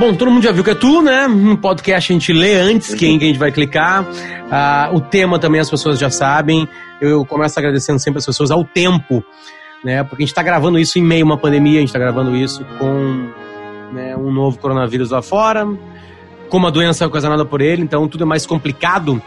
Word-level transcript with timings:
Bom, 0.00 0.14
todo 0.14 0.30
mundo 0.30 0.42
já 0.42 0.50
viu 0.50 0.64
que 0.64 0.70
é 0.70 0.74
tu, 0.74 1.02
né? 1.02 1.28
No 1.28 1.58
podcast 1.58 2.10
a 2.10 2.14
gente 2.14 2.32
lê 2.32 2.54
antes 2.54 2.94
quem 2.94 3.18
que 3.18 3.26
a 3.26 3.28
gente 3.28 3.38
vai 3.38 3.52
clicar. 3.52 4.06
Ah, 4.50 4.88
o 4.94 4.98
tema 4.98 5.38
também 5.38 5.60
as 5.60 5.68
pessoas 5.68 5.98
já 5.98 6.08
sabem. 6.08 6.66
Eu 7.02 7.22
começo 7.26 7.58
agradecendo 7.58 7.98
sempre 7.98 8.18
as 8.18 8.24
pessoas 8.24 8.50
ao 8.50 8.64
tempo, 8.64 9.22
né? 9.84 10.02
Porque 10.02 10.22
a 10.22 10.24
gente 10.24 10.32
está 10.32 10.42
gravando 10.42 10.78
isso 10.78 10.98
em 10.98 11.02
meio 11.02 11.22
a 11.22 11.26
uma 11.26 11.36
pandemia, 11.36 11.76
a 11.76 11.80
gente 11.80 11.90
está 11.90 11.98
gravando 11.98 12.34
isso 12.34 12.64
com 12.78 13.28
né, 13.92 14.16
um 14.16 14.32
novo 14.32 14.58
coronavírus 14.58 15.10
lá 15.10 15.20
fora, 15.20 15.68
com 16.48 16.56
uma 16.56 16.70
doença 16.70 17.06
ocasionada 17.06 17.44
por 17.44 17.60
ele, 17.60 17.82
então 17.82 18.08
tudo 18.08 18.24
é 18.24 18.26
mais 18.26 18.46
complicado. 18.46 19.22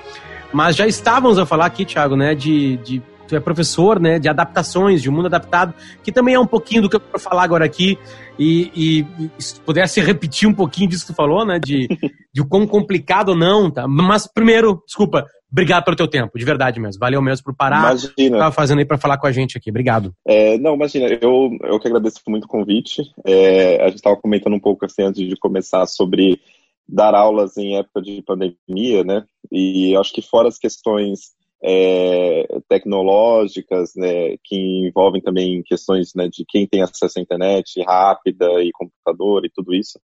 Mas 0.52 0.76
já 0.76 0.88
estávamos 0.88 1.38
a 1.38 1.46
falar 1.46 1.68
aqui, 1.68 1.86
Tiago, 1.86 2.16
né, 2.16 2.34
de, 2.34 2.78
de 2.78 3.00
tu 3.28 3.36
é 3.36 3.40
professor, 3.40 4.00
né, 4.00 4.20
de 4.20 4.30
adaptações, 4.30 5.02
de 5.02 5.10
um 5.10 5.14
mundo 5.14 5.28
adaptado, 5.28 5.74
que 6.04 6.12
também 6.12 6.36
é 6.36 6.40
um 6.40 6.48
pouquinho 6.48 6.82
do 6.84 6.90
que 6.90 6.96
eu 6.96 7.02
vou 7.12 7.20
falar 7.20 7.44
agora 7.44 7.66
aqui, 7.66 7.98
e, 8.38 8.72
e, 8.76 9.30
e 9.38 9.44
se 9.44 9.60
pudesse 9.62 10.02
repetir 10.02 10.48
um 10.48 10.54
pouquinho 10.54 10.90
disso 10.90 11.06
que 11.06 11.14
tu 11.14 11.16
falou, 11.16 11.46
né, 11.46 11.60
de, 11.60 11.88
de 12.34 12.42
o 12.42 12.48
quão 12.48 12.66
complicado 12.66 13.30
ou 13.30 13.36
não, 13.36 13.70
tá? 13.70 13.88
Mas 13.88 14.28
primeiro, 14.28 14.82
desculpa, 14.86 15.26
obrigado 15.52 15.84
pelo 15.84 15.98
teu 15.98 16.08
tempo, 16.08 16.38
de 16.38 16.46
verdade 16.46 16.80
mesmo, 16.80 17.00
valeu 17.00 17.22
mesmo 17.22 17.46
por 17.46 17.56
parar, 17.56 17.96
Imagina. 17.96 18.38
tava 18.40 18.52
fazendo 18.52 18.80
aí 18.80 18.86
para 18.86 18.98
falar 18.98 19.18
com 19.18 19.28
a 19.28 19.32
gente 19.32 19.58
aqui, 19.58 19.70
obrigado. 19.70 20.14
É, 20.28 20.58
não, 20.58 20.76
imagina, 20.76 21.08
eu, 21.22 21.52
eu 21.64 21.80
que 21.80 21.88
agradeço 21.88 22.20
muito 22.28 22.46
o 22.46 22.50
convite, 22.50 23.04
é, 23.26 23.82
a 23.82 23.88
gente 23.88 23.98
estava 23.98 24.16
comentando 24.18 24.54
um 24.54 24.60
pouco 24.60 24.86
assim 24.86 25.04
antes 25.04 25.28
de 25.28 25.36
começar 25.38 25.86
sobre 25.86 26.40
dar 26.88 27.16
aulas 27.16 27.56
em 27.58 27.78
época 27.78 28.02
de 28.02 28.22
pandemia, 28.24 29.04
né, 29.04 29.24
e 29.52 29.96
acho 29.96 30.12
que 30.12 30.22
fora 30.22 30.48
as 30.48 30.58
questões 30.58 31.32
é, 31.64 32.46
tecnológicas, 32.68 33.94
né, 33.96 34.36
que 34.44 34.88
envolvem 34.88 35.22
também 35.22 35.64
questões 35.64 36.12
né, 36.14 36.28
de 36.28 36.44
quem 36.48 36.68
tem 36.68 36.82
acesso 36.82 37.18
à 37.18 37.22
internet 37.22 37.82
rápida 37.84 38.62
e 38.62 38.72
computador 38.74 39.46
e 39.46 39.50
tudo 39.50 39.74
isso. 39.74 40.00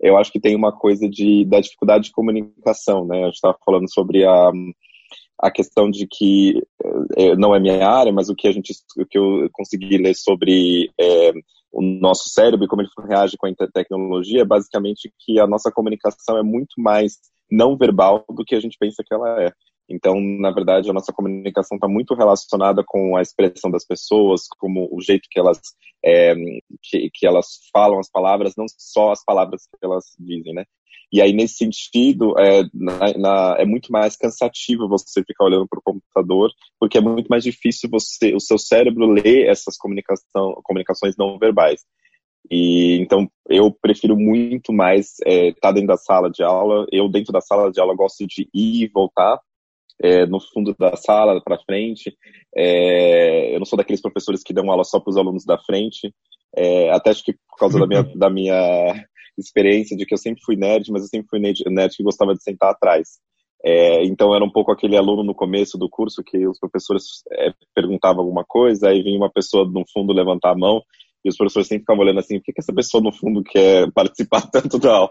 Eu 0.00 0.16
acho 0.16 0.32
que 0.32 0.40
tem 0.40 0.56
uma 0.56 0.72
coisa 0.72 1.08
de, 1.08 1.44
da 1.44 1.60
dificuldade 1.60 2.04
de 2.04 2.12
comunicação, 2.12 3.06
né? 3.06 3.22
A 3.22 3.26
gente 3.26 3.36
estava 3.36 3.56
falando 3.64 3.90
sobre 3.90 4.26
a, 4.26 4.50
a 5.40 5.50
questão 5.50 5.90
de 5.90 6.06
que 6.06 6.62
é, 7.16 7.34
não 7.34 7.54
é 7.54 7.60
minha 7.60 7.86
área, 7.88 8.12
mas 8.12 8.28
o 8.28 8.34
que 8.34 8.46
a 8.46 8.52
gente, 8.52 8.74
o 8.98 9.06
que 9.06 9.16
eu 9.16 9.48
consegui 9.52 9.96
ler 9.96 10.14
sobre 10.14 10.90
é, 11.00 11.32
o 11.72 11.80
nosso 11.80 12.28
cérebro 12.28 12.66
e 12.66 12.68
como 12.68 12.82
ele 12.82 12.90
reage 13.08 13.38
com 13.38 13.46
a 13.46 13.68
tecnologia, 13.72 14.42
é 14.42 14.46
basicamente 14.46 15.10
que 15.18 15.40
a 15.40 15.46
nossa 15.46 15.72
comunicação 15.72 16.36
é 16.36 16.42
muito 16.42 16.74
mais 16.78 17.14
não 17.50 17.76
verbal 17.76 18.24
do 18.28 18.44
que 18.44 18.54
a 18.54 18.60
gente 18.60 18.76
pensa 18.78 19.02
que 19.06 19.14
ela 19.14 19.42
é. 19.42 19.50
Então, 19.88 20.20
na 20.20 20.50
verdade, 20.50 20.90
a 20.90 20.92
nossa 20.92 21.12
comunicação 21.12 21.76
está 21.76 21.86
muito 21.86 22.14
relacionada 22.14 22.82
com 22.84 23.16
a 23.16 23.22
expressão 23.22 23.70
das 23.70 23.84
pessoas, 23.84 24.42
como 24.58 24.88
o 24.90 25.00
jeito 25.00 25.28
que 25.30 25.38
elas 25.38 25.60
é, 26.04 26.34
que, 26.82 27.10
que, 27.12 27.26
elas 27.26 27.60
falam 27.72 27.98
as 27.98 28.10
palavras, 28.10 28.54
não 28.56 28.66
só 28.68 29.12
as 29.12 29.24
palavras 29.24 29.62
que 29.62 29.84
elas 29.84 30.04
dizem, 30.18 30.52
né? 30.54 30.64
E 31.12 31.22
aí, 31.22 31.32
nesse 31.32 31.54
sentido, 31.54 32.34
é, 32.38 32.64
na, 32.74 33.18
na, 33.18 33.56
é 33.58 33.64
muito 33.64 33.92
mais 33.92 34.16
cansativo 34.16 34.88
você 34.88 35.22
ficar 35.24 35.44
olhando 35.44 35.66
para 35.68 35.78
o 35.78 35.82
computador, 35.82 36.50
porque 36.80 36.98
é 36.98 37.00
muito 37.00 37.28
mais 37.28 37.44
difícil 37.44 37.88
você, 37.88 38.34
o 38.34 38.40
seu 38.40 38.58
cérebro 38.58 39.06
ler 39.06 39.46
essas 39.48 39.76
comunicação, 39.76 40.60
comunicações 40.64 41.16
não 41.16 41.38
verbais. 41.38 41.84
E 42.50 42.98
então 43.00 43.28
eu 43.48 43.72
prefiro 43.72 44.16
muito 44.16 44.72
mais 44.72 45.18
estar 45.20 45.30
é, 45.30 45.52
tá 45.60 45.72
dentro 45.72 45.88
da 45.88 45.96
sala 45.96 46.30
de 46.30 46.42
aula. 46.42 46.86
Eu 46.92 47.08
dentro 47.08 47.32
da 47.32 47.40
sala 47.40 47.70
de 47.70 47.80
aula 47.80 47.94
gosto 47.94 48.26
de 48.26 48.48
ir 48.54 48.84
e 48.84 48.88
voltar 48.88 49.40
é, 50.02 50.26
no 50.26 50.40
fundo 50.40 50.74
da 50.78 50.96
sala, 50.96 51.40
para 51.42 51.62
frente. 51.64 52.14
É, 52.54 53.54
eu 53.54 53.58
não 53.58 53.66
sou 53.66 53.76
daqueles 53.76 54.00
professores 54.00 54.42
que 54.42 54.52
dão 54.52 54.70
aula 54.70 54.84
só 54.84 55.00
para 55.00 55.10
os 55.10 55.16
alunos 55.16 55.44
da 55.44 55.58
frente. 55.58 56.12
É, 56.56 56.90
até 56.90 57.10
acho 57.10 57.24
que 57.24 57.32
por 57.32 57.58
causa 57.58 57.78
da 57.78 57.86
minha, 57.86 58.02
da 58.14 58.30
minha 58.30 59.06
experiência 59.38 59.96
de 59.96 60.06
que 60.06 60.14
eu 60.14 60.18
sempre 60.18 60.42
fui 60.44 60.56
nerd, 60.56 60.90
mas 60.90 61.02
eu 61.02 61.08
sempre 61.08 61.28
fui 61.28 61.38
nerd, 61.38 61.62
nerd 61.68 61.96
que 61.96 62.02
gostava 62.02 62.34
de 62.34 62.42
sentar 62.42 62.70
atrás. 62.70 63.18
É, 63.64 64.04
então 64.04 64.34
era 64.34 64.44
um 64.44 64.50
pouco 64.50 64.70
aquele 64.70 64.96
aluno 64.96 65.24
no 65.24 65.34
começo 65.34 65.76
do 65.76 65.88
curso 65.88 66.22
que 66.22 66.46
os 66.46 66.58
professores 66.58 67.22
é, 67.32 67.52
perguntavam 67.74 68.22
alguma 68.22 68.44
coisa, 68.44 68.88
aí 68.88 69.02
vinha 69.02 69.16
uma 69.18 69.30
pessoa 69.30 69.64
no 69.66 69.84
fundo 69.92 70.12
levantar 70.12 70.52
a 70.52 70.56
mão 70.56 70.82
e 71.26 71.28
os 71.28 71.36
professores 71.36 71.66
sempre 71.66 71.82
ficavam 71.82 72.04
olhando 72.04 72.20
assim, 72.20 72.38
por 72.38 72.44
que, 72.44 72.52
que 72.52 72.60
essa 72.60 72.72
pessoa 72.72 73.02
no 73.02 73.12
fundo 73.12 73.42
quer 73.42 73.90
participar 73.90 74.42
tanto 74.48 74.78
da 74.78 74.94
aula? 74.94 75.10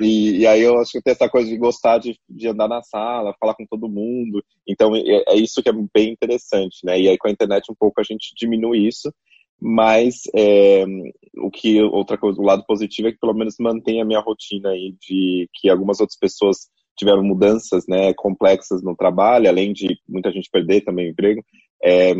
e, 0.00 0.38
e, 0.38 0.46
aí 0.48 0.62
eu 0.62 0.76
acho 0.80 0.90
que 0.90 1.00
tem 1.00 1.12
essa 1.12 1.28
coisa 1.28 1.48
de 1.48 1.56
gostar 1.56 1.98
de, 1.98 2.18
de 2.28 2.48
andar 2.48 2.66
na 2.66 2.82
sala, 2.82 3.36
falar 3.38 3.54
com 3.54 3.64
todo 3.64 3.88
mundo. 3.88 4.42
Então 4.68 4.96
é, 4.96 5.22
é, 5.28 5.36
isso 5.36 5.62
que 5.62 5.68
é 5.68 5.72
bem 5.72 6.12
interessante, 6.12 6.78
né? 6.84 7.00
E 7.00 7.08
aí 7.08 7.16
com 7.16 7.28
a 7.28 7.30
internet 7.30 7.70
um 7.70 7.74
pouco 7.78 8.00
a 8.00 8.02
gente 8.02 8.34
diminui 8.36 8.84
isso, 8.88 9.14
mas 9.60 10.22
é, 10.34 10.84
o 11.38 11.52
que 11.52 11.80
outra 11.82 12.18
coisa, 12.18 12.40
o 12.40 12.44
lado 12.44 12.64
positivo 12.66 13.06
é 13.06 13.12
que 13.12 13.20
pelo 13.20 13.34
menos 13.34 13.54
mantém 13.60 14.02
a 14.02 14.04
minha 14.04 14.20
rotina 14.20 14.70
aí 14.70 14.96
de 15.00 15.48
que 15.54 15.70
algumas 15.70 16.00
outras 16.00 16.18
pessoas 16.18 16.68
tiveram 16.96 17.22
mudanças 17.22 17.86
né, 17.88 18.12
complexas 18.14 18.82
no 18.82 18.96
trabalho, 18.96 19.48
além 19.48 19.72
de 19.72 19.98
muita 20.08 20.32
gente 20.32 20.50
perder 20.50 20.80
também 20.80 21.06
o 21.06 21.10
emprego. 21.10 21.44
É, 21.80 22.12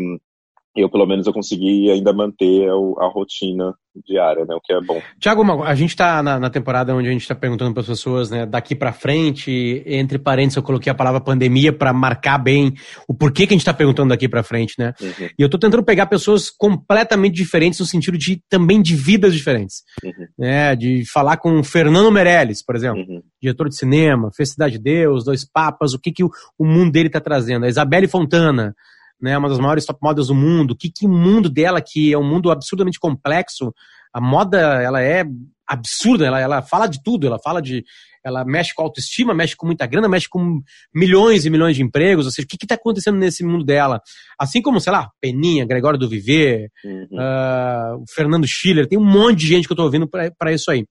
eu 0.75 0.89
pelo 0.89 1.05
menos 1.05 1.25
eu 1.25 1.33
consegui 1.33 1.89
ainda 1.89 2.11
manter 2.11 2.67
a, 2.69 2.73
a, 3.05 3.07
rotina 3.07 3.73
diária, 4.05 4.43
né, 4.45 4.53
o 4.53 4.59
que 4.59 4.73
é 4.73 4.81
bom. 4.81 5.01
Tiago, 5.19 5.63
a 5.63 5.73
gente 5.73 5.91
está 5.91 6.21
na, 6.21 6.37
na, 6.37 6.49
temporada 6.49 6.93
onde 6.93 7.07
a 7.07 7.11
gente 7.11 7.21
está 7.21 7.33
perguntando 7.33 7.73
para 7.73 7.81
as 7.81 7.87
pessoas, 7.87 8.29
né, 8.29 8.45
daqui 8.45 8.75
para 8.75 8.91
frente, 8.91 9.81
entre 9.85 10.19
parênteses 10.19 10.57
eu 10.57 10.63
coloquei 10.63 10.91
a 10.91 10.95
palavra 10.95 11.21
pandemia 11.21 11.71
para 11.71 11.93
marcar 11.93 12.37
bem 12.37 12.73
o 13.07 13.13
porquê 13.13 13.47
que 13.47 13.53
a 13.53 13.55
gente 13.55 13.61
está 13.61 13.73
perguntando 13.73 14.09
daqui 14.09 14.27
para 14.27 14.43
frente, 14.43 14.75
né? 14.77 14.93
Uhum. 15.01 15.29
E 15.39 15.41
eu 15.41 15.45
estou 15.45 15.59
tentando 15.59 15.83
pegar 15.83 16.07
pessoas 16.07 16.49
completamente 16.49 17.35
diferentes 17.35 17.79
no 17.79 17.85
sentido 17.85 18.17
de 18.17 18.41
também 18.49 18.81
de 18.81 18.95
vidas 18.95 19.33
diferentes, 19.33 19.83
uhum. 20.03 20.27
né? 20.37 20.75
De 20.75 21.03
falar 21.09 21.37
com 21.37 21.63
Fernando 21.63 22.11
Meirelles, 22.11 22.63
por 22.63 22.75
exemplo, 22.75 22.99
uhum. 22.99 23.21
diretor 23.41 23.69
de 23.69 23.77
cinema, 23.77 24.29
Cidade 24.33 24.73
de 24.73 24.83
Deus, 24.83 25.23
Dois 25.23 25.49
Papas, 25.49 25.93
o 25.93 25.99
que 25.99 26.11
que 26.11 26.23
o, 26.23 26.29
o 26.59 26.65
mundo 26.65 26.91
dele 26.91 27.07
está 27.07 27.21
trazendo, 27.21 27.65
a 27.65 27.69
Isabelle 27.69 28.07
Fontana 28.07 28.75
né, 29.21 29.37
uma 29.37 29.49
das 29.49 29.59
maiores 29.59 29.85
top 29.85 29.99
models 30.01 30.27
do 30.27 30.35
mundo, 30.35 30.71
o 30.71 30.75
que, 30.75 30.89
que 30.89 31.05
o 31.05 31.09
mundo 31.09 31.49
dela, 31.49 31.81
que 31.81 32.13
é 32.13 32.17
um 32.17 32.27
mundo 32.27 32.51
absurdamente 32.51 32.99
complexo, 32.99 33.73
a 34.13 34.21
moda, 34.21 34.57
ela 34.81 35.01
é 35.01 35.25
absurda, 35.67 36.25
ela, 36.25 36.39
ela 36.39 36.61
fala 36.61 36.87
de 36.87 37.01
tudo, 37.03 37.25
ela 37.25 37.39
fala 37.39 37.61
de, 37.61 37.83
ela 38.23 38.45
mexe 38.45 38.73
com 38.73 38.83
autoestima, 38.83 39.33
mexe 39.33 39.55
com 39.55 39.65
muita 39.65 39.85
grana, 39.85 40.07
mexe 40.07 40.29
com 40.29 40.61
milhões 40.93 41.45
e 41.45 41.49
milhões 41.49 41.75
de 41.75 41.83
empregos, 41.83 42.25
ou 42.25 42.31
seja, 42.31 42.45
o 42.45 42.47
que 42.47 42.63
está 42.63 42.75
acontecendo 42.75 43.17
nesse 43.17 43.43
mundo 43.43 43.65
dela? 43.65 43.99
Assim 44.39 44.61
como, 44.61 44.79
sei 44.79 44.93
lá, 44.93 45.09
Peninha, 45.19 45.65
Gregório 45.65 45.99
do 45.99 46.07
Viver, 46.07 46.69
uhum. 46.83 47.07
uh, 47.13 48.01
o 48.01 48.05
Fernando 48.13 48.47
Schiller, 48.47 48.87
tem 48.87 48.97
um 48.97 49.05
monte 49.05 49.39
de 49.39 49.47
gente 49.47 49.67
que 49.67 49.73
eu 49.73 49.75
estou 49.75 49.85
ouvindo 49.85 50.07
para 50.07 50.53
isso 50.53 50.69
aí. 50.71 50.85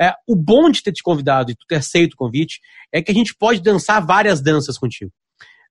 É, 0.00 0.14
o 0.26 0.34
bom 0.34 0.70
de 0.70 0.82
ter 0.82 0.92
te 0.92 1.02
convidado 1.02 1.50
e 1.50 1.54
tu 1.54 1.66
ter 1.68 1.76
aceito 1.76 2.14
o 2.14 2.16
convite 2.16 2.60
é 2.92 3.02
que 3.02 3.10
a 3.10 3.14
gente 3.14 3.34
pode 3.38 3.60
dançar 3.60 4.04
várias 4.04 4.42
danças 4.42 4.78
contigo 4.78 5.12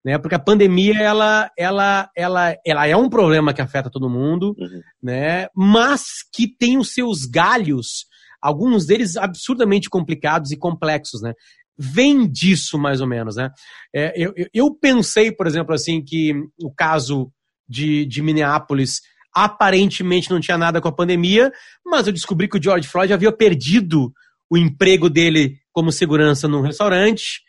né? 0.04 0.18
Porque 0.18 0.36
a 0.36 0.40
pandemia 0.40 0.98
ela, 1.00 1.50
ela, 1.58 2.10
ela, 2.16 2.56
ela 2.66 2.88
é 2.88 2.96
um 2.96 3.10
problema 3.10 3.54
que 3.54 3.62
afeta 3.62 3.90
todo 3.90 4.10
mundo, 4.10 4.56
uhum. 4.58 4.82
né? 5.02 5.48
Mas 5.56 6.24
que 6.34 6.48
tem 6.48 6.78
os 6.78 6.94
seus 6.94 7.26
galhos, 7.26 8.06
alguns 8.42 8.86
deles 8.86 9.16
absurdamente 9.16 9.90
complicados 9.90 10.52
e 10.52 10.58
complexos, 10.58 11.22
né? 11.22 11.34
Vem 11.78 12.30
disso 12.30 12.78
mais 12.78 13.02
ou 13.02 13.08
menos, 13.08 13.36
né? 13.36 13.50
É, 13.96 14.14
eu, 14.16 14.34
eu 14.54 14.74
pensei, 14.74 15.32
por 15.32 15.48
exemplo, 15.48 15.74
assim 15.74 16.04
que 16.04 16.34
o 16.62 16.72
caso 16.72 17.32
de, 17.68 18.06
de 18.06 18.22
Minneapolis 18.22 19.02
aparentemente 19.34 20.30
não 20.30 20.42
tinha 20.42 20.58
nada 20.58 20.82
com 20.82 20.90
a 20.90 20.92
pandemia, 20.92 21.52
mas 21.86 22.06
eu 22.06 22.14
descobri 22.14 22.50
que 22.50 22.58
o 22.58 22.62
George 22.62 22.88
Floyd 22.88 23.14
havia 23.14 23.32
perdido 23.32 24.12
o 24.50 24.58
emprego 24.58 25.10
dele 25.10 25.58
como 25.72 25.92
segurança 25.92 26.48
num 26.48 26.62
restaurante 26.62 27.42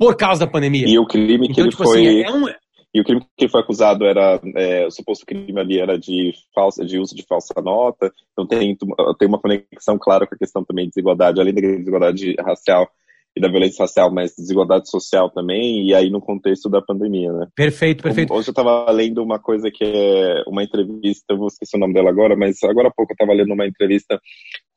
por 0.00 0.16
causa 0.16 0.46
da 0.46 0.50
pandemia. 0.50 0.88
E 0.88 0.98
o 0.98 1.04
crime 1.04 1.46
que 1.46 1.52
então, 1.52 1.64
ele 1.64 1.70
tipo 1.70 1.82
assim, 1.82 1.92
foi. 1.92 2.22
Assim, 2.22 2.22
é 2.22 2.32
um... 2.32 2.54
E 2.92 3.00
o 3.00 3.04
crime 3.04 3.24
que 3.36 3.48
foi 3.48 3.60
acusado 3.60 4.04
era, 4.04 4.40
é, 4.56 4.84
o 4.86 4.90
suposto 4.90 5.24
crime 5.24 5.60
ali 5.60 5.78
era 5.78 5.96
de 5.96 6.32
falsa, 6.52 6.84
de 6.84 6.98
uso 6.98 7.14
de 7.14 7.22
falsa 7.22 7.54
nota. 7.62 8.10
Então 8.32 8.46
tem, 8.46 8.76
tem 9.18 9.28
uma 9.28 9.38
conexão 9.38 9.96
clara 9.96 10.26
com 10.26 10.34
a 10.34 10.38
questão 10.38 10.64
também 10.64 10.86
de 10.86 10.92
desigualdade, 10.92 11.38
além 11.38 11.54
da 11.54 11.60
desigualdade 11.60 12.34
racial 12.40 12.88
e 13.36 13.40
da 13.40 13.48
violência 13.48 13.84
racial, 13.84 14.12
mas 14.12 14.34
desigualdade 14.36 14.90
social 14.90 15.30
também, 15.30 15.86
e 15.86 15.94
aí 15.94 16.10
no 16.10 16.20
contexto 16.20 16.68
da 16.68 16.82
pandemia, 16.82 17.32
né? 17.32 17.46
Perfeito, 17.54 18.02
perfeito. 18.02 18.34
Hoje 18.34 18.48
eu 18.48 18.52
estava 18.52 18.90
lendo 18.90 19.22
uma 19.22 19.38
coisa 19.38 19.70
que 19.70 19.84
é 19.84 20.42
uma 20.48 20.64
entrevista, 20.64 21.26
eu 21.30 21.38
vou 21.38 21.46
esquecer 21.46 21.76
o 21.76 21.80
nome 21.80 21.94
dela 21.94 22.10
agora, 22.10 22.34
mas 22.36 22.56
agora 22.64 22.88
há 22.88 22.92
pouco 22.92 23.12
eu 23.12 23.14
estava 23.14 23.32
lendo 23.32 23.54
uma 23.54 23.66
entrevista 23.66 24.20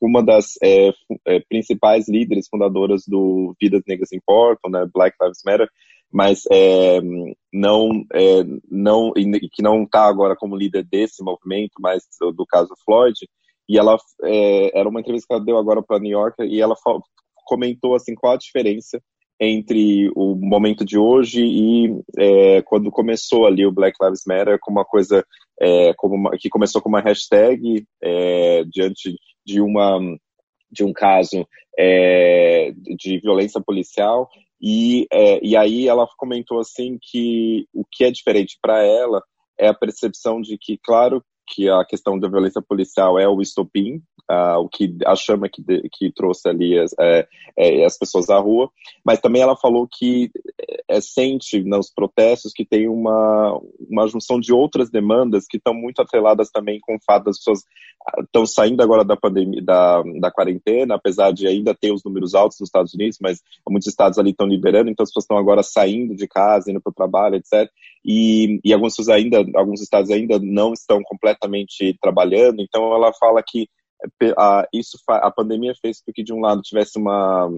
uma 0.06 0.22
das 0.22 0.54
é, 0.62 0.90
é, 1.26 1.40
principais 1.48 2.08
líderes 2.08 2.46
fundadoras 2.48 3.02
do 3.06 3.54
Vidas 3.60 3.82
Negras 3.86 4.12
Importam, 4.12 4.70
né, 4.70 4.86
Black 4.92 5.16
Lives 5.20 5.42
Matter, 5.44 5.68
mas 6.12 6.42
é, 6.50 7.00
não, 7.52 8.04
é, 8.12 8.44
não, 8.70 9.12
que 9.12 9.62
não 9.62 9.82
está 9.82 10.06
agora 10.06 10.36
como 10.36 10.56
líder 10.56 10.84
desse 10.84 11.24
movimento, 11.24 11.72
mas 11.80 12.04
do, 12.20 12.30
do 12.30 12.46
caso 12.46 12.72
Floyd, 12.84 13.18
e 13.68 13.78
ela 13.78 13.96
é, 14.22 14.78
era 14.78 14.88
uma 14.88 15.00
entrevista 15.00 15.26
que 15.28 15.34
ela 15.34 15.44
deu 15.44 15.58
agora 15.58 15.82
para 15.82 15.98
New 15.98 16.12
York 16.12 16.42
e 16.44 16.60
ela 16.60 16.76
comentou 17.44 17.96
assim 17.96 18.14
qual 18.14 18.34
a 18.34 18.38
diferença 18.38 19.00
entre 19.40 20.08
o 20.14 20.36
momento 20.36 20.84
de 20.84 20.96
hoje 20.96 21.44
e 21.44 22.00
é, 22.16 22.62
quando 22.62 22.92
começou 22.92 23.46
ali 23.46 23.66
o 23.66 23.72
Black 23.72 23.96
Lives 24.00 24.22
Matter 24.24 24.58
como 24.60 24.78
uma 24.78 24.84
coisa 24.84 25.24
é, 25.60 25.92
como 25.94 26.14
uma, 26.14 26.30
que 26.38 26.48
começou 26.48 26.80
com 26.80 26.88
uma 26.88 27.00
hashtag 27.00 27.84
diante 28.70 29.16
de 29.44 29.60
uma 29.60 30.00
de 30.70 30.82
um 30.82 30.92
caso 30.92 31.46
é, 31.78 32.72
de 32.96 33.20
violência 33.20 33.60
policial 33.60 34.28
e, 34.66 35.06
é, 35.12 35.44
e 35.44 35.56
aí 35.56 35.86
ela 35.86 36.08
comentou 36.16 36.58
assim 36.58 36.98
que 37.00 37.66
o 37.72 37.84
que 37.84 38.04
é 38.04 38.10
diferente 38.10 38.58
para 38.62 38.82
ela 38.82 39.22
é 39.58 39.68
a 39.68 39.74
percepção 39.74 40.40
de 40.40 40.56
que, 40.58 40.78
claro, 40.78 41.22
que 41.46 41.68
a 41.68 41.84
questão 41.84 42.18
da 42.18 42.28
violência 42.28 42.62
policial 42.62 43.18
é 43.18 43.28
o 43.28 43.40
estopim, 43.40 44.02
uh, 44.30 44.58
o 44.58 44.68
que 44.68 44.96
a 45.06 45.14
chama 45.14 45.48
que, 45.48 45.62
de, 45.62 45.88
que 45.92 46.12
trouxe 46.12 46.48
ali 46.48 46.78
as, 46.78 46.92
é, 46.98 47.26
é, 47.56 47.84
as 47.84 47.98
pessoas 47.98 48.30
à 48.30 48.38
rua, 48.38 48.70
mas 49.04 49.20
também 49.20 49.42
ela 49.42 49.56
falou 49.56 49.88
que 49.90 50.30
é, 50.88 51.00
sente 51.00 51.62
nos 51.62 51.92
protestos 51.92 52.52
que 52.52 52.64
tem 52.64 52.88
uma, 52.88 53.60
uma 53.88 54.06
junção 54.08 54.40
de 54.40 54.52
outras 54.52 54.90
demandas 54.90 55.46
que 55.48 55.56
estão 55.56 55.74
muito 55.74 56.00
atreladas 56.00 56.50
também 56.50 56.78
com 56.80 56.96
o 56.96 57.02
fato 57.04 57.24
das 57.24 57.38
pessoas 57.38 57.60
estão 58.20 58.42
ah, 58.42 58.46
saindo 58.46 58.82
agora 58.82 59.04
da 59.04 59.16
pandemia, 59.16 59.62
da, 59.62 60.02
da 60.20 60.30
quarentena, 60.30 60.94
apesar 60.94 61.32
de 61.32 61.46
ainda 61.46 61.74
ter 61.74 61.90
os 61.90 62.04
números 62.04 62.34
altos 62.34 62.60
nos 62.60 62.68
Estados 62.68 62.92
Unidos, 62.92 63.18
mas 63.20 63.40
muitos 63.68 63.88
estados 63.88 64.18
ali 64.18 64.30
estão 64.30 64.46
liberando, 64.46 64.90
então 64.90 65.02
as 65.02 65.08
pessoas 65.08 65.24
estão 65.24 65.38
agora 65.38 65.62
saindo 65.62 66.14
de 66.14 66.28
casa, 66.28 66.70
indo 66.70 66.82
para 66.82 66.90
o 66.90 66.94
trabalho, 66.94 67.36
etc. 67.36 67.70
E, 68.04 68.60
e 68.62 68.72
alguns 68.74 69.08
ainda, 69.08 69.44
alguns 69.54 69.80
estados 69.80 70.10
ainda 70.10 70.38
não 70.38 70.74
estão 70.74 71.00
completamente 71.02 71.33
trabalhando, 72.00 72.60
então 72.60 72.94
ela 72.94 73.12
fala 73.14 73.42
que 73.46 73.68
a, 74.36 74.66
isso 74.72 74.98
a 75.08 75.30
pandemia 75.30 75.74
fez 75.80 76.00
com 76.02 76.12
que 76.12 76.22
de 76.22 76.32
um 76.32 76.40
lado 76.40 76.60
tivesse 76.62 76.98
uma 76.98 77.50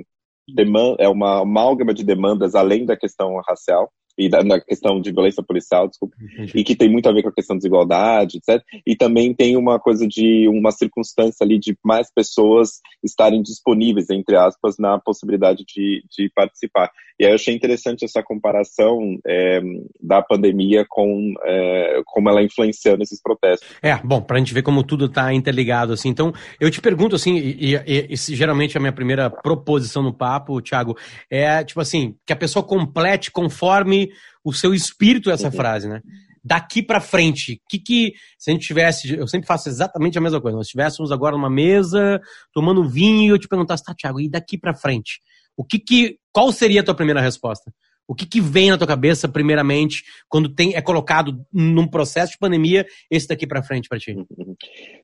demanda, 0.48 0.96
é 1.00 1.08
uma 1.08 1.42
amálgama 1.42 1.92
de 1.92 2.04
demandas 2.04 2.54
além 2.54 2.86
da 2.86 2.96
questão 2.96 3.36
racial 3.48 3.90
e 4.18 4.28
da, 4.28 4.42
na 4.42 4.60
questão 4.60 5.00
de 5.00 5.12
violência 5.12 5.42
policial, 5.42 5.88
desculpa, 5.88 6.16
Entendi. 6.20 6.52
e 6.54 6.64
que 6.64 6.76
tem 6.76 6.90
muito 6.90 7.08
a 7.08 7.12
ver 7.12 7.22
com 7.22 7.28
a 7.28 7.34
questão 7.34 7.56
de 7.56 7.60
desigualdade, 7.60 8.38
etc. 8.38 8.62
E 8.86 8.96
também 8.96 9.34
tem 9.34 9.56
uma 9.56 9.78
coisa 9.78 10.06
de 10.06 10.48
uma 10.48 10.70
circunstância 10.70 11.44
ali 11.44 11.58
de 11.58 11.76
mais 11.84 12.12
pessoas 12.12 12.80
estarem 13.02 13.42
disponíveis, 13.42 14.10
entre 14.10 14.36
aspas, 14.36 14.76
na 14.78 14.98
possibilidade 14.98 15.64
de, 15.66 16.02
de 16.10 16.30
participar. 16.34 16.90
E 17.18 17.24
aí 17.24 17.30
eu 17.30 17.34
achei 17.34 17.54
interessante 17.54 18.04
essa 18.04 18.22
comparação 18.22 19.18
é, 19.26 19.60
da 20.02 20.20
pandemia 20.20 20.84
com 20.86 21.32
é, 21.44 22.02
como 22.04 22.28
ela 22.28 22.42
influenciando 22.42 23.02
esses 23.02 23.20
protestos. 23.22 23.66
É, 23.82 23.96
bom, 23.96 24.20
para 24.20 24.36
a 24.36 24.38
gente 24.38 24.52
ver 24.52 24.62
como 24.62 24.82
tudo 24.82 25.06
está 25.06 25.32
interligado, 25.32 25.94
assim. 25.94 26.10
Então, 26.10 26.32
eu 26.60 26.70
te 26.70 26.80
pergunto, 26.80 27.16
assim, 27.16 27.36
e, 27.36 27.74
e, 27.74 28.06
e, 28.10 28.16
geralmente 28.16 28.76
a 28.76 28.80
minha 28.80 28.92
primeira 28.92 29.30
proposição 29.30 30.02
no 30.02 30.12
papo, 30.12 30.60
Thiago, 30.60 30.96
é, 31.30 31.64
tipo 31.64 31.80
assim, 31.80 32.14
que 32.26 32.32
a 32.34 32.36
pessoa 32.36 32.62
complete 32.62 33.30
conforme 33.30 34.05
o 34.44 34.52
seu 34.52 34.74
espírito 34.74 35.30
essa 35.30 35.46
uhum. 35.46 35.52
frase, 35.52 35.88
né? 35.88 36.00
Daqui 36.44 36.80
para 36.82 37.00
frente, 37.00 37.60
que 37.68 37.78
que 37.78 38.12
se 38.38 38.50
a 38.50 38.54
gente 38.54 38.66
tivesse, 38.66 39.12
eu 39.14 39.26
sempre 39.26 39.48
faço 39.48 39.68
exatamente 39.68 40.16
a 40.16 40.20
mesma 40.20 40.40
coisa. 40.40 40.56
Nós 40.56 40.66
estivéssemos 40.66 41.10
agora 41.10 41.36
numa 41.36 41.50
mesa 41.50 42.20
tomando 42.52 42.88
vinho 42.88 43.24
e 43.24 43.28
eu 43.28 43.38
te 43.38 43.48
perguntasse, 43.48 43.82
tá, 43.82 43.94
Thiago, 43.94 44.20
e 44.20 44.28
daqui 44.28 44.56
para 44.56 44.74
frente? 44.74 45.20
O 45.56 45.64
que 45.64 45.78
que, 45.78 46.18
qual 46.32 46.52
seria 46.52 46.82
a 46.82 46.84
tua 46.84 46.94
primeira 46.94 47.20
resposta? 47.20 47.72
O 48.08 48.14
que, 48.14 48.24
que 48.24 48.40
vem 48.40 48.70
na 48.70 48.78
tua 48.78 48.86
cabeça, 48.86 49.28
primeiramente, 49.28 50.04
quando 50.28 50.48
tem, 50.48 50.74
é 50.76 50.80
colocado 50.80 51.44
num 51.52 51.88
processo 51.88 52.32
de 52.32 52.38
pandemia, 52.38 52.86
esse 53.10 53.26
daqui 53.26 53.46
para 53.46 53.64
frente 53.64 53.88
para 53.88 53.98
ti? 53.98 54.12
Uhum. 54.12 54.54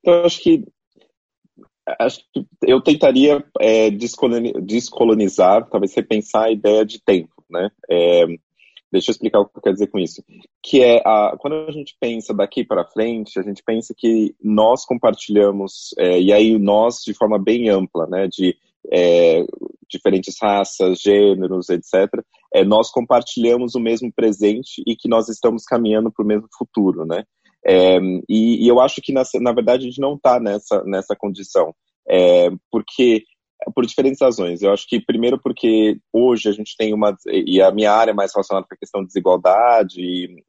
Então, 0.00 0.14
eu 0.14 0.25
acho 0.25 0.40
que 0.40 0.64
acho 1.98 2.20
que 2.32 2.46
eu 2.64 2.81
tentaria 2.81 3.44
é, 3.60 3.90
descolonizar, 3.90 5.69
talvez 5.69 5.93
repensar 5.94 6.44
a 6.44 6.52
ideia 6.52 6.84
de 6.84 7.02
tempo, 7.02 7.44
né? 7.50 7.70
É, 7.90 8.25
deixa 8.92 9.10
eu 9.10 9.12
explicar 9.12 9.40
o 9.40 9.46
que 9.46 9.58
eu 9.58 9.62
quero 9.62 9.74
dizer 9.74 9.86
com 9.88 9.98
isso. 9.98 10.22
Que 10.62 10.82
é, 10.82 11.02
a, 11.04 11.34
quando 11.38 11.54
a 11.66 11.72
gente 11.72 11.96
pensa 11.98 12.34
daqui 12.34 12.62
para 12.62 12.84
frente, 12.84 13.38
a 13.38 13.42
gente 13.42 13.62
pensa 13.64 13.94
que 13.96 14.34
nós 14.42 14.84
compartilhamos, 14.84 15.94
é, 15.98 16.20
e 16.20 16.32
aí 16.32 16.58
nós 16.58 16.98
de 17.04 17.14
forma 17.14 17.38
bem 17.38 17.70
ampla, 17.70 18.06
né? 18.06 18.28
De 18.28 18.54
é, 18.92 19.44
diferentes 19.88 20.36
raças, 20.40 21.00
gêneros, 21.00 21.68
etc., 21.70 22.22
é, 22.54 22.64
nós 22.64 22.90
compartilhamos 22.90 23.74
o 23.74 23.80
mesmo 23.80 24.12
presente 24.12 24.82
e 24.86 24.94
que 24.94 25.08
nós 25.08 25.28
estamos 25.28 25.64
caminhando 25.64 26.12
para 26.12 26.22
o 26.22 26.26
mesmo 26.26 26.48
futuro, 26.56 27.06
né? 27.06 27.24
É, 27.64 27.98
e, 28.28 28.64
e, 28.64 28.68
eu 28.68 28.80
acho 28.80 29.00
que, 29.00 29.12
na, 29.12 29.22
na 29.40 29.52
verdade, 29.52 29.84
a 29.84 29.88
gente 29.88 30.00
não 30.00 30.14
está 30.14 30.40
nessa, 30.40 30.82
nessa 30.84 31.14
condição, 31.16 31.72
é, 32.08 32.50
porque 32.70 33.24
por 33.74 33.86
diferentes 33.86 34.20
razões. 34.20 34.62
Eu 34.62 34.72
acho 34.72 34.86
que, 34.86 35.00
primeiro, 35.00 35.40
porque 35.40 35.98
hoje 36.12 36.48
a 36.48 36.52
gente 36.52 36.76
tem 36.76 36.92
uma. 36.92 37.16
E 37.26 37.60
a 37.60 37.70
minha 37.70 37.92
área 37.92 38.12
é 38.12 38.14
mais 38.14 38.32
relacionada 38.32 38.66
com 38.66 38.74
a 38.74 38.78
questão 38.78 39.00
de 39.02 39.08
desigualdade 39.08 40.00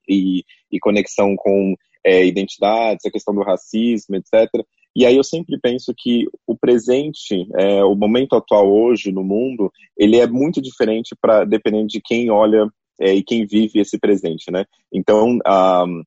e, 0.07 0.43
e, 0.71 0.79
conexão 0.79 1.35
com 1.35 1.75
é, 2.03 2.25
identidades, 2.25 3.05
a 3.05 3.11
questão 3.11 3.33
do 3.33 3.43
racismo, 3.43 4.15
etc. 4.15 4.49
E 4.95 5.05
aí 5.05 5.15
eu 5.15 5.23
sempre 5.23 5.59
penso 5.59 5.93
que 5.97 6.27
o 6.45 6.55
presente, 6.55 7.47
é, 7.57 7.83
o 7.83 7.95
momento 7.95 8.35
atual 8.35 8.71
hoje 8.71 9.11
no 9.11 9.23
mundo, 9.23 9.71
ele 9.97 10.19
é 10.19 10.27
muito 10.27 10.61
diferente 10.61 11.15
para 11.19 11.45
dependendo 11.45 11.87
de 11.87 12.01
quem 12.01 12.29
olha 12.29 12.67
é, 12.99 13.13
e 13.13 13.23
quem 13.23 13.45
vive 13.45 13.79
esse 13.79 13.97
presente, 13.97 14.51
né? 14.51 14.65
Então, 14.91 15.39
um, 15.45 16.03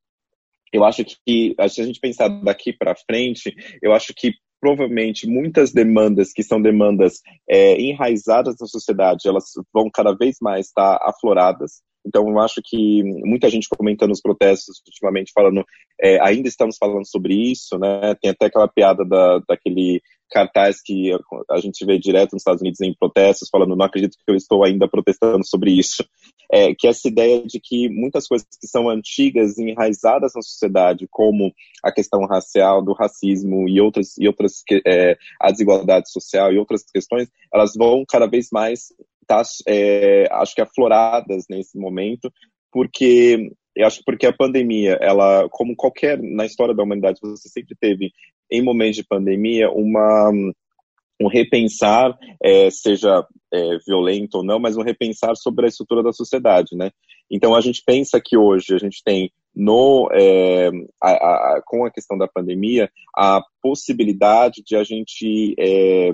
eu 0.73 0.85
acho 0.85 1.05
que 1.05 1.55
se 1.69 1.81
a 1.81 1.85
gente 1.85 1.99
pensar 1.99 2.29
daqui 2.29 2.73
para 2.73 2.95
frente, 2.95 3.55
eu 3.83 3.93
acho 3.93 4.13
que 4.15 4.33
provavelmente 4.61 5.27
muitas 5.27 5.73
demandas 5.73 6.33
que 6.33 6.43
são 6.43 6.61
demandas 6.61 7.21
é, 7.49 7.81
enraizadas 7.81 8.57
na 8.61 8.67
sociedade, 8.67 9.29
elas 9.29 9.45
vão 9.73 9.91
cada 9.93 10.15
vez 10.15 10.37
mais 10.41 10.67
estar 10.67 10.99
afloradas. 11.03 11.83
Então, 12.07 12.29
eu 12.29 12.39
acho 12.39 12.61
que 12.65 13.03
muita 13.25 13.51
gente 13.51 13.69
comentando 13.69 14.13
os 14.13 14.21
protestos 14.21 14.81
ultimamente, 14.87 15.33
falando, 15.35 15.65
é, 16.01 16.21
ainda 16.25 16.47
estamos 16.49 16.77
falando 16.79 17.05
sobre 17.05 17.35
isso, 17.35 17.77
né? 17.79 18.15
Tem 18.21 18.31
até 18.31 18.47
aquela 18.47 18.69
piada 18.69 19.05
da, 19.05 19.41
daquele 19.49 20.01
cartaz 20.31 20.81
que 20.85 21.11
a 21.51 21.59
gente 21.59 21.85
vê 21.85 21.99
direto 21.99 22.33
nos 22.33 22.43
Estados 22.43 22.61
Unidos 22.61 22.81
em 22.81 22.95
protestos, 22.95 23.49
falando, 23.51 23.75
não 23.75 23.85
acredito 23.85 24.17
que 24.17 24.31
eu 24.31 24.37
estou 24.37 24.65
ainda 24.65 24.89
protestando 24.89 25.45
sobre 25.45 25.73
isso. 25.73 26.05
É, 26.53 26.75
que 26.75 26.87
é 26.87 26.91
essa 26.91 27.09
ideia 27.09 27.43
de 27.45 27.61
que 27.61 27.89
muitas 27.89 28.27
coisas 28.27 28.47
que 28.61 28.67
são 28.67 28.89
antigas 28.89 29.59
e 29.59 29.71
enraizadas 29.71 30.33
na 30.35 30.43
sociedade, 30.43 31.07
como 31.11 31.53
a 31.83 31.93
questão 31.93 32.25
racial, 32.27 32.83
do 32.83 32.93
racismo 32.93 33.69
e 33.69 33.81
outras, 33.81 34.17
e 34.19 34.27
outras 34.27 34.63
é, 34.87 35.17
a 35.41 35.51
desigualdade 35.51 36.11
social 36.11 36.53
e 36.53 36.59
outras 36.59 36.85
questões, 36.85 37.29
elas 37.53 37.73
vão 37.77 38.05
cada 38.09 38.27
vez 38.27 38.49
mais 38.53 38.93
estar, 39.23 39.43
tá, 39.43 39.51
é, 39.67 40.29
acho 40.31 40.55
que 40.55 40.63
afloradas 40.63 41.45
nesse 41.51 41.77
momento, 41.77 42.33
porque 42.73 43.51
eu 43.77 43.87
acho 43.87 43.99
que 43.99 44.05
porque 44.05 44.27
a 44.27 44.33
pandemia, 44.33 44.99
ela, 45.03 45.49
como 45.51 45.77
qualquer, 45.77 46.19
na 46.23 46.47
história 46.47 46.75
da 46.75 46.83
humanidade, 46.83 47.21
você 47.21 47.49
sempre 47.49 47.77
teve, 47.79 48.11
em 48.51 48.63
momentos 48.63 48.97
de 48.97 49.05
pandemia, 49.05 49.71
uma, 49.71 50.31
um 51.21 51.29
repensar, 51.29 52.17
é, 52.43 52.71
seja 52.71 53.27
é, 53.53 53.79
violento 53.87 54.39
ou 54.39 54.45
não, 54.45 54.59
mas 54.59 54.77
um 54.77 54.83
repensar 54.83 55.35
sobre 55.37 55.67
a 55.67 55.69
estrutura 55.69 56.03
da 56.03 56.13
sociedade, 56.13 56.77
né? 56.77 56.91
Então 57.31 57.55
a 57.55 57.61
gente 57.61 57.83
pensa 57.85 58.21
que 58.23 58.37
hoje 58.37 58.75
a 58.75 58.79
gente 58.79 59.03
tem 59.05 59.31
no 59.55 60.09
é, 60.13 60.71
a, 61.03 61.11
a, 61.11 61.63
com 61.65 61.85
a 61.85 61.91
questão 61.91 62.17
da 62.19 62.29
pandemia 62.29 62.91
a 63.17 63.43
possibilidade 63.63 64.63
de 64.65 64.77
a 64.77 64.85
gente 64.85 65.55
é, 65.59 66.13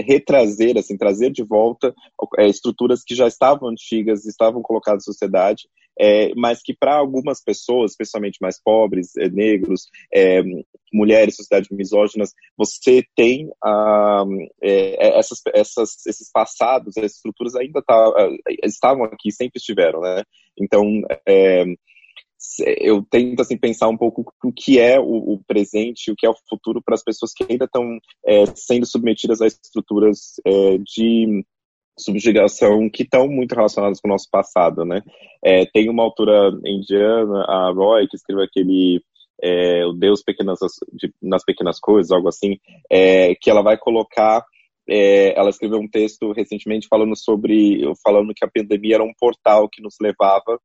retrazer, 0.00 0.76
assim, 0.78 0.96
trazer 0.96 1.30
de 1.30 1.42
volta 1.42 1.94
é, 2.38 2.46
estruturas 2.46 3.02
que 3.02 3.14
já 3.14 3.26
estavam 3.26 3.68
antigas, 3.68 4.24
estavam 4.24 4.62
colocadas 4.62 5.04
na 5.06 5.12
sociedade, 5.12 5.68
é, 5.98 6.34
mas 6.34 6.62
que 6.62 6.74
para 6.74 6.94
algumas 6.94 7.42
pessoas, 7.42 7.92
especialmente 7.92 8.38
mais 8.40 8.60
pobres, 8.62 9.16
é, 9.16 9.28
negros, 9.28 9.88
é, 10.12 10.42
mulheres, 10.92 11.36
sociedades 11.36 11.70
misóginas, 11.70 12.32
você 12.56 13.04
tem 13.16 13.50
ah, 13.64 14.24
é, 14.62 15.18
essas, 15.18 15.40
essas, 15.54 16.06
esses 16.06 16.30
passados, 16.30 16.96
essas 16.96 17.16
estruturas 17.16 17.54
ainda 17.54 17.82
tá, 17.82 18.12
estavam 18.64 19.04
aqui, 19.04 19.30
sempre 19.30 19.58
estiveram, 19.58 20.00
né? 20.00 20.22
Então, 20.58 20.84
eu 22.80 23.04
tento 23.08 23.40
assim 23.40 23.56
pensar 23.56 23.88
um 23.88 23.96
pouco 23.96 24.32
o 24.44 24.52
que 24.52 24.78
é 24.78 24.98
o, 24.98 25.34
o 25.34 25.44
presente, 25.46 26.10
o 26.10 26.16
que 26.16 26.26
é 26.26 26.30
o 26.30 26.36
futuro 26.48 26.82
para 26.82 26.94
as 26.94 27.02
pessoas 27.02 27.32
que 27.32 27.44
ainda 27.48 27.66
estão 27.66 27.98
é, 28.26 28.44
sendo 28.56 28.84
submetidas 28.84 29.40
a 29.40 29.46
estruturas 29.46 30.34
é, 30.44 30.78
de 30.78 31.44
subjugação 31.98 32.88
que 32.90 33.02
estão 33.02 33.28
muito 33.28 33.54
relacionadas 33.54 34.00
com 34.00 34.08
o 34.08 34.10
nosso 34.12 34.28
passado, 34.30 34.84
né? 34.84 35.02
É, 35.44 35.66
tem 35.66 35.88
uma 35.88 36.02
autora 36.02 36.50
indiana, 36.64 37.44
a 37.48 37.72
Roy, 37.72 38.08
que 38.08 38.16
escreveu 38.16 38.44
aquele 38.44 39.02
é, 39.42 39.84
o 39.84 39.92
Deus 39.92 40.22
pequenas, 40.22 40.58
de, 40.92 41.12
nas 41.20 41.44
pequenas 41.44 41.78
coisas, 41.80 42.12
algo 42.12 42.28
assim, 42.28 42.58
é, 42.90 43.34
que 43.34 43.50
ela 43.50 43.62
vai 43.62 43.76
colocar 43.76 44.44
é, 44.88 45.38
ela 45.38 45.50
escreveu 45.50 45.78
um 45.78 45.88
texto 45.88 46.32
recentemente 46.32 46.88
falando 46.88 47.16
sobre, 47.16 47.82
falando 48.02 48.34
que 48.34 48.44
a 48.44 48.50
pandemia 48.50 48.96
era 48.96 49.04
um 49.04 49.12
portal 49.18 49.68
que 49.68 49.80
nos 49.80 49.94
levava 50.00 50.58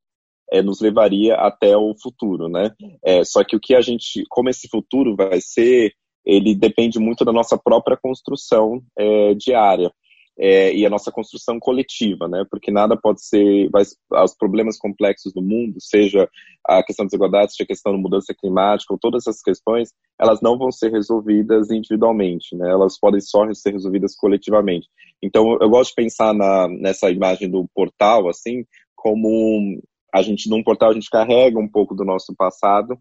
é, 0.51 0.61
nos 0.61 0.79
levaria 0.79 1.35
até 1.35 1.75
o 1.75 1.93
futuro, 2.01 2.47
né? 2.47 2.71
É, 3.03 3.23
só 3.23 3.43
que 3.43 3.55
o 3.55 3.59
que 3.59 3.75
a 3.75 3.81
gente, 3.81 4.23
como 4.29 4.49
esse 4.49 4.67
futuro 4.69 5.15
vai 5.15 5.39
ser, 5.41 5.93
ele 6.25 6.55
depende 6.55 6.99
muito 6.99 7.25
da 7.25 7.33
nossa 7.33 7.57
própria 7.57 7.97
construção 7.97 8.81
é, 8.97 9.33
diária. 9.33 9.91
É, 10.39 10.73
e 10.73 10.85
a 10.85 10.89
nossa 10.89 11.11
construção 11.11 11.59
coletiva, 11.59 12.27
né? 12.27 12.45
Porque 12.49 12.69
nada 12.69 12.95
pode 12.95 13.25
ser, 13.25 13.69
os 13.73 14.35
problemas 14.37 14.77
complexos 14.77 15.33
do 15.33 15.41
mundo, 15.41 15.77
seja 15.79 16.29
a 16.65 16.83
questão 16.83 17.05
da 17.05 17.07
desigualdade, 17.07 17.51
seja 17.51 17.63
a 17.63 17.67
questão 17.67 17.91
da 17.91 17.97
mudança 17.97 18.35
climática, 18.35 18.93
ou 18.93 18.99
todas 18.99 19.25
essas 19.25 19.41
questões, 19.41 19.89
elas 20.19 20.39
não 20.41 20.57
vão 20.57 20.71
ser 20.71 20.91
resolvidas 20.91 21.71
individualmente, 21.71 22.55
né? 22.55 22.69
Elas 22.69 22.99
podem 22.99 23.19
só 23.19 23.51
ser 23.53 23.71
resolvidas 23.71 24.15
coletivamente. 24.15 24.87
Então, 25.21 25.57
eu 25.59 25.69
gosto 25.69 25.89
de 25.89 25.95
pensar 25.95 26.33
na, 26.33 26.67
nessa 26.67 27.09
imagem 27.09 27.49
do 27.49 27.67
portal, 27.73 28.29
assim, 28.29 28.63
como 28.95 29.81
a 30.13 30.21
gente, 30.21 30.49
num 30.49 30.63
portal, 30.63 30.91
a 30.91 30.93
gente 30.93 31.09
carrega 31.09 31.59
um 31.59 31.67
pouco 31.67 31.95
do 31.95 32.05
nosso 32.05 32.35
passado, 32.35 32.97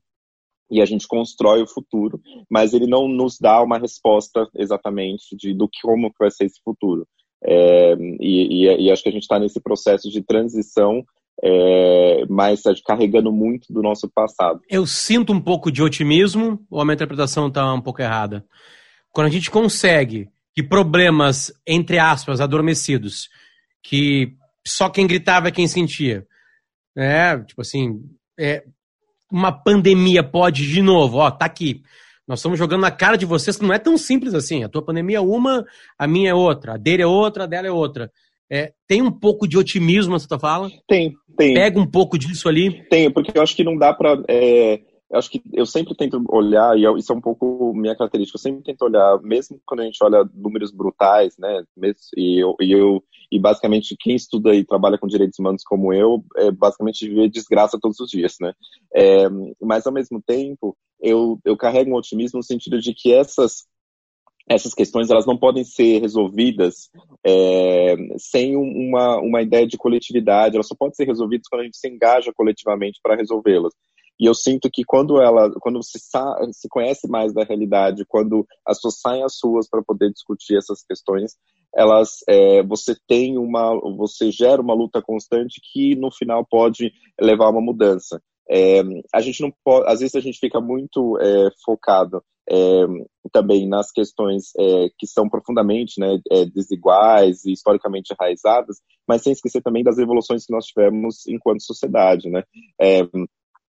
e 0.70 0.80
a 0.80 0.84
gente 0.84 1.06
constrói 1.06 1.62
o 1.62 1.68
futuro, 1.68 2.20
mas 2.50 2.72
ele 2.72 2.86
não 2.86 3.06
nos 3.06 3.38
dá 3.38 3.62
uma 3.62 3.78
resposta 3.78 4.48
exatamente 4.56 5.36
de 5.36 5.54
do 5.54 5.68
que 5.68 5.80
como 5.80 6.12
vai 6.18 6.30
ser 6.30 6.46
esse 6.46 6.60
futuro. 6.62 7.06
É, 7.46 7.94
e, 8.20 8.64
e, 8.64 8.86
e, 8.86 8.90
acho 8.90 9.02
que 9.02 9.08
a 9.08 9.12
gente 9.12 9.22
está 9.22 9.38
nesse 9.38 9.60
processo 9.60 10.10
de 10.10 10.20
transição, 10.20 11.04
é, 11.42 12.24
mas 12.28 12.62
carregando 12.84 13.30
muito 13.30 13.72
do 13.72 13.82
nosso 13.82 14.10
passado. 14.12 14.60
Eu 14.68 14.84
sinto 14.86 15.32
um 15.32 15.40
pouco 15.40 15.70
de 15.70 15.82
otimismo, 15.82 16.60
ou 16.68 16.80
a 16.80 16.84
minha 16.84 16.94
interpretação 16.94 17.46
está 17.46 17.72
um 17.72 17.80
pouco 17.80 18.02
errada? 18.02 18.44
Quando 19.12 19.28
a 19.28 19.30
gente 19.30 19.50
consegue 19.50 20.28
que 20.54 20.62
problemas, 20.62 21.52
entre 21.66 21.98
aspas, 21.98 22.40
adormecidos, 22.40 23.28
que 23.82 24.34
só 24.66 24.88
quem 24.88 25.06
gritava 25.06 25.48
é 25.48 25.52
quem 25.52 25.68
sentia, 25.68 26.26
né? 26.96 27.38
Tipo 27.44 27.60
assim, 27.60 28.00
é, 28.40 28.64
uma 29.30 29.52
pandemia 29.52 30.24
pode, 30.24 30.66
de 30.66 30.80
novo, 30.82 31.18
ó, 31.18 31.30
tá 31.30 31.44
aqui. 31.44 31.82
Nós 32.26 32.40
estamos 32.40 32.58
jogando 32.58 32.80
na 32.80 32.90
cara 32.90 33.16
de 33.16 33.24
vocês 33.24 33.56
que 33.56 33.64
não 33.64 33.74
é 33.74 33.78
tão 33.78 33.96
simples 33.96 34.34
assim. 34.34 34.64
A 34.64 34.68
tua 34.68 34.82
pandemia 34.82 35.18
é 35.18 35.20
uma, 35.20 35.64
a 35.98 36.06
minha 36.06 36.30
é 36.30 36.34
outra, 36.34 36.74
a 36.74 36.76
dele 36.76 37.02
é 37.02 37.06
outra, 37.06 37.44
a 37.44 37.46
dela 37.46 37.68
é 37.68 37.70
outra. 37.70 38.10
É, 38.50 38.72
tem 38.86 39.02
um 39.02 39.10
pouco 39.10 39.46
de 39.46 39.58
otimismo 39.58 40.12
nessa 40.12 40.28
tua 40.28 40.38
fala? 40.38 40.70
Tem, 40.88 41.14
tem. 41.36 41.54
Pega 41.54 41.78
um 41.78 41.86
pouco 41.86 42.18
disso 42.18 42.48
ali? 42.48 42.84
Tem, 42.88 43.10
porque 43.10 43.36
eu 43.36 43.42
acho 43.42 43.54
que 43.54 43.64
não 43.64 43.76
dá 43.76 43.92
para. 43.92 44.22
É, 44.28 44.80
eu 45.10 45.18
acho 45.18 45.30
que 45.30 45.40
eu 45.52 45.64
sempre 45.64 45.94
tento 45.94 46.22
olhar, 46.28 46.76
e 46.76 46.82
isso 46.98 47.12
é 47.12 47.16
um 47.16 47.20
pouco 47.20 47.72
minha 47.74 47.96
característica, 47.96 48.36
eu 48.36 48.40
sempre 48.40 48.62
tento 48.64 48.82
olhar, 48.82 49.20
mesmo 49.22 49.60
quando 49.64 49.80
a 49.80 49.84
gente 49.84 50.02
olha 50.02 50.28
números 50.34 50.72
brutais, 50.72 51.36
né? 51.38 51.62
E 52.16 52.42
eu, 52.42 52.56
e 52.60 52.72
eu 52.72 53.02
e 53.30 53.38
basicamente 53.38 53.96
quem 53.98 54.14
estuda 54.14 54.54
e 54.54 54.64
trabalha 54.64 54.98
com 54.98 55.06
direitos 55.06 55.38
humanos 55.38 55.62
como 55.64 55.92
eu, 55.92 56.24
é, 56.36 56.50
basicamente 56.50 57.08
vive 57.08 57.28
desgraça 57.28 57.78
todos 57.80 57.98
os 58.00 58.10
dias, 58.10 58.36
né? 58.40 58.52
É, 58.94 59.28
mas 59.60 59.86
ao 59.86 59.92
mesmo 59.92 60.20
tempo, 60.24 60.76
eu, 61.00 61.38
eu 61.44 61.56
carrego 61.56 61.90
um 61.90 61.96
otimismo 61.96 62.38
no 62.38 62.42
sentido 62.42 62.80
de 62.80 62.94
que 62.94 63.12
essas 63.12 63.64
essas 64.48 64.72
questões 64.72 65.10
elas 65.10 65.26
não 65.26 65.36
podem 65.36 65.64
ser 65.64 66.00
resolvidas 66.00 66.88
é, 67.26 67.96
sem 68.16 68.56
uma, 68.56 69.18
uma 69.18 69.42
ideia 69.42 69.66
de 69.66 69.76
coletividade, 69.76 70.54
elas 70.54 70.68
só 70.68 70.74
podem 70.78 70.94
ser 70.94 71.04
resolvidas 71.04 71.48
quando 71.48 71.62
a 71.62 71.64
gente 71.64 71.76
se 71.76 71.88
engaja 71.88 72.32
coletivamente 72.32 73.00
para 73.02 73.16
resolvê-las. 73.16 73.74
E 74.18 74.24
eu 74.24 74.34
sinto 74.34 74.70
que 74.70 74.82
quando 74.84 75.20
ela, 75.20 75.50
quando 75.60 75.82
se, 75.82 75.98
se 75.98 76.68
conhece 76.70 77.06
mais 77.08 77.34
da 77.34 77.44
realidade, 77.44 78.06
quando 78.06 78.46
as 78.64 78.78
pessoas 78.78 79.00
saem 79.00 79.22
às 79.22 79.36
ruas 79.42 79.68
para 79.68 79.82
poder 79.82 80.10
discutir 80.10 80.56
essas 80.56 80.82
questões, 80.82 81.36
elas, 81.74 82.20
é, 82.26 82.62
você 82.62 82.96
tem 83.06 83.36
uma, 83.36 83.78
você 83.96 84.30
gera 84.30 84.62
uma 84.62 84.72
luta 84.72 85.02
constante 85.02 85.60
que 85.72 85.94
no 85.96 86.10
final 86.10 86.46
pode 86.46 86.92
levar 87.20 87.46
a 87.46 87.50
uma 87.50 87.60
mudança. 87.60 88.22
É, 88.50 88.80
a 89.12 89.20
gente 89.20 89.40
não 89.40 89.52
pode, 89.64 89.90
às 89.90 90.00
vezes 90.00 90.14
a 90.14 90.20
gente 90.20 90.38
fica 90.38 90.60
muito 90.60 91.18
é, 91.20 91.48
focado 91.64 92.22
é, 92.48 92.84
também 93.32 93.68
nas 93.68 93.90
questões 93.90 94.52
é, 94.58 94.88
que 94.96 95.06
são 95.06 95.28
profundamente 95.28 96.00
né, 96.00 96.18
é, 96.30 96.44
desiguais 96.44 97.44
e 97.44 97.52
historicamente 97.52 98.14
enraizadas, 98.14 98.76
mas 99.06 99.22
sem 99.22 99.32
esquecer 99.32 99.62
também 99.62 99.82
das 99.82 99.98
evoluções 99.98 100.46
que 100.46 100.52
nós 100.52 100.66
tivemos 100.66 101.26
enquanto 101.26 101.62
sociedade, 101.62 102.30
né? 102.30 102.44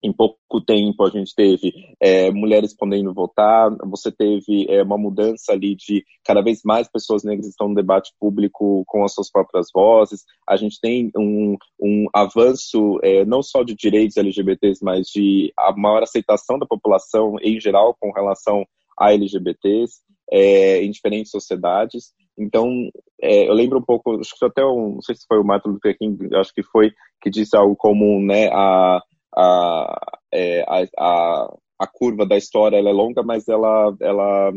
Em 0.05 0.13
pouco 0.13 0.61
tempo 0.61 1.03
a 1.03 1.09
gente 1.09 1.35
teve 1.35 1.73
é, 1.99 2.31
mulheres 2.31 2.77
podendo 2.77 3.15
votar, 3.15 3.75
você 3.87 4.13
teve 4.13 4.67
é, 4.69 4.83
uma 4.83 4.99
mudança 4.99 5.53
ali 5.53 5.75
de 5.75 6.05
cada 6.23 6.43
vez 6.43 6.61
mais 6.63 6.87
pessoas 6.87 7.25
negras 7.25 7.49
estão 7.49 7.71
no 7.71 7.75
debate 7.75 8.13
público 8.21 8.85
com 8.87 9.03
as 9.03 9.15
suas 9.15 9.31
próprias 9.31 9.69
vozes, 9.75 10.25
a 10.47 10.57
gente 10.57 10.79
tem 10.79 11.11
um, 11.17 11.57
um 11.81 12.07
avanço 12.15 12.99
é, 13.03 13.25
não 13.25 13.43
só 13.43 13.63
de 13.63 13.75
direitos 13.75 14.19
LGBTs, 14.19 14.85
mas 14.85 15.07
de 15.07 15.51
a 15.59 15.75
maior 15.75 16.03
aceitação 16.03 16.59
da 16.59 16.67
população 16.67 17.37
em 17.41 17.59
geral 17.59 17.97
com 17.99 18.13
relação 18.13 18.67
a 18.99 19.11
LGBTs 19.11 20.03
é, 20.31 20.85
em 20.85 20.91
diferentes 20.91 21.31
sociedades. 21.31 22.13
Então, 22.39 22.91
é, 23.23 23.49
eu 23.49 23.55
lembro 23.55 23.79
um 23.79 23.83
pouco, 23.83 24.21
acho 24.21 24.39
que 24.39 24.45
até, 24.45 24.63
um, 24.63 24.97
não 24.97 25.01
sei 25.01 25.15
se 25.15 25.25
foi 25.27 25.39
o 25.39 25.45
Martin 25.45 25.71
Luther 25.71 25.97
King, 25.97 26.29
acho 26.37 26.53
que 26.53 26.63
foi, 26.63 26.93
que 27.23 27.31
disse 27.31 27.57
algo 27.57 27.75
como, 27.75 28.21
né, 28.21 28.49
a 28.53 29.01
a, 29.37 30.19
é, 30.33 30.63
a, 30.63 30.87
a, 30.99 31.57
a, 31.81 31.87
curva 31.87 32.27
da 32.27 32.37
história 32.37 32.77
ela 32.77 32.91
é 32.91 32.93
longa, 32.93 33.23
mas 33.23 33.49
ela, 33.49 33.95
ela, 34.01 34.53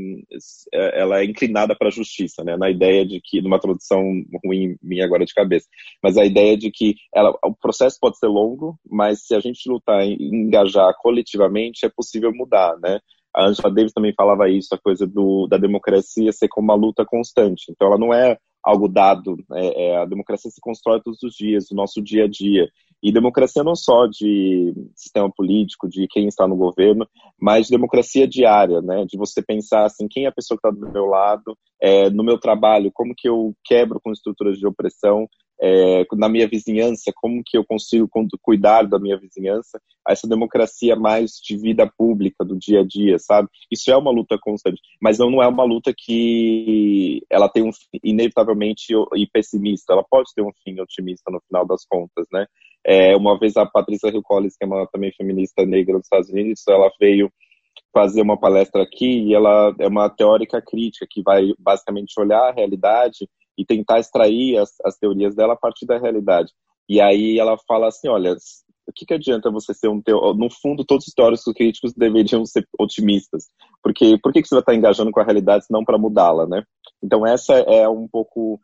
ela 0.72 1.20
é 1.20 1.26
inclinada 1.26 1.76
para 1.76 1.88
a 1.88 1.92
justiça, 1.92 2.44
né? 2.44 2.56
Na 2.58 2.70
ideia 2.70 3.06
de 3.06 3.20
que, 3.24 3.42
numa 3.42 3.60
tradução 3.60 4.04
ruim 4.46 4.76
minha 4.82 5.06
agora 5.06 5.26
de 5.26 5.34
cabeça, 5.34 5.68
mas 6.04 6.18
a 6.18 6.26
ideia 6.26 6.58
de 6.58 6.72
que 6.72 6.96
ela, 7.14 7.34
o 7.44 7.56
processo 7.56 7.98
pode 8.00 8.18
ser 8.18 8.28
longo, 8.28 8.78
mas 8.90 9.26
se 9.26 9.36
a 9.36 9.40
gente 9.40 9.70
lutar 9.70 10.06
e 10.06 10.16
engajar 10.22 10.94
coletivamente, 11.00 11.86
é 11.86 11.90
possível 11.90 12.32
mudar, 12.34 12.78
né? 12.80 13.00
A 13.36 13.46
Angela 13.46 13.72
Davis 13.72 13.94
também 13.94 14.14
falava 14.16 14.50
isso, 14.50 14.74
a 14.74 14.80
coisa 14.80 15.06
do, 15.06 15.46
da 15.48 15.58
democracia 15.58 16.32
ser 16.32 16.48
como 16.48 16.66
uma 16.66 16.76
luta 16.76 17.06
constante. 17.06 17.66
Então, 17.70 17.88
ela 17.88 17.98
não 17.98 18.12
é 18.12 18.36
algo 18.64 18.88
dado. 18.88 19.38
É, 19.54 19.86
é, 19.86 19.98
a 19.98 20.06
democracia 20.06 20.50
se 20.50 20.60
constrói 20.60 21.00
todos 21.02 21.22
os 21.22 21.36
dias, 21.36 21.68
no 21.70 21.78
nosso 21.78 22.02
dia 22.02 22.26
a 22.26 22.28
dia. 22.28 22.68
E 23.02 23.12
democracia 23.12 23.64
não 23.64 23.76
só 23.76 24.08
de 24.08 24.74
sistema 24.96 25.32
político, 25.32 25.88
de 25.88 26.08
quem 26.08 26.28
está 26.28 26.48
no 26.48 26.56
governo, 26.56 27.08
mas 27.40 27.68
de 27.68 27.72
democracia 27.72 28.28
diária, 28.28 28.82
né? 28.82 29.06
De 29.06 29.18
você 29.18 29.42
pensar 29.42 29.86
assim, 29.86 30.08
quem 30.10 30.26
é 30.26 30.28
a 30.28 30.32
pessoa 30.32 30.58
que 30.60 30.68
está 30.68 30.80
do 30.80 30.92
meu 30.92 31.06
lado, 31.06 31.58
é, 31.82 32.10
no 32.10 32.24
meu 32.24 32.40
trabalho, 32.40 32.92
como 32.94 33.14
que 33.16 33.30
eu 33.30 33.54
quebro 33.64 34.00
com 34.02 34.12
estruturas 34.12 34.58
de 34.58 34.66
opressão, 34.66 35.28
é, 35.60 36.06
na 36.14 36.30
minha 36.30 36.48
vizinhança, 36.48 37.12
como 37.16 37.42
que 37.46 37.58
eu 37.58 37.66
consigo 37.66 38.10
cuidar 38.42 38.84
da 38.84 39.00
minha 39.00 39.18
vizinhança, 39.18 39.82
essa 40.08 40.28
democracia 40.28 40.96
mais 40.96 41.32
de 41.44 41.58
vida 41.58 41.92
pública, 41.98 42.46
do 42.46 42.58
dia 42.58 42.82
a 42.82 42.86
dia, 42.86 43.18
sabe? 43.20 43.50
Isso 43.72 43.92
é 43.92 43.98
uma 43.98 44.12
luta 44.12 44.38
constante, 44.40 44.80
mas 45.02 45.18
não, 45.18 45.30
não 45.30 45.42
é 45.42 45.48
uma 45.48 45.64
luta 45.64 45.94
que 45.96 47.24
ela 47.30 47.50
tem 47.50 47.64
um 47.64 47.74
fim 47.74 48.00
inevitavelmente 48.04 48.94
e 49.16 49.28
pessimista, 49.28 49.94
ela 49.94 50.04
pode 50.10 50.32
ter 50.36 50.42
um 50.42 50.52
fim 50.64 50.80
otimista 50.80 51.32
no 51.32 51.42
final 51.48 51.66
das 51.66 51.86
contas, 51.86 52.28
né? 52.32 52.46
É, 52.88 53.18
uma 53.18 53.38
vez 53.38 53.58
a 53.58 53.66
Patrícia 53.66 54.08
Hill 54.08 54.24
Collins, 54.24 54.56
que 54.56 54.64
é 54.64 54.68
uma 54.68 54.88
também 54.88 55.12
feminista 55.12 55.66
negra 55.66 55.98
dos 55.98 56.06
Estados 56.06 56.30
Unidos, 56.30 56.64
ela 56.70 56.90
veio 56.98 57.30
fazer 57.94 58.22
uma 58.22 58.40
palestra 58.40 58.82
aqui 58.84 59.24
e 59.24 59.34
ela 59.34 59.76
é 59.78 59.88
uma 59.88 60.10
teórica 60.10 60.62
crítica 60.62 61.06
que 61.10 61.22
vai 61.22 61.52
basicamente 61.60 62.18
olhar 62.18 62.48
a 62.48 62.54
realidade 62.54 63.28
e 63.58 63.66
tentar 63.66 64.00
extrair 64.00 64.58
as, 64.58 64.70
as 64.86 64.98
teorias 64.98 65.36
dela 65.36 65.54
a 65.54 65.58
partir 65.58 65.86
da 65.86 66.00
realidade. 66.00 66.54
E 66.88 67.02
aí 67.02 67.38
ela 67.38 67.58
fala 67.68 67.88
assim, 67.88 68.08
olha, 68.08 68.34
o 68.88 68.94
que, 68.96 69.06
que 69.06 69.14
adianta 69.14 69.52
você 69.52 69.74
ser 69.74 69.90
um 69.90 70.02
teo... 70.02 70.34
No 70.34 70.50
fundo, 70.50 70.86
todos 70.86 71.08
os 71.08 71.14
teóricos 71.14 71.54
críticos 71.54 71.92
deveriam 71.94 72.46
ser 72.46 72.66
otimistas. 72.80 73.48
Porque 73.84 74.18
por 74.24 74.32
que, 74.32 74.42
que 74.42 74.48
você 74.48 74.56
vai 74.56 74.62
estar 74.62 74.76
engajando 74.76 75.12
com 75.12 75.20
a 75.20 75.26
realidade 75.26 75.66
se 75.66 75.74
não 75.74 75.84
para 75.84 75.98
mudá-la, 75.98 76.48
né? 76.48 76.64
Então 77.04 77.28
essa 77.28 77.54
é 77.54 77.90
um 77.90 78.08
pouco... 78.08 78.62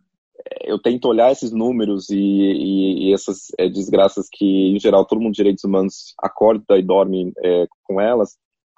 Eu 0.61 0.79
tento 0.79 1.07
olhar 1.07 1.31
esses 1.31 1.51
números 1.51 2.09
e, 2.09 2.17
e, 2.17 3.09
e 3.09 3.13
essas 3.13 3.47
é, 3.59 3.69
desgraças 3.69 4.27
que, 4.31 4.45
em 4.45 4.79
geral, 4.79 5.05
todo 5.05 5.21
mundo 5.21 5.33
de 5.33 5.37
direitos 5.37 5.63
humanos 5.63 6.13
acorda 6.21 6.77
e 6.77 6.83
dorme 6.83 7.31
é, 7.43 7.65
com 7.83 8.01
elas, 8.01 8.37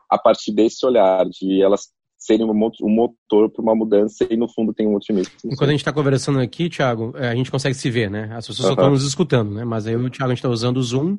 a 0.10 0.18
partir 0.18 0.54
desse 0.54 0.86
olhar 0.86 1.26
de 1.26 1.62
elas 1.62 1.90
serem 2.18 2.46
um 2.46 2.90
motor 2.90 3.52
para 3.52 3.62
uma 3.62 3.76
mudança 3.76 4.26
e 4.30 4.36
no 4.36 4.48
fundo 4.48 4.74
tem 4.74 4.88
um 4.88 4.96
otimismo. 4.96 5.32
Enquanto 5.46 5.70
a 5.70 5.72
gente 5.72 5.82
está 5.82 5.94
conversando 5.94 6.40
aqui, 6.40 6.70
Thiago, 6.70 7.14
é, 7.16 7.30
a 7.30 7.36
gente 7.36 7.52
consegue 7.52 7.76
se 7.76 7.90
ver, 7.90 8.10
né? 8.10 8.30
As 8.34 8.48
pessoas 8.48 8.60
uhum. 8.60 8.66
só 8.66 8.74
estão 8.74 8.90
nos 8.90 9.06
escutando, 9.06 9.54
né? 9.54 9.64
Mas 9.64 9.86
aí 9.86 9.96
o 9.96 10.10
Thiago, 10.10 10.32
a 10.32 10.36
gente 10.36 10.40
está 10.40 10.50
usando 10.50 10.78
o 10.78 10.84
Zoom. 10.84 11.18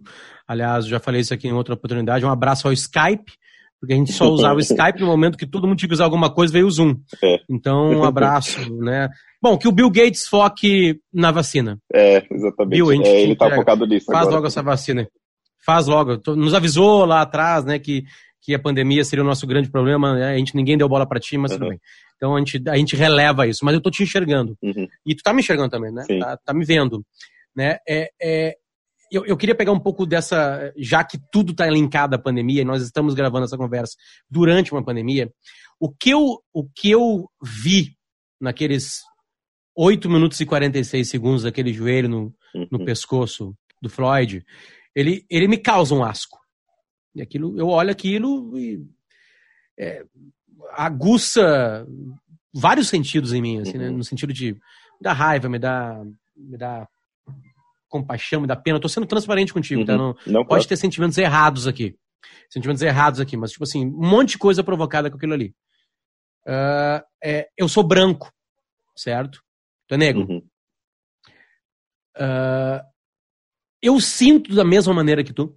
Aliás, 0.48 0.86
já 0.86 0.98
falei 0.98 1.20
isso 1.20 1.32
aqui 1.32 1.46
em 1.46 1.52
outra 1.52 1.74
oportunidade. 1.74 2.24
Um 2.24 2.30
abraço 2.30 2.66
ao 2.66 2.72
Skype, 2.72 3.32
porque 3.80 3.94
a 3.94 3.96
gente 3.96 4.12
só 4.12 4.28
usava 4.28 4.56
o 4.56 4.60
Skype 4.60 5.00
no 5.00 5.06
momento 5.06 5.38
que 5.38 5.46
todo 5.46 5.66
mundo 5.66 5.78
tinha 5.78 5.88
que 5.88 5.94
usar 5.94 6.04
alguma 6.04 6.32
coisa, 6.32 6.52
veio 6.52 6.66
o 6.66 6.70
Zoom. 6.70 6.96
É. 7.22 7.38
Então, 7.48 7.90
um 7.90 8.04
abraço, 8.04 8.74
né? 8.76 9.08
Bom, 9.40 9.56
que 9.58 9.68
o 9.68 9.72
Bill 9.72 9.90
Gates 9.90 10.26
foque 10.28 11.00
na 11.12 11.30
vacina. 11.30 11.78
É, 11.92 12.24
exatamente. 12.30 12.76
Bill, 12.76 12.92
é, 12.92 13.22
ele 13.22 13.32
está 13.32 13.54
focado 13.54 13.86
nisso 13.86 14.06
Faz 14.06 14.22
agora. 14.22 14.36
logo 14.36 14.46
essa 14.46 14.62
vacina. 14.62 15.06
Faz 15.64 15.86
logo. 15.86 16.20
Nos 16.34 16.54
avisou 16.54 17.04
lá 17.04 17.22
atrás, 17.22 17.64
né, 17.64 17.78
que 17.78 18.04
que 18.46 18.54
a 18.54 18.60
pandemia 18.60 19.02
seria 19.02 19.24
o 19.24 19.26
nosso 19.26 19.44
grande 19.44 19.68
problema, 19.68 20.14
né? 20.14 20.34
a 20.34 20.38
gente 20.38 20.54
ninguém 20.54 20.78
deu 20.78 20.88
bola 20.88 21.04
para 21.04 21.18
ti, 21.18 21.36
mas 21.36 21.50
uhum. 21.50 21.58
tudo 21.58 21.68
bem. 21.70 21.80
Então 22.16 22.36
a 22.36 22.38
gente, 22.38 22.62
a 22.68 22.76
gente 22.76 22.94
releva 22.94 23.44
isso, 23.44 23.64
mas 23.64 23.74
eu 23.74 23.80
tô 23.80 23.90
te 23.90 24.04
enxergando. 24.04 24.56
Uhum. 24.62 24.86
E 25.04 25.16
tu 25.16 25.22
tá 25.24 25.34
me 25.34 25.40
enxergando 25.40 25.68
também, 25.68 25.92
né? 25.92 26.04
Tá, 26.20 26.36
tá, 26.36 26.54
me 26.54 26.64
vendo. 26.64 27.04
Né? 27.56 27.78
É, 27.88 28.08
é, 28.22 28.56
eu, 29.10 29.24
eu, 29.24 29.36
queria 29.36 29.54
pegar 29.54 29.72
um 29.72 29.80
pouco 29.80 30.06
dessa, 30.06 30.72
já 30.76 31.04
que 31.04 31.18
tudo 31.30 31.52
está 31.52 31.68
linkado 31.68 32.14
à 32.14 32.18
pandemia, 32.18 32.62
e 32.62 32.64
nós 32.64 32.82
estamos 32.82 33.14
gravando 33.14 33.44
essa 33.44 33.56
conversa 33.56 33.96
durante 34.28 34.72
uma 34.72 34.84
pandemia, 34.84 35.32
o 35.78 35.90
que 35.90 36.10
eu, 36.10 36.42
o 36.52 36.68
que 36.68 36.90
eu 36.90 37.28
vi 37.42 37.96
naqueles 38.40 39.02
8 39.76 40.08
minutos 40.08 40.40
e 40.40 40.46
46 40.46 41.08
segundos 41.08 41.42
daquele 41.42 41.72
joelho 41.72 42.08
no, 42.08 42.34
no 42.70 42.78
uhum. 42.78 42.84
pescoço 42.84 43.54
do 43.80 43.90
Floyd, 43.90 44.44
ele, 44.94 45.24
ele 45.30 45.46
me 45.46 45.58
causa 45.58 45.94
um 45.94 46.02
asco. 46.02 46.38
E 47.14 47.22
aquilo, 47.22 47.58
eu 47.58 47.68
olho 47.68 47.90
aquilo 47.90 48.58
e 48.58 48.82
é, 49.78 50.04
aguça 50.72 51.86
vários 52.54 52.88
sentidos 52.88 53.32
em 53.32 53.42
mim, 53.42 53.60
assim, 53.60 53.76
né? 53.78 53.84
uhum. 53.86 53.90
né? 53.92 53.96
no 53.98 54.04
sentido 54.04 54.32
de 54.32 54.52
me 54.52 54.60
dá 55.02 55.12
raiva, 55.12 55.48
me 55.48 55.58
dá, 55.58 56.02
me 56.34 56.56
dá 56.56 56.88
compaixão, 57.88 58.40
me 58.40 58.46
dá 58.46 58.56
pena. 58.56 58.76
Eu 58.76 58.80
tô 58.80 58.88
sendo 58.88 59.06
transparente 59.06 59.52
contigo, 59.52 59.84
tá? 59.84 59.92
uhum. 59.92 60.12
tá? 60.12 60.20
Não, 60.26 60.32
não 60.32 60.40
pode, 60.44 60.48
pode 60.48 60.68
ter 60.68 60.76
sentimentos 60.76 61.16
errados 61.18 61.66
aqui. 61.66 61.96
Sentimentos 62.50 62.82
errados 62.82 63.20
aqui, 63.20 63.36
mas, 63.36 63.52
tipo 63.52 63.64
assim, 63.64 63.86
um 63.86 64.08
monte 64.08 64.30
de 64.30 64.38
coisa 64.38 64.62
provocada 64.62 65.10
com 65.10 65.16
aquilo 65.16 65.34
ali. 65.34 65.54
Uh, 66.46 67.02
é, 67.22 67.48
eu 67.56 67.68
sou 67.68 67.82
branco, 67.82 68.32
certo? 68.96 69.42
Tu 69.88 69.94
é 69.94 69.98
negro. 69.98 70.26
Uhum. 70.28 70.42
Uh, 72.16 72.80
eu 73.82 74.00
sinto 74.00 74.54
da 74.54 74.64
mesma 74.64 74.94
maneira 74.94 75.22
que 75.22 75.32
tu. 75.32 75.56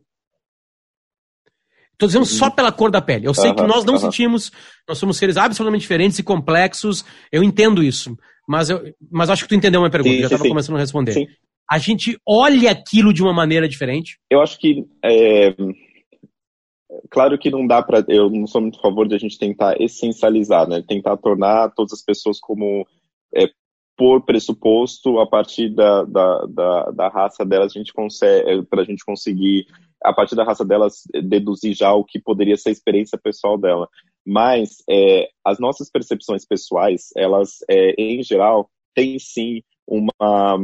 Tô 1.98 2.07
dizendo 2.07 2.21
uhum. 2.21 2.27
só 2.27 2.50
pela 2.50 2.71
cor 2.71 2.89
da 2.89 3.01
pele. 3.01 3.27
Eu 3.27 3.33
sei 3.33 3.53
que 3.53 3.62
nós 3.63 3.83
não 3.83 3.98
sentimos, 3.98 4.51
nós 4.88 4.98
somos 4.98 5.17
seres 5.17 5.36
absolutamente 5.36 5.81
diferentes 5.81 6.17
e 6.17 6.24
complexos. 6.24 7.03
Eu 7.31 7.43
entendo 7.43 7.83
isso. 7.83 8.17
Mas, 8.48 8.69
eu, 8.69 8.95
mas 9.12 9.29
acho 9.29 9.43
que 9.43 9.50
tu 9.50 9.55
entendeu 9.55 9.79
a 9.79 9.83
minha 9.83 9.91
pergunta, 9.91 10.15
sim, 10.15 10.21
já 10.21 10.27
estava 10.27 10.48
começando 10.48 10.77
a 10.77 10.79
responder. 10.79 11.12
Sim. 11.12 11.27
A 11.70 11.78
gente 11.78 12.18
olha 12.28 12.72
aquilo 12.72 13.14
de 13.14 13.22
uma 13.22 13.34
maneira 13.34 13.68
diferente? 13.68 14.20
Eu 14.30 14.42
acho 14.42 14.58
que. 14.60 14.86
É... 15.04 15.56
Claro 17.10 17.38
que 17.38 17.52
não 17.52 17.68
dá 17.68 17.82
para. 17.82 18.04
Eu 18.08 18.30
não 18.30 18.48
sou 18.48 18.62
muito 18.62 18.80
a 18.80 18.82
favor 18.82 19.08
de 19.08 19.16
a 19.16 19.20
gente 19.20 19.38
tentar 19.38 19.80
essencializar, 19.80 20.68
né? 20.68 20.84
Tentar 20.88 21.18
tornar 21.18 21.70
todas 21.76 21.94
as 21.94 22.04
pessoas 22.04 22.40
como. 22.40 22.86
É, 23.36 23.48
por 23.96 24.24
pressuposto, 24.24 25.20
a 25.20 25.28
partir 25.28 25.70
da, 25.70 26.04
da, 26.06 26.46
da, 26.46 26.84
da 26.92 27.08
raça 27.10 27.46
delas, 27.46 27.74
a 27.76 27.78
gente 27.78 27.94
consegue. 27.94 28.50
É, 28.50 28.62
para 28.64 28.82
a 28.82 28.86
gente 28.86 29.06
conseguir 29.06 29.68
a 30.04 30.14
partir 30.14 30.36
da 30.36 30.44
raça 30.44 30.66
delas, 30.66 31.04
deduzir 31.24 31.76
já 31.76 31.94
o 31.94 32.04
que 32.04 32.20
poderia 32.20 32.56
ser 32.58 32.70
a 32.70 32.72
experiência 32.72 33.18
pessoal 33.18 33.58
dela. 33.58 33.88
Mas 34.26 34.78
é, 34.90 35.30
as 35.46 35.60
nossas 35.60 35.90
percepções 35.90 36.46
pessoais, 36.46 37.10
elas, 37.16 37.58
é, 37.70 37.94
em 37.98 38.24
geral, 38.24 38.70
têm 38.96 39.18
sim 39.20 39.62
uma. 39.88 40.58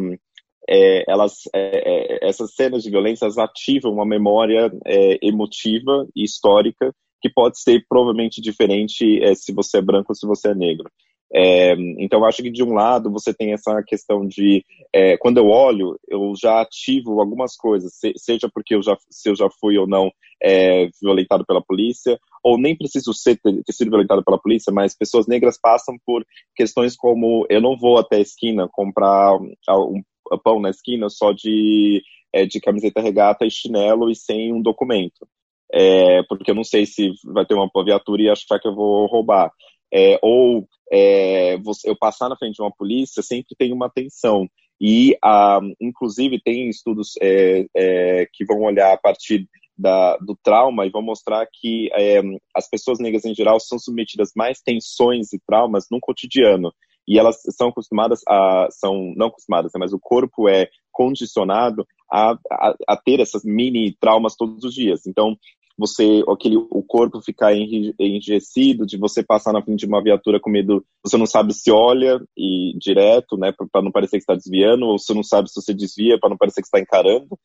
É, 0.68 1.04
elas, 1.08 1.44
é, 1.54 2.20
é, 2.24 2.28
essas 2.28 2.54
cenas 2.54 2.84
de 2.84 2.90
violência 2.90 3.28
ativam 3.38 3.94
uma 3.94 4.06
memória 4.06 4.72
é, 4.86 5.20
emotiva 5.22 6.08
e 6.16 6.24
histórica 6.24 6.94
que 7.22 7.30
pode 7.30 7.60
ser 7.60 7.84
provavelmente 7.90 8.42
diferente 8.42 9.20
se 9.36 9.52
você 9.52 9.78
é 9.78 9.82
branco 9.82 10.08
ou 10.10 10.16
se 10.16 10.28
você 10.28 10.50
é 10.50 10.56
negro. 10.56 10.90
É, 11.34 11.74
então, 12.00 12.24
acho 12.24 12.42
que 12.42 12.52
de 12.52 12.64
um 12.64 12.74
lado 12.74 13.12
você 13.12 13.34
tem 13.34 13.52
essa 13.52 13.84
questão 13.84 14.26
de, 14.26 14.64
é, 14.94 15.18
quando 15.18 15.38
eu 15.38 15.48
olho, 15.48 16.00
eu 16.08 16.34
já 16.40 16.62
ativo 16.62 17.20
algumas 17.20 17.58
coisas, 17.58 17.94
se, 17.96 18.14
seja 18.16 18.50
porque 18.54 18.76
eu 18.76 18.82
já, 18.82 18.96
se 19.10 19.30
eu 19.30 19.36
já 19.36 19.50
fui 19.60 19.78
ou 19.78 19.88
não 19.88 20.12
é, 20.42 20.88
violentado 21.02 21.44
pela 21.46 21.62
polícia, 21.62 22.18
ou 22.44 22.58
nem 22.58 22.78
preciso 22.78 23.14
ser, 23.14 23.38
ter, 23.42 23.62
sido 23.72 23.90
violentado 23.90 24.24
pela 24.24 24.40
polícia, 24.40 24.72
mas 24.72 24.96
pessoas 24.96 25.28
negras 25.28 25.60
passam 25.60 25.96
por 26.06 26.24
questões 26.56 26.96
como 26.96 27.46
eu 27.50 27.60
não 27.60 27.76
vou 27.78 27.98
até 27.98 28.18
a 28.18 28.22
esquina 28.22 28.70
comprar 28.72 29.36
um 29.36 30.02
pão 30.44 30.60
na 30.60 30.70
esquina 30.70 31.10
só 31.10 31.32
de, 31.32 32.04
é, 32.34 32.46
de 32.46 32.60
camiseta 32.60 33.02
regata 33.02 33.46
e 33.46 33.52
chinelo 33.52 34.10
e 34.10 34.16
sem 34.16 34.54
um 34.54 34.62
documento. 34.62 35.28
É, 35.74 36.24
porque 36.24 36.52
eu 36.52 36.56
não 36.56 36.64
sei 36.64 36.86
se 36.86 37.12
vai 37.26 37.46
ter 37.46 37.54
uma 37.54 37.70
viatura 37.84 38.22
e 38.22 38.30
achar 38.30 38.60
que 38.60 38.68
eu 38.68 38.76
vou 38.76 39.08
roubar. 39.08 39.52
É, 39.94 40.20
ou 40.22 40.68
é, 40.92 41.58
você, 41.58 41.90
eu 41.90 41.96
passar 41.96 42.30
na 42.30 42.38
frente 42.38 42.56
de 42.56 42.62
uma 42.62 42.72
polícia 42.72 43.22
sempre 43.24 43.56
tem 43.58 43.74
uma 43.74 43.90
tensão. 43.90 44.48
E, 44.80 45.18
ah, 45.24 45.60
inclusive, 45.80 46.42
tem 46.42 46.70
estudos 46.70 47.14
é, 47.22 47.66
é, 47.76 48.28
que 48.34 48.46
vão 48.46 48.64
olhar 48.64 48.94
a 48.94 48.98
partir 48.98 49.48
da, 49.78 50.18
do 50.18 50.38
trauma 50.42 50.86
e 50.86 50.90
vão 50.90 51.02
mostrar 51.02 51.48
que 51.52 51.90
é, 51.94 52.22
as 52.56 52.70
pessoas 52.70 53.00
negras 53.00 53.26
em 53.26 53.36
geral 53.36 53.60
são 53.60 53.78
submetidas 53.78 54.32
mais 54.36 54.62
tensões 54.62 55.34
e 55.34 55.40
traumas 55.46 55.86
no 55.90 56.00
cotidiano. 56.00 56.74
E 57.08 57.20
elas 57.20 57.38
são 57.52 57.70
acostumadas 57.70 58.22
a, 58.28 58.68
são 58.72 59.14
não 59.16 59.28
acostumadas, 59.28 59.72
né, 59.74 59.80
mas 59.80 59.94
o 59.94 60.00
corpo 60.00 60.50
é 60.50 60.68
condicionado 60.92 61.86
a, 62.12 62.32
a, 62.52 62.76
a 62.90 62.98
ter 62.98 63.20
essas 63.20 63.44
mini 63.44 63.96
traumas 64.00 64.36
todos 64.36 64.64
os 64.64 64.74
dias. 64.74 65.06
Então, 65.06 65.38
você 65.78 66.24
aquele 66.30 66.56
o 66.56 66.82
corpo 66.82 67.22
ficar 67.22 67.54
enrijecido, 67.54 68.86
de 68.86 68.98
você 68.98 69.22
passar 69.22 69.52
na 69.52 69.62
frente 69.62 69.80
de 69.80 69.86
uma 69.86 70.02
viatura 70.02 70.40
com 70.40 70.50
medo, 70.50 70.86
você 71.04 71.18
não 71.18 71.26
sabe 71.26 71.54
se 71.54 71.70
olha 71.70 72.20
e 72.38 72.74
direto, 72.80 73.38
né, 73.38 73.54
para 73.72 73.82
não 73.82 73.92
parecer 73.92 74.18
que 74.18 74.24
está 74.24 74.36
desviando, 74.36 74.86
ou 74.86 74.98
você 74.98 75.14
não 75.14 75.24
sabe 75.24 75.50
se 75.50 75.62
você 75.62 75.74
desvia 75.74 76.18
para 76.20 76.30
não 76.30 76.38
parecer 76.38 76.62
que 76.62 76.68
está 76.68 76.80
encarando. 76.80 77.38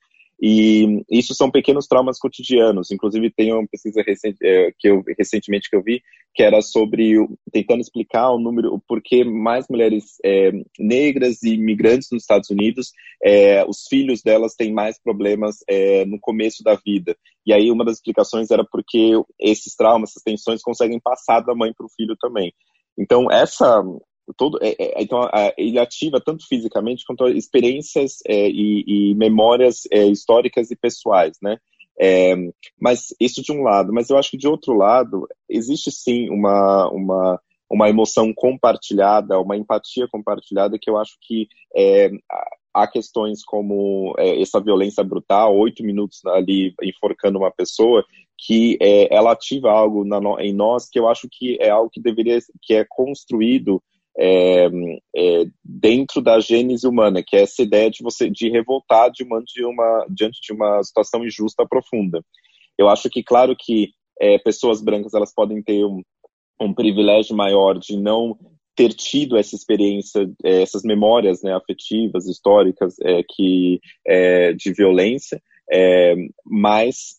E 0.42 1.02
isso 1.10 1.34
são 1.34 1.50
pequenos 1.50 1.86
traumas 1.86 2.18
cotidianos. 2.18 2.90
Inclusive, 2.90 3.30
tem 3.30 3.52
uma 3.52 3.66
pesquisa 3.66 4.02
recente, 4.02 4.38
é, 4.42 4.72
que 4.78 4.88
eu, 4.88 5.02
recentemente 5.18 5.68
que 5.68 5.76
eu 5.76 5.82
vi, 5.82 6.00
que 6.34 6.42
era 6.42 6.62
sobre 6.62 7.14
tentando 7.52 7.80
explicar 7.80 8.30
o 8.30 8.38
número, 8.38 8.72
o 8.72 8.80
porquê 8.80 9.22
mais 9.22 9.66
mulheres 9.68 10.16
é, 10.24 10.50
negras 10.78 11.42
e 11.42 11.54
imigrantes 11.54 12.08
nos 12.10 12.22
Estados 12.22 12.48
Unidos, 12.48 12.92
é, 13.22 13.64
os 13.66 13.84
filhos 13.88 14.22
delas 14.22 14.54
têm 14.54 14.72
mais 14.72 14.98
problemas 15.02 15.56
é, 15.68 16.06
no 16.06 16.18
começo 16.18 16.62
da 16.62 16.74
vida. 16.74 17.14
E 17.44 17.52
aí, 17.52 17.70
uma 17.70 17.84
das 17.84 17.96
explicações 17.96 18.50
era 18.50 18.64
porque 18.64 19.12
esses 19.38 19.76
traumas, 19.76 20.10
essas 20.10 20.22
tensões, 20.22 20.62
conseguem 20.62 20.98
passar 20.98 21.40
da 21.40 21.54
mãe 21.54 21.72
para 21.76 21.84
o 21.84 21.90
filho 21.90 22.16
também. 22.18 22.50
Então, 22.98 23.30
essa 23.30 23.82
todo 24.36 24.58
é, 24.62 24.74
é, 24.78 25.02
então 25.02 25.28
ele 25.56 25.78
ativa 25.78 26.20
tanto 26.20 26.46
fisicamente 26.46 27.04
quanto 27.06 27.28
experiências 27.28 28.18
é, 28.26 28.48
e, 28.48 28.84
e, 28.86 29.14
memórias 29.14 29.82
é, 29.90 30.06
históricas 30.06 30.70
e 30.70 30.76
pessoais, 30.76 31.36
né? 31.42 31.58
É, 32.00 32.34
mas 32.80 33.14
isso 33.20 33.42
de 33.42 33.52
um 33.52 33.62
lado, 33.62 33.92
mas 33.92 34.08
eu 34.08 34.16
acho 34.16 34.30
que 34.30 34.38
de 34.38 34.48
outro 34.48 34.74
lado 34.74 35.26
existe 35.48 35.90
sim 35.90 36.30
uma 36.30 36.90
uma 36.90 37.40
uma 37.70 37.88
emoção 37.88 38.32
compartilhada, 38.34 39.38
uma 39.38 39.56
empatia 39.56 40.08
compartilhada 40.08 40.76
que 40.80 40.90
eu 40.90 40.96
acho 40.96 41.16
que 41.20 41.46
é, 41.76 42.10
há 42.74 42.86
questões 42.88 43.44
como 43.44 44.12
essa 44.18 44.60
violência 44.60 45.04
brutal, 45.04 45.56
oito 45.56 45.84
minutos 45.84 46.24
ali 46.26 46.74
enforcando 46.82 47.38
uma 47.38 47.50
pessoa, 47.50 48.04
que 48.36 48.76
ela 49.08 49.32
ativa 49.32 49.70
algo 49.70 50.04
na, 50.04 50.18
em 50.40 50.52
nós 50.52 50.88
que 50.88 50.98
eu 50.98 51.08
acho 51.08 51.28
que 51.30 51.58
é 51.60 51.70
algo 51.70 51.90
que 51.90 52.00
deveria, 52.00 52.38
que 52.62 52.74
é 52.74 52.84
construído 52.88 53.80
é, 54.18 54.66
é, 55.16 55.44
dentro 55.64 56.20
da 56.20 56.40
gênese 56.40 56.86
humana, 56.86 57.22
que 57.26 57.36
é 57.36 57.42
essa 57.42 57.62
ideia 57.62 57.90
de 57.90 58.02
você 58.02 58.28
de 58.28 58.48
revoltar 58.50 59.10
uma, 59.22 59.42
de 59.42 59.64
uma, 59.64 60.06
diante 60.10 60.40
de 60.42 60.52
uma 60.52 60.82
situação 60.82 61.24
injusta 61.24 61.66
profunda. 61.66 62.22
Eu 62.78 62.88
acho 62.88 63.08
que, 63.08 63.22
claro 63.22 63.54
que 63.58 63.90
é, 64.20 64.38
pessoas 64.38 64.82
brancas 64.82 65.14
elas 65.14 65.32
podem 65.34 65.62
ter 65.62 65.84
um, 65.84 66.02
um 66.60 66.74
privilégio 66.74 67.36
maior 67.36 67.78
de 67.78 67.96
não 67.96 68.38
ter 68.76 68.94
tido 68.94 69.36
essa 69.36 69.54
experiência, 69.54 70.30
é, 70.44 70.62
essas 70.62 70.82
memórias 70.82 71.42
né, 71.42 71.54
afetivas, 71.54 72.26
históricas 72.26 72.94
é, 73.02 73.22
que, 73.22 73.80
é, 74.06 74.52
de 74.52 74.72
violência, 74.72 75.42
é, 75.70 76.14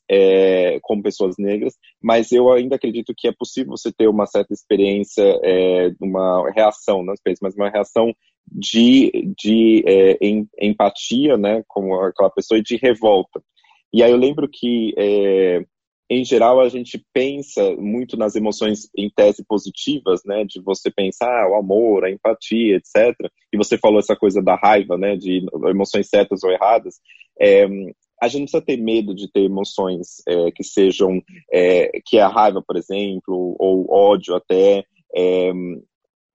é, 0.10 0.80
como 0.82 1.04
pessoas 1.04 1.36
negras, 1.38 1.76
mas 2.02 2.32
eu 2.32 2.52
ainda 2.52 2.76
acredito 2.76 3.14
que 3.16 3.28
é 3.28 3.32
possível 3.32 3.72
você 3.72 3.92
ter 3.92 4.08
uma 4.08 4.26
certa 4.26 4.54
experiência, 4.54 5.24
é, 5.44 5.92
uma 6.02 6.50
reação, 6.52 7.04
não 7.04 7.14
experiência, 7.14 7.44
mas 7.44 7.56
uma 7.56 7.70
reação 7.70 8.14
de, 8.52 9.34
de 9.38 9.84
é, 9.88 10.18
em, 10.22 10.48
empatia, 10.60 11.38
né, 11.38 11.64
com 11.68 11.96
aquela 12.02 12.30
pessoa 12.30 12.58
e 12.58 12.64
de 12.64 12.76
revolta. 12.76 13.42
E 13.94 14.04
aí 14.04 14.12
eu 14.12 14.18
lembro 14.18 14.48
que 14.52 14.94
é, 14.98 15.64
em 16.14 16.26
geral, 16.26 16.60
a 16.60 16.68
gente 16.68 17.02
pensa 17.14 17.74
muito 17.78 18.18
nas 18.18 18.36
emoções 18.36 18.90
em 18.98 19.10
tese 19.10 19.46
positivas, 19.48 20.20
né? 20.26 20.44
De 20.44 20.62
você 20.62 20.92
pensar 20.92 21.46
ah, 21.46 21.50
o 21.50 21.56
amor, 21.56 22.04
a 22.04 22.12
empatia, 22.12 22.76
etc. 22.76 23.16
E 23.50 23.56
você 23.56 23.78
falou 23.78 23.98
essa 23.98 24.14
coisa 24.14 24.44
da 24.44 24.56
raiva, 24.56 24.98
né? 24.98 25.16
De 25.16 25.46
emoções 25.70 26.10
certas 26.10 26.44
ou 26.44 26.52
erradas. 26.52 26.96
A 28.22 28.28
gente 28.28 28.40
não 28.40 28.46
precisa 28.46 28.66
ter 28.66 28.78
medo 28.78 29.16
de 29.16 29.32
ter 29.32 29.42
emoções 29.42 30.22
é, 30.28 30.52
que 30.52 30.64
sejam, 30.64 31.22
é, 31.52 31.90
que 32.06 32.18
é 32.18 32.22
a 32.22 32.28
raiva, 32.28 32.62
por 32.66 32.78
exemplo, 32.78 33.56
ou 33.58 33.92
ódio 33.92 34.36
até, 34.36 34.84
é, 35.16 35.52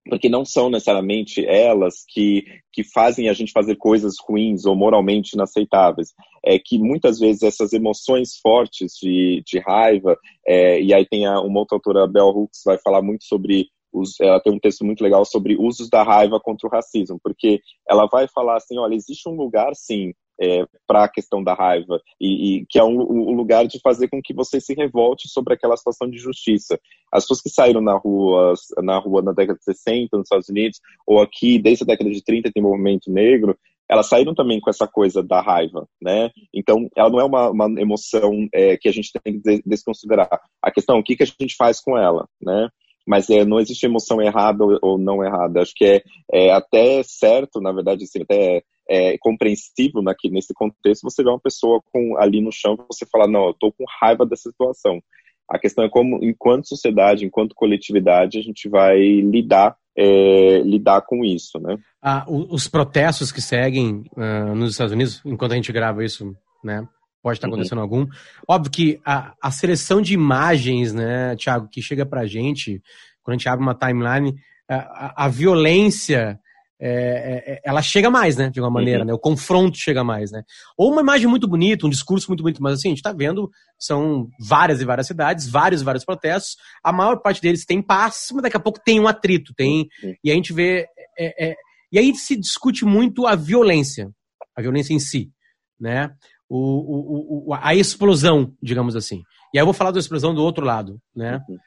porque 0.09 0.29
não 0.29 0.45
são 0.45 0.69
necessariamente 0.69 1.45
elas 1.45 2.03
que, 2.07 2.43
que 2.71 2.83
fazem 2.83 3.29
a 3.29 3.33
gente 3.33 3.51
fazer 3.51 3.75
coisas 3.75 4.15
ruins 4.19 4.65
ou 4.65 4.75
moralmente 4.75 5.33
inaceitáveis. 5.33 6.13
É 6.45 6.57
que 6.57 6.77
muitas 6.77 7.19
vezes 7.19 7.43
essas 7.43 7.73
emoções 7.73 8.37
fortes 8.41 8.93
de, 9.01 9.43
de 9.45 9.59
raiva, 9.59 10.17
é, 10.45 10.81
e 10.81 10.93
aí 10.93 11.05
tem 11.05 11.25
a, 11.25 11.39
uma 11.41 11.59
outra 11.59 11.75
autora, 11.75 12.07
Bell 12.07 12.29
Hooks, 12.29 12.61
vai 12.65 12.77
falar 12.77 13.01
muito 13.01 13.25
sobre 13.25 13.67
os, 13.91 14.19
ela 14.19 14.39
tem 14.39 14.53
um 14.53 14.59
texto 14.59 14.85
muito 14.85 15.03
legal 15.03 15.25
sobre 15.25 15.57
usos 15.57 15.89
da 15.89 16.03
raiva 16.03 16.39
contra 16.39 16.67
o 16.67 16.71
racismo, 16.71 17.19
porque 17.21 17.59
ela 17.89 18.07
vai 18.07 18.27
falar 18.27 18.57
assim, 18.57 18.77
olha, 18.77 18.95
existe 18.95 19.27
um 19.27 19.35
lugar, 19.35 19.73
sim, 19.75 20.13
é, 20.39 20.65
para 20.85 21.03
a 21.03 21.09
questão 21.09 21.43
da 21.43 21.53
raiva, 21.53 22.01
e, 22.19 22.57
e 22.57 22.65
que 22.67 22.79
é 22.79 22.83
um, 22.83 22.99
um, 22.99 23.33
lugar 23.33 23.65
de 23.67 23.79
fazer 23.79 24.07
com 24.07 24.21
que 24.21 24.33
você 24.33 24.59
se 24.59 24.73
revolte 24.73 25.27
sobre 25.27 25.53
aquela 25.53 25.77
situação 25.77 26.09
de 26.09 26.17
justiça. 26.17 26.79
As 27.11 27.23
pessoas 27.23 27.41
que 27.41 27.49
saíram 27.49 27.81
na 27.81 27.97
rua, 27.97 28.53
na 28.83 28.97
rua 28.97 29.21
na 29.21 29.31
década 29.31 29.57
de 29.57 29.65
60 29.65 30.15
nos 30.17 30.25
Estados 30.25 30.49
Unidos, 30.49 30.79
ou 31.05 31.21
aqui 31.21 31.59
desde 31.59 31.83
a 31.83 31.87
década 31.87 32.09
de 32.09 32.23
30 32.23 32.51
tem 32.51 32.63
movimento 32.63 33.11
negro, 33.11 33.57
elas 33.89 34.07
saíram 34.07 34.35
também 34.35 34.59
com 34.59 34.69
essa 34.69 34.87
coisa 34.87 35.23
da 35.23 35.41
raiva, 35.41 35.87
né? 36.01 36.29
Então, 36.53 36.89
ela 36.95 37.09
não 37.09 37.19
é 37.19 37.23
uma, 37.23 37.49
uma 37.49 37.81
emoção 37.81 38.47
é, 38.53 38.75
que 38.75 38.89
a 38.89 38.91
gente 38.91 39.11
tem 39.23 39.39
que 39.39 39.61
desconsiderar. 39.65 40.29
A 40.61 40.71
questão 40.71 40.97
é 40.97 40.99
o 40.99 41.03
que, 41.03 41.15
que 41.15 41.23
a 41.23 41.25
gente 41.25 41.55
faz 41.55 41.79
com 41.79 41.97
ela, 41.97 42.27
né? 42.41 42.67
Mas 43.07 43.29
é, 43.29 43.45
não 43.45 43.59
existe 43.59 43.85
emoção 43.85 44.21
errada 44.21 44.65
ou, 44.81 44.97
não 44.97 45.23
errada. 45.23 45.61
Acho 45.61 45.73
que 45.73 45.85
é, 45.85 46.03
é, 46.33 46.51
até 46.51 47.01
certo, 47.03 47.61
na 47.61 47.71
verdade, 47.71 48.03
assim, 48.03 48.21
até 48.21 48.61
é 48.89 49.17
compreensível 49.19 50.01
aqui, 50.07 50.29
nesse 50.29 50.53
contexto 50.53 51.03
você 51.03 51.23
ver 51.23 51.29
uma 51.29 51.39
pessoa 51.39 51.81
com, 51.91 52.17
ali 52.17 52.41
no 52.41 52.51
chão 52.51 52.77
você 52.89 53.05
falar, 53.05 53.27
não, 53.27 53.47
eu 53.47 53.53
tô 53.53 53.71
com 53.71 53.83
raiva 53.99 54.25
dessa 54.25 54.49
situação. 54.49 55.01
A 55.49 55.57
questão 55.57 55.85
é 55.85 55.89
como, 55.89 56.23
enquanto 56.23 56.67
sociedade, 56.67 57.25
enquanto 57.25 57.55
coletividade, 57.55 58.37
a 58.37 58.41
gente 58.41 58.67
vai 58.67 58.99
lidar 58.99 59.77
é, 59.97 60.59
lidar 60.59 61.01
com 61.01 61.25
isso, 61.25 61.59
né? 61.59 61.75
Ah, 62.01 62.23
os 62.27 62.67
protestos 62.67 63.31
que 63.31 63.41
seguem 63.41 64.03
uh, 64.15 64.53
nos 64.53 64.71
Estados 64.71 64.93
Unidos, 64.93 65.21
enquanto 65.25 65.53
a 65.53 65.55
gente 65.55 65.71
grava 65.71 66.05
isso, 66.05 66.35
né? 66.63 66.87
Pode 67.23 67.37
estar 67.37 67.47
uhum. 67.47 67.55
acontecendo 67.55 67.79
uhum. 67.79 67.83
algum. 67.83 68.07
Óbvio 68.47 68.71
que 68.71 68.99
a, 69.03 69.33
a 69.41 69.49
seleção 69.49 69.99
de 69.99 70.13
imagens, 70.13 70.93
né, 70.93 71.35
Thiago, 71.35 71.67
que 71.67 71.81
chega 71.81 72.05
pra 72.05 72.27
gente, 72.27 72.79
quando 73.23 73.33
a 73.33 73.37
gente 73.39 73.49
abre 73.49 73.65
uma 73.65 73.73
timeline, 73.73 74.35
a, 74.69 74.75
a, 74.75 75.25
a 75.25 75.27
violência 75.27 76.39
é, 76.79 76.89
é, 76.89 77.53
é, 77.53 77.61
ela 77.63 77.81
chega 77.81 78.09
mais, 78.09 78.37
né? 78.37 78.49
De 78.49 78.59
alguma 78.59 78.79
maneira, 78.79 79.01
uhum. 79.01 79.07
né? 79.07 79.13
O 79.13 79.19
confronto 79.19 79.77
chega 79.77 80.03
mais, 80.03 80.31
né? 80.31 80.43
Ou 80.77 80.91
uma 80.91 81.01
imagem 81.01 81.27
muito 81.27 81.47
bonita, 81.47 81.87
um 81.87 81.89
discurso 81.89 82.27
muito 82.29 82.43
bonito, 82.43 82.61
mas 82.61 82.73
assim, 82.73 82.89
a 82.89 82.91
gente 82.91 83.01
tá 83.01 83.11
vendo, 83.11 83.49
são 83.79 84.29
várias 84.39 84.79
e 84.79 84.85
várias 84.85 85.07
cidades, 85.07 85.47
vários 85.47 85.81
e 85.81 85.85
vários 85.85 86.05
protestos, 86.05 86.55
a 86.83 86.91
maior 86.93 87.17
parte 87.17 87.41
deles 87.41 87.65
tem 87.65 87.81
paz, 87.81 88.27
mas 88.31 88.43
daqui 88.43 88.57
a 88.57 88.59
pouco 88.59 88.79
tem 88.83 88.99
um 88.99 89.07
atrito, 89.07 89.53
tem. 89.55 89.87
Uhum. 90.03 90.15
E 90.23 90.31
a 90.31 90.35
gente 90.35 90.53
vê. 90.53 90.87
É, 91.17 91.49
é, 91.49 91.55
e 91.91 91.97
aí 91.97 92.13
se 92.15 92.35
discute 92.35 92.85
muito 92.85 93.25
a 93.25 93.35
violência, 93.35 94.11
a 94.55 94.61
violência 94.61 94.93
em 94.93 94.99
si, 94.99 95.31
né? 95.79 96.11
O, 96.49 96.57
o, 96.57 97.49
o, 97.49 97.53
a 97.53 97.73
explosão, 97.73 98.53
digamos 98.61 98.95
assim. 98.95 99.23
E 99.53 99.57
aí 99.57 99.61
eu 99.61 99.65
vou 99.65 99.73
falar 99.73 99.91
da 99.91 99.99
explosão 99.99 100.33
do 100.33 100.43
outro 100.43 100.63
lado, 100.63 100.99
né? 101.15 101.41
Uhum. 101.49 101.57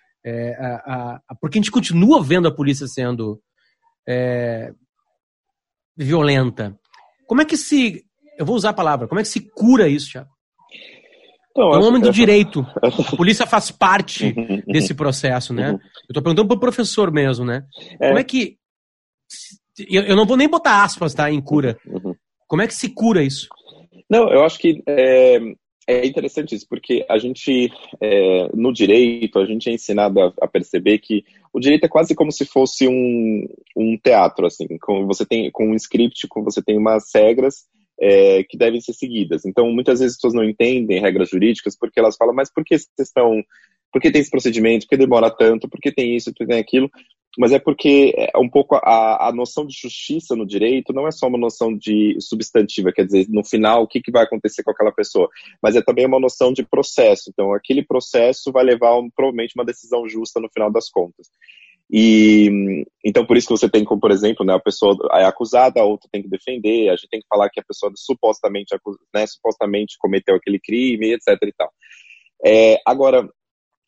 A, 0.86 1.20
a, 1.28 1.34
porque 1.40 1.58
a 1.58 1.60
gente 1.60 1.70
continua 1.70 2.22
vendo 2.22 2.46
a 2.46 2.54
polícia 2.54 2.86
sendo 2.86 3.40
é, 4.06 4.72
violenta. 6.04 6.76
Como 7.26 7.40
é 7.40 7.44
que 7.44 7.56
se. 7.56 8.04
Eu 8.38 8.46
vou 8.46 8.56
usar 8.56 8.70
a 8.70 8.74
palavra, 8.74 9.06
como 9.06 9.20
é 9.20 9.22
que 9.22 9.28
se 9.28 9.50
cura 9.50 9.88
isso, 9.88 10.12
Thiago? 10.12 10.30
Então, 11.50 11.74
é 11.74 11.78
um 11.78 11.84
homem 11.84 12.00
do 12.00 12.10
direito. 12.10 12.64
A 12.82 13.16
polícia 13.16 13.46
faz 13.46 13.70
parte 13.70 14.34
desse 14.66 14.94
processo, 14.94 15.52
né? 15.52 15.72
Uhum. 15.72 15.74
Eu 15.74 16.10
estou 16.10 16.22
perguntando 16.22 16.48
para 16.48 16.56
o 16.56 16.60
professor 16.60 17.12
mesmo, 17.12 17.44
né? 17.44 17.64
É. 18.00 18.08
Como 18.08 18.18
é 18.18 18.24
que. 18.24 18.56
Eu, 19.88 20.16
não 20.16 20.26
vou 20.26 20.36
nem 20.36 20.48
botar 20.48 20.84
aspas, 20.84 21.12
tá? 21.12 21.30
Em 21.30 21.40
cura. 21.40 21.76
Uhum. 21.86 22.14
Como 22.46 22.62
é 22.62 22.66
que 22.66 22.74
se 22.74 22.88
cura 22.88 23.22
isso? 23.22 23.48
Não, 24.08 24.28
eu 24.32 24.44
acho 24.44 24.58
que 24.58 24.82
é, 24.88 25.38
é 25.86 26.06
interessante 26.06 26.54
isso, 26.54 26.66
porque 26.68 27.04
a 27.08 27.18
gente, 27.18 27.72
é, 28.00 28.48
no 28.54 28.72
direito, 28.72 29.38
a 29.38 29.46
gente 29.46 29.68
é 29.68 29.72
ensinado 29.72 30.20
a, 30.20 30.32
a, 30.40 30.46
perceber 30.46 30.98
que 30.98 31.24
o 31.52 31.58
direito 31.58 31.84
é 31.84 31.88
quase 31.88 32.14
como 32.14 32.30
se 32.30 32.44
fosse 32.44 32.86
um, 32.86 33.46
um 33.76 33.98
teatro, 33.98 34.46
assim, 34.46 34.66
com, 34.78 35.06
você 35.06 35.26
tem, 35.26 35.50
com 35.50 35.70
um 35.70 35.74
script, 35.74 36.28
com, 36.28 36.44
você 36.44 36.62
tem 36.62 36.76
umas 36.78 37.10
regras 37.14 37.64
é, 38.00 38.44
que 38.44 38.56
devem 38.56 38.80
ser 38.80 38.92
seguidas. 38.92 39.44
Então, 39.44 39.70
muitas 39.72 40.00
vezes 40.00 40.14
as 40.14 40.16
pessoas 40.18 40.34
não 40.34 40.44
entendem 40.44 41.00
regras 41.00 41.28
jurídicas 41.28 41.76
porque 41.76 41.98
elas 41.98 42.16
falam, 42.16 42.34
mas 42.34 42.52
por 42.52 42.64
que 42.64 42.78
vocês 42.78 43.08
estão 43.08 43.42
por 43.92 44.00
que 44.00 44.10
tem 44.10 44.20
esse 44.20 44.30
procedimento, 44.30 44.86
por 44.86 44.90
que 44.90 44.96
demora 44.96 45.30
tanto, 45.30 45.68
por 45.68 45.80
que 45.80 45.92
tem 45.92 46.16
isso, 46.16 46.32
por 46.32 46.38
que 46.38 46.46
tem 46.46 46.60
aquilo, 46.60 46.90
mas 47.38 47.52
é 47.52 47.58
porque 47.58 48.12
é 48.16 48.38
um 48.38 48.48
pouco 48.48 48.74
a, 48.76 49.28
a 49.28 49.32
noção 49.32 49.64
de 49.64 49.74
justiça 49.74 50.34
no 50.34 50.46
direito 50.46 50.92
não 50.92 51.06
é 51.06 51.12
só 51.12 51.28
uma 51.28 51.38
noção 51.38 51.76
de 51.76 52.16
substantiva, 52.20 52.92
quer 52.92 53.06
dizer, 53.06 53.26
no 53.28 53.44
final 53.44 53.82
o 53.82 53.86
que, 53.86 54.00
que 54.00 54.10
vai 54.10 54.24
acontecer 54.24 54.62
com 54.62 54.70
aquela 54.70 54.92
pessoa, 54.92 55.28
mas 55.62 55.76
é 55.76 55.82
também 55.82 56.06
uma 56.06 56.18
noção 56.18 56.52
de 56.52 56.64
processo, 56.64 57.30
então 57.30 57.54
aquele 57.54 57.84
processo 57.84 58.50
vai 58.50 58.64
levar 58.64 58.98
um, 58.98 59.08
provavelmente 59.10 59.54
uma 59.54 59.64
decisão 59.64 60.08
justa 60.08 60.40
no 60.40 60.50
final 60.52 60.70
das 60.70 60.88
contas. 60.88 61.28
E 61.92 62.84
então 63.04 63.26
por 63.26 63.36
isso 63.36 63.48
que 63.48 63.58
você 63.58 63.68
tem 63.68 63.84
como, 63.84 64.00
por 64.00 64.12
exemplo, 64.12 64.46
né, 64.46 64.54
a 64.54 64.60
pessoa 64.60 64.96
é 65.14 65.24
acusada, 65.24 65.80
a 65.80 65.84
outra 65.84 66.08
tem 66.10 66.22
que 66.22 66.28
defender, 66.28 66.88
a 66.88 66.94
gente 66.94 67.08
tem 67.08 67.20
que 67.20 67.26
falar 67.28 67.50
que 67.50 67.58
a 67.58 67.64
pessoa 67.64 67.92
supostamente, 67.96 68.76
né, 69.12 69.26
supostamente 69.26 69.96
cometeu 69.98 70.36
aquele 70.36 70.60
crime, 70.60 71.12
etc. 71.12 71.36
E 71.42 71.52
tal. 71.52 71.72
É, 72.44 72.80
agora, 72.86 73.28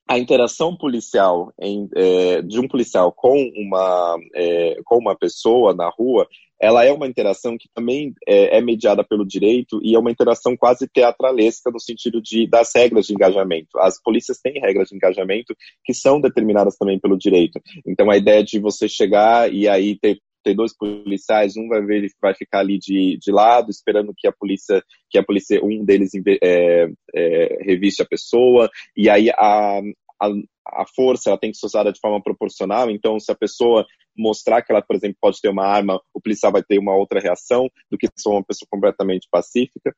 a 0.08 0.18
interação 0.18 0.76
policial 0.76 1.52
em, 1.60 1.88
é, 1.94 2.42
de 2.42 2.58
um 2.60 2.68
policial 2.68 3.12
com 3.12 3.50
uma, 3.56 4.16
é, 4.34 4.76
com 4.84 4.98
uma 4.98 5.16
pessoa 5.16 5.74
na 5.74 5.88
rua, 5.88 6.26
ela 6.60 6.84
é 6.84 6.92
uma 6.92 7.08
interação 7.08 7.56
que 7.58 7.68
também 7.74 8.14
é, 8.26 8.58
é, 8.58 8.60
mediada 8.60 9.02
pelo 9.02 9.26
direito 9.26 9.80
e 9.82 9.96
é 9.96 9.98
uma 9.98 10.10
interação 10.12 10.56
quase 10.56 10.86
teatralesca 10.86 11.70
no 11.72 11.80
sentido 11.80 12.22
de 12.22 12.46
das 12.46 12.70
regras 12.74 13.06
de 13.06 13.14
engajamento. 13.14 13.78
As 13.78 14.00
polícias 14.00 14.38
têm 14.38 14.60
regras 14.60 14.88
de 14.88 14.94
engajamento 14.94 15.56
que 15.84 15.92
são 15.92 16.20
determinadas 16.20 16.76
também 16.76 17.00
pelo 17.00 17.18
direito. 17.18 17.60
Então 17.86 18.10
a 18.10 18.16
ideia 18.16 18.44
de 18.44 18.60
você 18.60 18.88
chegar 18.88 19.52
e 19.52 19.68
aí 19.68 19.98
ter 19.98 20.18
ter 20.42 20.54
dois 20.54 20.76
policiais, 20.76 21.56
um 21.56 21.68
vai 21.68 21.80
ver, 21.82 22.10
vai 22.20 22.34
ficar 22.34 22.60
ali 22.60 22.78
de, 22.78 23.18
de 23.20 23.32
lado, 23.32 23.70
esperando 23.70 24.14
que 24.16 24.26
a 24.26 24.32
polícia, 24.32 24.82
que 25.10 25.18
a 25.18 25.24
polícia, 25.24 25.60
um 25.62 25.84
deles 25.84 26.10
é, 26.42 26.88
é, 27.14 27.58
reviste 27.62 28.02
a 28.02 28.06
pessoa, 28.06 28.70
e 28.96 29.08
aí 29.08 29.30
a, 29.30 29.80
a, 30.20 30.28
a 30.68 30.86
força 30.94 31.30
ela 31.30 31.38
tem 31.38 31.50
que 31.50 31.58
ser 31.58 31.66
usada 31.66 31.92
de 31.92 32.00
forma 32.00 32.22
proporcional, 32.22 32.90
então 32.90 33.18
se 33.18 33.30
a 33.30 33.34
pessoa 33.34 33.86
mostrar 34.16 34.62
que 34.62 34.72
ela, 34.72 34.82
por 34.82 34.96
exemplo, 34.96 35.16
pode 35.20 35.40
ter 35.40 35.48
uma 35.48 35.66
arma, 35.66 36.00
o 36.14 36.20
policial 36.20 36.52
vai 36.52 36.62
ter 36.62 36.78
uma 36.78 36.94
outra 36.94 37.20
reação 37.20 37.68
do 37.90 37.96
que 37.96 38.06
se 38.06 38.22
for 38.22 38.32
uma 38.32 38.44
pessoa 38.44 38.68
completamente 38.70 39.26
pacífica. 39.30 39.94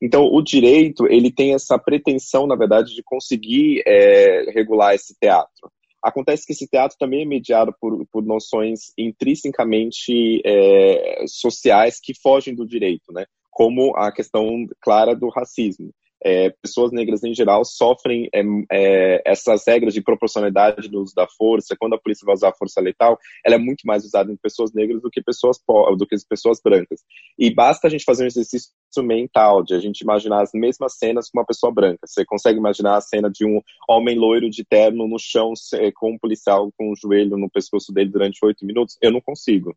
Então, 0.00 0.24
o 0.24 0.42
direito, 0.42 1.06
ele 1.06 1.32
tem 1.32 1.54
essa 1.54 1.78
pretensão, 1.78 2.46
na 2.46 2.54
verdade, 2.54 2.94
de 2.94 3.02
conseguir 3.02 3.82
é, 3.86 4.50
regular 4.52 4.94
esse 4.94 5.14
teatro. 5.20 5.70
Acontece 6.08 6.46
que 6.46 6.52
esse 6.52 6.68
teatro 6.68 6.96
também 6.98 7.22
é 7.22 7.26
mediado 7.26 7.74
por, 7.80 8.06
por 8.12 8.24
noções 8.24 8.92
intrinsecamente 8.96 10.40
é, 10.44 11.24
sociais 11.26 11.98
que 12.00 12.14
fogem 12.14 12.54
do 12.54 12.66
direito, 12.66 13.12
né? 13.12 13.24
como 13.56 13.96
a 13.96 14.12
questão 14.12 14.66
clara 14.82 15.16
do 15.16 15.30
racismo 15.30 15.90
é, 16.24 16.50
pessoas 16.62 16.92
negras 16.92 17.22
em 17.22 17.34
geral 17.34 17.64
sofrem 17.64 18.28
é, 18.32 18.42
é, 18.72 19.22
essas 19.24 19.62
regras 19.66 19.94
de 19.94 20.02
proporcionalidade 20.02 20.90
no 20.90 21.00
uso 21.00 21.14
da 21.14 21.26
força. 21.26 21.76
Quando 21.78 21.94
a 21.94 21.98
polícia 21.98 22.24
vai 22.24 22.34
usar 22.34 22.54
força 22.58 22.80
letal, 22.80 23.18
ela 23.44 23.56
é 23.56 23.58
muito 23.58 23.86
mais 23.86 24.04
usada 24.04 24.32
em 24.32 24.36
pessoas 24.36 24.72
negras 24.72 25.02
do 25.02 25.10
que 25.10 25.22
pessoas 25.22 25.58
do 25.96 26.06
que 26.06 26.16
pessoas 26.28 26.60
brancas. 26.62 27.00
E 27.38 27.52
basta 27.52 27.86
a 27.86 27.90
gente 27.90 28.04
fazer 28.04 28.24
um 28.24 28.28
exercício 28.28 28.70
mental 28.98 29.62
de 29.62 29.74
a 29.74 29.78
gente 29.78 30.00
imaginar 30.00 30.42
as 30.42 30.50
mesmas 30.54 30.96
cenas 30.96 31.28
com 31.28 31.38
uma 31.38 31.46
pessoa 31.46 31.72
branca. 31.72 32.06
Você 32.06 32.24
consegue 32.24 32.58
imaginar 32.58 32.96
a 32.96 33.00
cena 33.00 33.30
de 33.30 33.44
um 33.44 33.60
homem 33.88 34.18
loiro 34.18 34.48
de 34.48 34.64
terno 34.64 35.06
no 35.06 35.18
chão 35.18 35.52
com 35.94 36.12
um 36.12 36.18
policial 36.18 36.70
com 36.76 36.88
o 36.88 36.92
um 36.92 36.96
joelho 36.96 37.36
no 37.36 37.50
pescoço 37.50 37.92
dele 37.92 38.10
durante 38.10 38.44
oito 38.44 38.64
minutos? 38.64 38.96
Eu 39.02 39.12
não 39.12 39.20
consigo. 39.20 39.76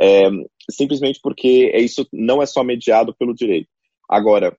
É, 0.00 0.30
simplesmente 0.70 1.20
porque 1.22 1.70
isso 1.76 2.06
não 2.12 2.40
é 2.40 2.46
só 2.46 2.62
mediado 2.62 3.14
pelo 3.14 3.34
direito. 3.34 3.68
Agora, 4.08 4.56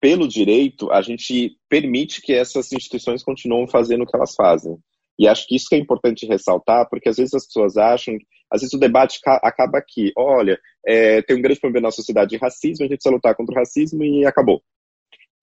pelo 0.00 0.26
direito, 0.26 0.90
a 0.90 1.02
gente 1.02 1.56
permite 1.68 2.22
que 2.22 2.32
essas 2.32 2.72
instituições 2.72 3.22
continuem 3.22 3.68
fazendo 3.68 4.02
o 4.02 4.06
que 4.06 4.16
elas 4.16 4.34
fazem. 4.34 4.78
E 5.18 5.28
acho 5.28 5.46
que 5.46 5.54
isso 5.54 5.66
que 5.68 5.74
é 5.74 5.78
importante 5.78 6.26
ressaltar, 6.26 6.88
porque 6.88 7.08
às 7.10 7.18
vezes 7.18 7.34
as 7.34 7.44
pessoas 7.44 7.76
acham, 7.76 8.16
às 8.50 8.62
vezes 8.62 8.72
o 8.72 8.78
debate 8.78 9.20
acaba 9.26 9.76
aqui. 9.76 10.12
Olha, 10.16 10.58
é, 10.86 11.20
tem 11.22 11.36
um 11.36 11.42
grande 11.42 11.60
problema 11.60 11.88
na 11.88 11.92
sociedade 11.92 12.30
de 12.30 12.38
racismo, 12.38 12.84
a 12.84 12.88
gente 12.88 12.96
precisa 12.96 13.14
lutar 13.14 13.34
contra 13.34 13.54
o 13.54 13.58
racismo 13.58 14.02
e 14.02 14.24
acabou. 14.24 14.62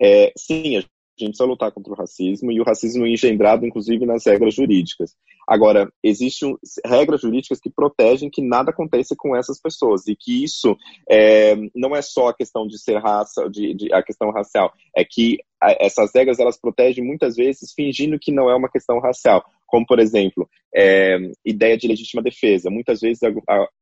É, 0.01 0.31
sim, 0.35 0.77
a 0.77 0.81
a 1.23 1.25
gente 1.25 1.35
precisa 1.35 1.49
lutar 1.49 1.71
contra 1.71 1.91
o 1.91 1.95
racismo 1.95 2.51
e 2.51 2.59
o 2.59 2.63
racismo 2.63 3.05
é 3.05 3.09
engendrado, 3.09 3.65
inclusive, 3.65 4.05
nas 4.05 4.25
regras 4.25 4.53
jurídicas. 4.53 5.15
Agora, 5.47 5.91
existem 6.03 6.55
regras 6.85 7.21
jurídicas 7.21 7.59
que 7.59 7.69
protegem 7.69 8.29
que 8.29 8.41
nada 8.41 8.71
aconteça 8.71 9.15
com 9.17 9.35
essas 9.35 9.59
pessoas 9.59 10.07
e 10.07 10.15
que 10.15 10.43
isso 10.43 10.75
é, 11.09 11.55
não 11.75 11.95
é 11.95 12.01
só 12.01 12.29
a 12.29 12.33
questão 12.33 12.67
de 12.67 12.77
ser 12.77 12.97
raça, 12.97 13.49
de, 13.49 13.73
de, 13.73 13.93
a 13.93 14.03
questão 14.03 14.31
racial, 14.31 14.73
é 14.95 15.03
que 15.03 15.37
essas 15.79 16.11
regras 16.13 16.39
elas 16.39 16.59
protegem 16.59 17.03
muitas 17.03 17.35
vezes 17.35 17.73
fingindo 17.73 18.19
que 18.19 18.31
não 18.31 18.49
é 18.49 18.55
uma 18.55 18.69
questão 18.69 18.99
racial 18.99 19.43
como 19.67 19.85
por 19.85 19.99
exemplo, 19.99 20.49
é, 20.73 21.17
ideia 21.45 21.77
de 21.77 21.87
legítima 21.87 22.23
defesa. 22.23 22.69
Muitas 22.69 23.01
vezes 23.01 23.21
a, 23.23 23.29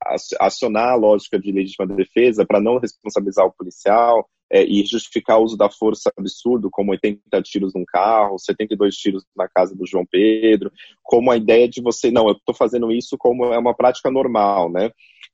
a, 0.04 0.16
acionar 0.42 0.90
a 0.90 0.96
lógica 0.96 1.40
de 1.40 1.52
legítima 1.52 1.88
defesa 1.88 2.46
para 2.46 2.60
não 2.60 2.80
responsabilizar 2.80 3.46
o 3.46 3.54
policial, 3.54 4.28
é, 4.52 4.64
e 4.64 4.86
justificar 4.86 5.40
o 5.40 5.44
uso 5.44 5.58
da 5.58 5.70
força 5.70 6.12
absurdo, 6.18 6.70
como 6.72 6.92
80 6.92 7.42
tiros 7.42 7.74
num 7.74 7.86
carro, 7.86 8.38
72 8.38 8.96
tiros 8.96 9.24
na 9.36 9.48
casa 9.48 9.76
do 9.76 9.86
João 9.86 10.06
Pedro, 10.06 10.72
como 11.04 11.32
a 11.32 11.38
ideia 11.38 11.68
de 11.68 11.82
você, 11.82 12.12
não, 12.12 12.28
eu 12.28 12.34
estou 12.34 12.54
fazendo 12.54 12.92
isso 12.92 13.18
como 13.18 13.46
é 13.46 13.58
uma 13.58 13.76
prática 13.76 14.12
normal, 14.12 14.72
né? 14.72 14.92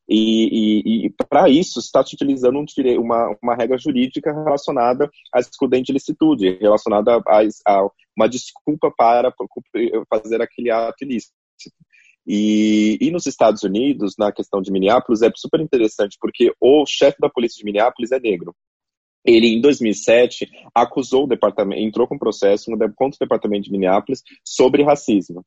E, 0.07 0.81
e, 0.83 1.05
e 1.05 1.09
para 1.29 1.49
isso 1.49 1.79
está 1.79 2.03
se 2.05 2.15
utilizando 2.15 2.59
um, 2.59 2.65
uma, 2.99 3.37
uma 3.41 3.55
regra 3.55 3.77
jurídica 3.77 4.33
relacionada 4.33 5.09
à 5.33 5.39
excludente 5.39 5.87
de 5.87 5.93
licitude, 5.93 6.57
relacionada 6.59 7.21
a, 7.25 7.41
a 7.67 7.89
uma 8.15 8.27
desculpa 8.27 8.91
para 8.91 9.33
fazer 10.09 10.41
aquele 10.41 10.69
ato 10.69 11.03
ilícito. 11.03 11.33
E, 12.27 12.97
e, 13.01 13.09
nos 13.09 13.25
Estados 13.25 13.63
Unidos, 13.63 14.15
na 14.17 14.31
questão 14.31 14.61
de 14.61 14.71
Minneapolis, 14.71 15.21
é 15.21 15.31
super 15.35 15.59
interessante, 15.59 16.17
porque 16.19 16.53
o 16.59 16.85
chefe 16.85 17.17
da 17.19 17.29
polícia 17.29 17.57
de 17.57 17.65
Minneapolis 17.65 18.11
é 18.11 18.19
negro. 18.19 18.55
Ele, 19.25 19.47
em 19.47 19.61
2007, 19.61 20.49
acusou 20.73 21.25
o 21.25 21.27
departamento, 21.27 21.81
entrou 21.81 22.07
com 22.07 22.17
processo 22.17 22.71
contra 22.95 23.15
o 23.15 23.19
departamento 23.19 23.63
de 23.63 23.71
Minneapolis 23.71 24.23
sobre 24.43 24.83
racismo, 24.83 25.45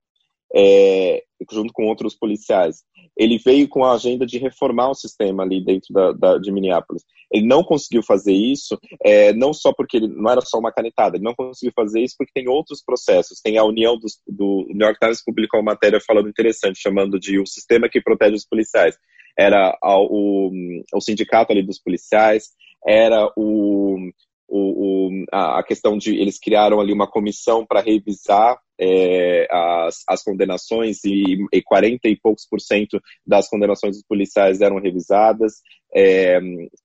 é, 0.55 1.23
junto 1.51 1.73
com 1.73 1.87
outros 1.87 2.15
policiais 2.15 2.85
ele 3.17 3.39
veio 3.39 3.69
com 3.69 3.85
a 3.85 3.95
agenda 3.95 4.27
de 4.27 4.39
reformar 4.39 4.91
o 4.91 4.95
sistema 4.95 5.43
ali 5.43 5.65
dentro 5.65 5.93
da, 5.93 6.13
da 6.13 6.39
de 6.39 6.51
Minneapolis. 6.51 7.05
Ele 7.33 7.47
não 7.47 7.63
conseguiu 7.63 8.03
fazer 8.03 8.33
isso, 8.33 8.79
é, 9.05 9.33
não 9.33 9.53
só 9.53 9.73
porque 9.73 9.97
ele 9.99 10.09
não 10.09 10.31
era 10.31 10.41
só 10.41 10.59
uma 10.59 10.73
canetada, 10.73 11.17
ele 11.17 11.25
não 11.25 11.35
conseguiu 11.35 11.73
fazer 11.75 12.01
isso 12.01 12.17
porque 12.19 12.33
tem 12.35 12.49
outros 12.49 12.83
processos. 12.85 13.41
Tem 13.41 13.57
a 13.57 13.65
união 13.65 13.97
dos, 13.99 14.19
do 14.27 14.67
New 14.69 14.87
York 14.87 14.99
Times 14.99 15.25
publicou 15.25 15.61
uma 15.61 15.73
matéria 15.73 16.01
falando 16.01 16.29
interessante, 16.29 16.81
chamando 16.81 17.19
de 17.19 17.39
o 17.39 17.47
sistema 17.47 17.89
que 17.89 18.01
protege 18.01 18.35
os 18.35 18.47
policiais. 18.47 18.97
Era 19.39 19.77
o, 19.83 20.51
o 20.93 21.01
sindicato 21.01 21.53
ali 21.53 21.65
dos 21.65 21.81
policiais, 21.81 22.49
era 22.87 23.31
o, 23.37 23.97
o, 24.49 25.09
o, 25.09 25.25
a 25.33 25.63
questão 25.63 25.97
de 25.97 26.15
eles 26.17 26.39
criaram 26.39 26.81
ali 26.81 26.93
uma 26.93 27.11
comissão 27.11 27.65
para 27.67 27.81
revisar 27.81 28.59
é, 28.79 29.47
as, 29.51 30.03
as 30.09 30.23
condenações 30.23 31.05
e, 31.05 31.45
e 31.53 31.63
40 31.63 32.09
e 32.09 32.17
poucos 32.17 32.47
por 32.49 32.61
cento 32.61 33.01
das 33.27 33.49
condenações 33.49 33.97
dos 33.97 34.05
policiais 34.07 34.61
eram 34.61 34.81
revisadas. 34.81 35.55
É, 35.95 36.39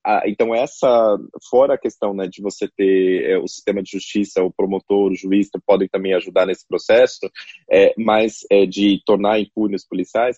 a, 0.06 0.22
então 0.28 0.54
essa, 0.54 1.18
fora 1.50 1.74
a 1.74 1.80
questão 1.80 2.14
né, 2.14 2.28
de 2.28 2.42
você 2.42 2.68
ter 2.68 3.32
é, 3.32 3.38
o 3.38 3.48
sistema 3.48 3.82
de 3.82 3.92
justiça, 3.92 4.44
o 4.44 4.54
promotor, 4.54 5.12
o 5.12 5.16
juiz 5.16 5.50
podem 5.66 5.88
também 5.88 6.14
ajudar 6.14 6.46
nesse 6.46 6.68
processo, 6.68 7.30
é, 7.72 7.94
mas 7.98 8.46
é, 8.52 8.66
de 8.66 9.02
tornar 9.06 9.40
impunes 9.40 9.88
policiais, 9.88 10.38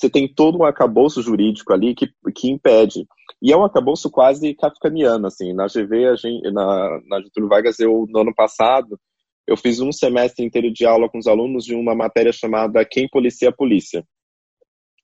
você 0.00 0.08
tem 0.08 0.26
todo 0.26 0.58
um 0.58 0.64
acabouço 0.64 1.20
jurídico 1.20 1.72
ali 1.74 1.94
que, 1.94 2.08
que 2.34 2.50
impede. 2.50 3.06
E 3.42 3.52
é 3.52 3.56
um 3.56 3.64
acabouço 3.64 4.10
quase 4.10 4.54
kafkaniano, 4.54 5.26
assim. 5.26 5.52
Na 5.52 5.66
GV, 5.66 6.06
a 6.06 6.16
gente, 6.16 6.50
na, 6.50 7.00
na 7.06 7.20
Getúlio 7.20 7.48
Vargas, 7.48 7.78
eu, 7.78 8.06
no 8.08 8.20
ano 8.20 8.34
passado, 8.34 8.98
eu 9.46 9.56
fiz 9.56 9.78
um 9.80 9.92
semestre 9.92 10.44
inteiro 10.44 10.72
de 10.72 10.86
aula 10.86 11.08
com 11.08 11.18
os 11.18 11.26
alunos 11.26 11.64
de 11.64 11.74
uma 11.74 11.94
matéria 11.94 12.32
chamada 12.32 12.84
Quem 12.84 13.08
Policia 13.08 13.50
a 13.50 13.52
Polícia. 13.52 14.02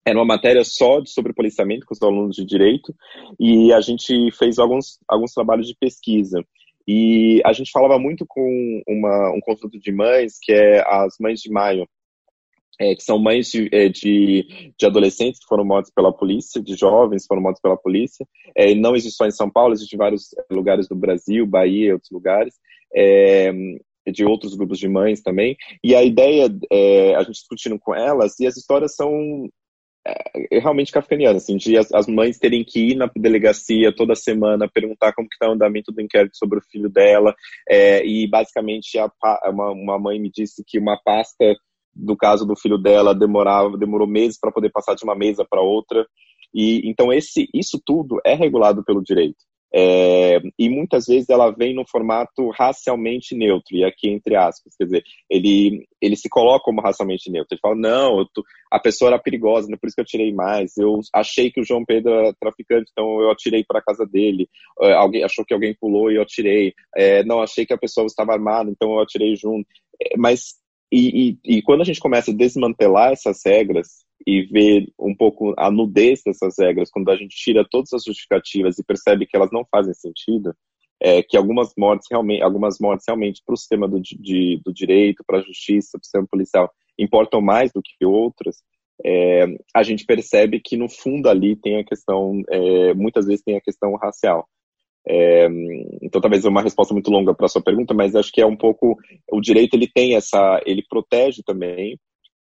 Era 0.06 0.18
uma 0.18 0.24
matéria 0.24 0.64
só 0.64 1.04
sobre 1.04 1.34
policiamento 1.34 1.84
com 1.84 1.92
os 1.92 2.00
alunos 2.00 2.36
de 2.36 2.44
direito 2.44 2.94
e 3.38 3.72
a 3.72 3.80
gente 3.80 4.30
fez 4.30 4.58
alguns, 4.58 4.98
alguns 5.08 5.32
trabalhos 5.32 5.66
de 5.66 5.76
pesquisa. 5.78 6.42
E 6.86 7.42
a 7.44 7.52
gente 7.52 7.72
falava 7.72 7.98
muito 7.98 8.24
com 8.26 8.82
uma, 8.86 9.32
um 9.32 9.40
conjunto 9.40 9.78
de 9.80 9.90
mães, 9.90 10.38
que 10.40 10.52
é 10.52 10.80
as 10.86 11.16
Mães 11.18 11.40
de 11.40 11.50
Maio, 11.50 11.88
é, 12.78 12.94
que 12.94 13.02
são 13.02 13.18
mães 13.18 13.50
de, 13.50 13.68
é, 13.72 13.88
de, 13.88 14.72
de, 14.78 14.86
adolescentes 14.86 15.40
que 15.40 15.46
foram 15.46 15.64
mortos 15.64 15.90
pela 15.94 16.12
polícia, 16.12 16.60
de 16.60 16.74
jovens 16.74 17.22
que 17.22 17.28
foram 17.28 17.42
mortos 17.42 17.60
pela 17.60 17.76
polícia. 17.76 18.26
É, 18.56 18.74
não 18.74 18.94
existe 18.94 19.16
só 19.16 19.26
em 19.26 19.30
São 19.30 19.50
Paulo, 19.50 19.72
existe 19.72 19.94
em 19.94 19.98
vários 19.98 20.28
lugares 20.50 20.88
do 20.88 20.94
Brasil, 20.94 21.46
Bahia 21.46 21.94
outros 21.94 22.10
lugares. 22.10 22.54
É, 22.94 23.52
de 24.12 24.24
outros 24.24 24.54
grupos 24.54 24.78
de 24.78 24.88
mães 24.88 25.20
também. 25.20 25.56
E 25.82 25.94
a 25.94 26.02
ideia, 26.02 26.48
é, 26.70 27.16
a 27.16 27.20
gente 27.20 27.32
discutindo 27.32 27.78
com 27.78 27.92
elas, 27.92 28.38
e 28.38 28.46
as 28.46 28.56
histórias 28.56 28.94
são 28.94 29.48
é, 30.06 30.60
realmente 30.60 30.92
kafkanianas, 30.92 31.42
assim, 31.42 31.56
de 31.56 31.76
as, 31.76 31.92
as, 31.92 32.06
mães 32.06 32.38
terem 32.38 32.64
que 32.64 32.92
ir 32.92 32.94
na 32.94 33.10
delegacia 33.16 33.92
toda 33.94 34.14
semana, 34.14 34.70
perguntar 34.72 35.12
como 35.12 35.28
que 35.28 35.34
está 35.34 35.48
o 35.48 35.54
andamento 35.54 35.90
do 35.90 36.00
inquérito 36.00 36.36
sobre 36.36 36.58
o 36.58 36.62
filho 36.70 36.88
dela, 36.88 37.34
é, 37.68 38.06
e 38.06 38.28
basicamente 38.28 38.96
a, 38.98 39.10
uma, 39.50 39.72
uma 39.72 39.98
mãe 39.98 40.20
me 40.20 40.30
disse 40.30 40.62
que 40.64 40.78
uma 40.78 40.96
pasta 41.04 41.56
do 41.96 42.16
caso 42.16 42.44
do 42.44 42.56
filho 42.56 42.78
dela 42.78 43.14
demorava, 43.14 43.76
demorou 43.78 44.06
meses 44.06 44.38
para 44.38 44.52
poder 44.52 44.70
passar 44.70 44.94
de 44.94 45.04
uma 45.04 45.14
mesa 45.16 45.46
para 45.48 45.62
outra. 45.62 46.06
E 46.54 46.88
então 46.88 47.12
esse, 47.12 47.48
isso 47.54 47.80
tudo 47.84 48.20
é 48.24 48.34
regulado 48.34 48.84
pelo 48.84 49.02
direito. 49.02 49.38
É, 49.74 50.40
e 50.58 50.70
muitas 50.70 51.06
vezes 51.06 51.28
ela 51.28 51.50
vem 51.50 51.74
no 51.74 51.84
formato 51.86 52.48
racialmente 52.50 53.36
neutro, 53.36 53.76
e 53.76 53.84
aqui 53.84 54.08
entre 54.08 54.36
aspas, 54.36 54.74
quer 54.74 54.84
dizer, 54.84 55.04
ele, 55.28 55.84
ele 56.00 56.16
se 56.16 56.28
coloca 56.28 56.64
como 56.64 56.80
racialmente 56.80 57.30
neutro. 57.30 57.48
Ele 57.52 57.60
fala: 57.60 57.74
não, 57.74 58.24
tô, 58.32 58.42
a 58.72 58.78
pessoa 58.78 59.10
era 59.10 59.18
perigosa, 59.18 59.68
é 59.70 59.76
por 59.76 59.86
isso 59.86 59.96
que 59.96 60.00
eu 60.00 60.06
tirei 60.06 60.32
mais. 60.32 60.76
Eu 60.78 61.00
achei 61.14 61.50
que 61.50 61.60
o 61.60 61.64
João 61.64 61.84
Pedro 61.84 62.12
era 62.12 62.32
traficante, 62.40 62.90
então 62.92 63.20
eu 63.20 63.30
atirei 63.30 63.64
para 63.66 63.80
a 63.80 63.82
casa 63.82 64.06
dele. 64.06 64.48
É, 64.80 64.92
alguém 64.94 65.24
achou 65.24 65.44
que 65.44 65.52
alguém 65.52 65.76
pulou 65.78 66.10
e 66.10 66.16
eu 66.16 66.22
atirei. 66.22 66.72
É, 66.96 67.24
não, 67.24 67.42
achei 67.42 67.66
que 67.66 67.74
a 67.74 67.78
pessoa 67.78 68.06
estava 68.06 68.32
armada, 68.32 68.70
então 68.70 68.92
eu 68.92 69.00
atirei 69.00 69.34
junto. 69.36 69.66
É, 70.00 70.16
mas 70.16 70.54
e, 70.90 71.38
e, 71.44 71.56
e, 71.56 71.62
quando 71.62 71.80
a 71.80 71.84
gente 71.84 72.00
começa 72.00 72.30
a 72.30 72.34
desmantelar 72.34 73.12
essas 73.12 73.40
regras 73.44 74.04
e 74.26 74.42
ver 74.42 74.86
um 74.98 75.14
pouco 75.14 75.54
a 75.58 75.70
nudez 75.70 76.22
dessas 76.24 76.54
regras, 76.58 76.90
quando 76.90 77.10
a 77.10 77.16
gente 77.16 77.36
tira 77.36 77.66
todas 77.68 77.92
as 77.92 78.04
justificativas 78.04 78.78
e 78.78 78.84
percebe 78.84 79.26
que 79.26 79.36
elas 79.36 79.50
não 79.52 79.64
fazem 79.70 79.94
sentido, 79.94 80.54
é, 81.00 81.22
que 81.22 81.36
algumas 81.36 81.72
mortes 81.76 82.06
realmente, 82.10 82.42
algumas 82.42 82.78
mortes 82.78 83.04
realmente 83.06 83.42
para 83.44 83.54
o 83.54 83.56
sistema 83.56 83.88
do, 83.88 84.00
de, 84.00 84.60
do 84.64 84.72
direito, 84.72 85.24
para 85.26 85.38
a 85.38 85.42
justiça, 85.42 85.90
para 85.92 86.00
o 86.00 86.04
sistema 86.04 86.26
policial 86.30 86.72
importam 86.98 87.40
mais 87.40 87.70
do 87.72 87.82
que 87.82 88.04
outras, 88.04 88.62
é, 89.04 89.44
a 89.74 89.82
gente 89.82 90.04
percebe 90.04 90.60
que 90.60 90.76
no 90.76 90.88
fundo 90.88 91.28
ali 91.28 91.54
tem 91.56 91.78
a 91.78 91.84
questão, 91.84 92.42
é, 92.48 92.94
muitas 92.94 93.26
vezes 93.26 93.44
tem 93.44 93.56
a 93.56 93.60
questão 93.60 93.94
racial. 93.96 94.48
É, 95.08 95.46
então 96.02 96.20
talvez 96.20 96.44
uma 96.44 96.62
resposta 96.62 96.92
muito 96.92 97.10
longa 97.10 97.32
para 97.32 97.46
a 97.46 97.48
sua 97.48 97.62
pergunta, 97.62 97.94
mas 97.94 98.16
acho 98.16 98.32
que 98.32 98.40
é 98.40 98.46
um 98.46 98.56
pouco 98.56 98.98
o 99.30 99.40
direito 99.40 99.74
ele 99.74 99.86
tem 99.86 100.16
essa, 100.16 100.60
ele 100.66 100.84
protege 100.88 101.42
também 101.44 101.96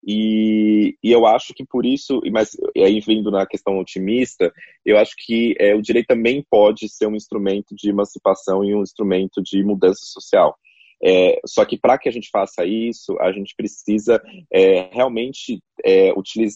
e, 0.04 0.96
e 1.02 1.12
eu 1.12 1.26
acho 1.26 1.54
que 1.54 1.64
por 1.64 1.86
isso, 1.86 2.20
mas 2.32 2.50
aí 2.76 3.00
vindo 3.00 3.30
na 3.30 3.46
questão 3.46 3.78
otimista, 3.78 4.52
eu 4.84 4.98
acho 4.98 5.14
que 5.16 5.54
é, 5.58 5.74
o 5.74 5.82
direito 5.82 6.08
também 6.08 6.44
pode 6.50 6.88
ser 6.88 7.06
um 7.06 7.14
instrumento 7.14 7.74
de 7.74 7.90
emancipação 7.90 8.64
e 8.64 8.74
um 8.74 8.82
instrumento 8.82 9.40
de 9.40 9.62
mudança 9.62 10.00
social. 10.04 10.56
É, 11.04 11.40
só 11.46 11.64
que 11.64 11.76
para 11.76 11.98
que 11.98 12.08
a 12.08 12.12
gente 12.12 12.30
faça 12.30 12.64
isso, 12.64 13.16
a 13.20 13.32
gente 13.32 13.54
precisa 13.56 14.20
é, 14.52 14.88
realmente 14.92 15.60
é, 15.84 16.12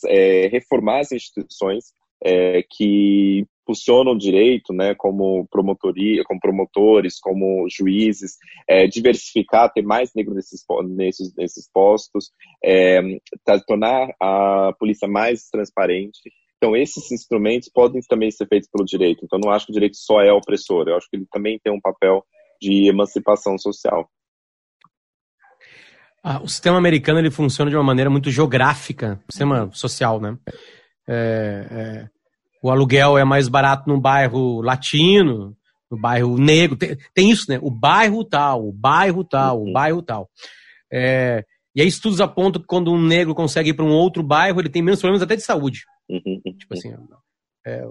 é, 0.09 0.49
reformar 0.49 1.01
as 1.01 1.13
instituições 1.13 1.93
é, 2.23 2.63
que 2.71 3.47
funcionam 3.67 4.17
direito, 4.17 4.73
né, 4.73 4.95
como 4.95 5.47
promotoria, 5.51 6.23
como 6.25 6.39
promotores, 6.39 7.19
como 7.19 7.67
juízes, 7.69 8.37
é, 8.69 8.87
diversificar, 8.87 9.73
ter 9.73 9.83
mais 9.83 10.13
negros 10.15 10.37
nesses, 10.37 10.65
nesses, 10.89 11.35
nesses 11.35 11.69
postos, 11.73 12.31
é, 12.65 13.01
tornar 13.67 14.15
a 14.21 14.73
polícia 14.79 15.09
mais 15.09 15.49
transparente. 15.51 16.21
Então, 16.57 16.77
esses 16.77 17.11
instrumentos 17.11 17.69
podem 17.69 18.01
também 18.09 18.31
ser 18.31 18.47
feitos 18.47 18.69
pelo 18.71 18.87
direito. 18.87 19.25
Então, 19.25 19.39
não 19.43 19.51
acho 19.51 19.67
que 19.67 19.73
o 19.73 19.75
direito 19.75 19.97
só 19.97 20.23
é 20.23 20.33
opressor, 20.33 20.89
eu 20.89 20.97
acho 20.97 21.09
que 21.11 21.17
ele 21.17 21.27
também 21.31 21.59
tem 21.63 21.73
um 21.73 21.81
papel 21.81 22.25
de 22.63 22.89
emancipação 22.89 23.59
social. 23.59 24.09
Ah, 26.23 26.41
o 26.43 26.49
sistema 26.49 26.79
americano 26.79 27.21
ele 27.21 27.31
funciona 27.31 27.71
de 27.71 27.77
uma 27.77 27.85
maneira 27.85 28.11
muito 28.11 28.31
geográfica, 28.31 29.21
sistema 29.31 29.71
social, 29.73 30.21
né? 30.21 30.37
É, 31.09 31.67
é, 31.71 32.09
o 32.63 32.71
aluguel 32.71 33.17
é 33.17 33.25
mais 33.25 33.49
barato 33.49 33.89
no 33.89 34.01
bairro 34.01 34.61
latino, 34.61 35.57
no 35.91 35.99
bairro 35.99 36.37
negro. 36.37 36.77
Tem, 36.77 36.97
tem 37.15 37.31
isso, 37.31 37.47
né? 37.49 37.59
O 37.63 37.71
bairro 37.71 38.25
tal, 38.25 38.69
o 38.69 38.73
bairro 38.73 39.25
tal, 39.25 39.61
uhum. 39.61 39.71
o 39.71 39.73
bairro 39.73 40.03
tal. 40.03 40.29
É, 40.93 41.45
e 41.75 41.81
aí 41.81 41.87
estudos 41.87 42.21
apontam 42.21 42.61
que 42.61 42.67
quando 42.67 42.93
um 42.93 43.01
negro 43.01 43.35
consegue 43.35 43.71
ir 43.71 43.75
para 43.75 43.85
um 43.85 43.93
outro 43.93 44.23
bairro, 44.23 44.61
ele 44.61 44.69
tem 44.69 44.83
menos 44.83 45.01
problemas 45.01 45.23
até 45.23 45.37
de 45.37 45.43
saúde. 45.43 45.85
Uhum. 46.09 46.41
Tipo 46.59 46.75
assim, 46.75 46.95
é, 47.67 47.85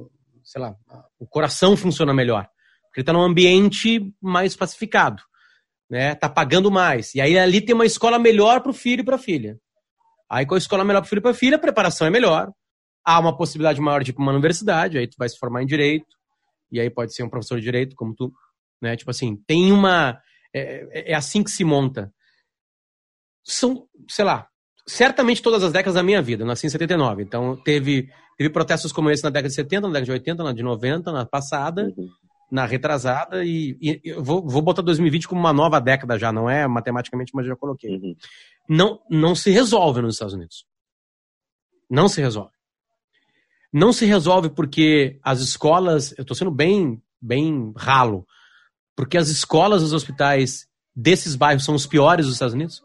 sei 0.43 0.61
lá, 0.61 0.75
o 1.19 1.27
coração 1.27 1.77
funciona 1.77 2.13
melhor. 2.13 2.47
Porque 2.85 3.01
ele 3.01 3.03
está 3.03 3.13
num 3.13 3.21
ambiente 3.21 4.13
mais 4.21 4.55
pacificado. 4.55 5.21
Né? 5.89 6.15
Tá 6.15 6.27
pagando 6.27 6.71
mais. 6.71 7.13
E 7.13 7.21
aí 7.21 7.37
ali 7.37 7.61
tem 7.61 7.75
uma 7.75 7.85
escola 7.85 8.17
melhor 8.17 8.61
para 8.61 8.71
o 8.71 8.73
filho 8.73 9.01
e 9.01 9.05
para 9.05 9.17
a 9.17 9.19
filha. 9.19 9.59
Aí 10.29 10.45
com 10.45 10.55
a 10.55 10.57
escola 10.57 10.83
melhor 10.83 11.01
para 11.01 11.07
o 11.07 11.09
filho 11.09 11.19
e 11.19 11.21
para 11.21 11.31
a 11.31 11.35
filha, 11.35 11.57
a 11.57 11.59
preparação 11.59 12.07
é 12.07 12.09
melhor 12.09 12.51
há 13.05 13.19
uma 13.19 13.37
possibilidade 13.37 13.79
maior 13.79 14.03
de 14.03 14.11
ir 14.11 14.13
para 14.13 14.23
uma 14.23 14.31
universidade, 14.31 14.97
aí 14.97 15.07
tu 15.07 15.15
vai 15.17 15.29
se 15.29 15.37
formar 15.37 15.61
em 15.61 15.67
direito, 15.67 16.07
e 16.71 16.79
aí 16.79 16.89
pode 16.89 17.13
ser 17.13 17.23
um 17.23 17.29
professor 17.29 17.57
de 17.57 17.63
direito, 17.63 17.95
como 17.95 18.15
tu, 18.15 18.33
né? 18.81 18.95
Tipo 18.97 19.11
assim, 19.11 19.35
tem 19.47 19.71
uma. 19.71 20.19
É, 20.53 20.87
é, 20.91 21.11
é 21.11 21.15
assim 21.15 21.43
que 21.43 21.51
se 21.51 21.63
monta. 21.63 22.11
São, 23.43 23.87
sei 24.09 24.25
lá, 24.25 24.47
certamente 24.87 25.41
todas 25.41 25.63
as 25.63 25.71
décadas 25.71 25.95
da 25.95 26.03
minha 26.03 26.21
vida. 26.21 26.43
Eu 26.43 26.47
nasci 26.47 26.65
em 26.65 26.69
79, 26.69 27.23
então 27.23 27.55
teve, 27.57 28.09
teve 28.37 28.49
protestos 28.49 28.91
como 28.91 29.11
esse 29.11 29.23
na 29.23 29.29
década 29.29 29.49
de 29.49 29.55
70, 29.55 29.81
na 29.87 29.93
década 29.93 30.05
de 30.05 30.11
80, 30.11 30.43
na 30.43 30.53
de 30.53 30.63
90, 30.63 31.11
na 31.11 31.25
passada, 31.25 31.93
uhum. 31.95 32.09
na 32.51 32.65
retrasada, 32.65 33.43
e, 33.45 33.77
e 33.81 34.01
eu 34.03 34.23
vou, 34.23 34.47
vou 34.47 34.61
botar 34.61 34.81
2020 34.81 35.27
como 35.27 35.39
uma 35.39 35.53
nova 35.53 35.79
década 35.79 36.17
já, 36.17 36.31
não 36.31 36.49
é 36.49 36.67
matematicamente, 36.67 37.31
mas 37.35 37.45
já 37.45 37.55
coloquei. 37.55 37.97
Uhum. 37.97 38.15
Não, 38.67 38.99
não 39.09 39.35
se 39.35 39.51
resolve 39.51 40.01
nos 40.01 40.15
Estados 40.15 40.33
Unidos. 40.33 40.65
Não 41.89 42.07
se 42.07 42.19
resolve. 42.19 42.54
Não 43.75 43.91
se 43.91 44.05
resolve 44.05 44.49
porque 44.49 45.19
as 45.21 45.41
escolas, 45.41 46.17
eu 46.17 46.21
estou 46.21 46.33
sendo 46.33 46.49
bem, 46.49 47.01
bem 47.21 47.73
ralo, 47.75 48.25
porque 48.95 49.17
as 49.17 49.27
escolas, 49.27 49.83
os 49.83 49.91
hospitais 49.91 50.65
desses 50.95 51.35
bairros 51.35 51.65
são 51.65 51.75
os 51.75 51.85
piores 51.85 52.25
dos 52.25 52.35
Estados 52.35 52.53
Unidos? 52.53 52.81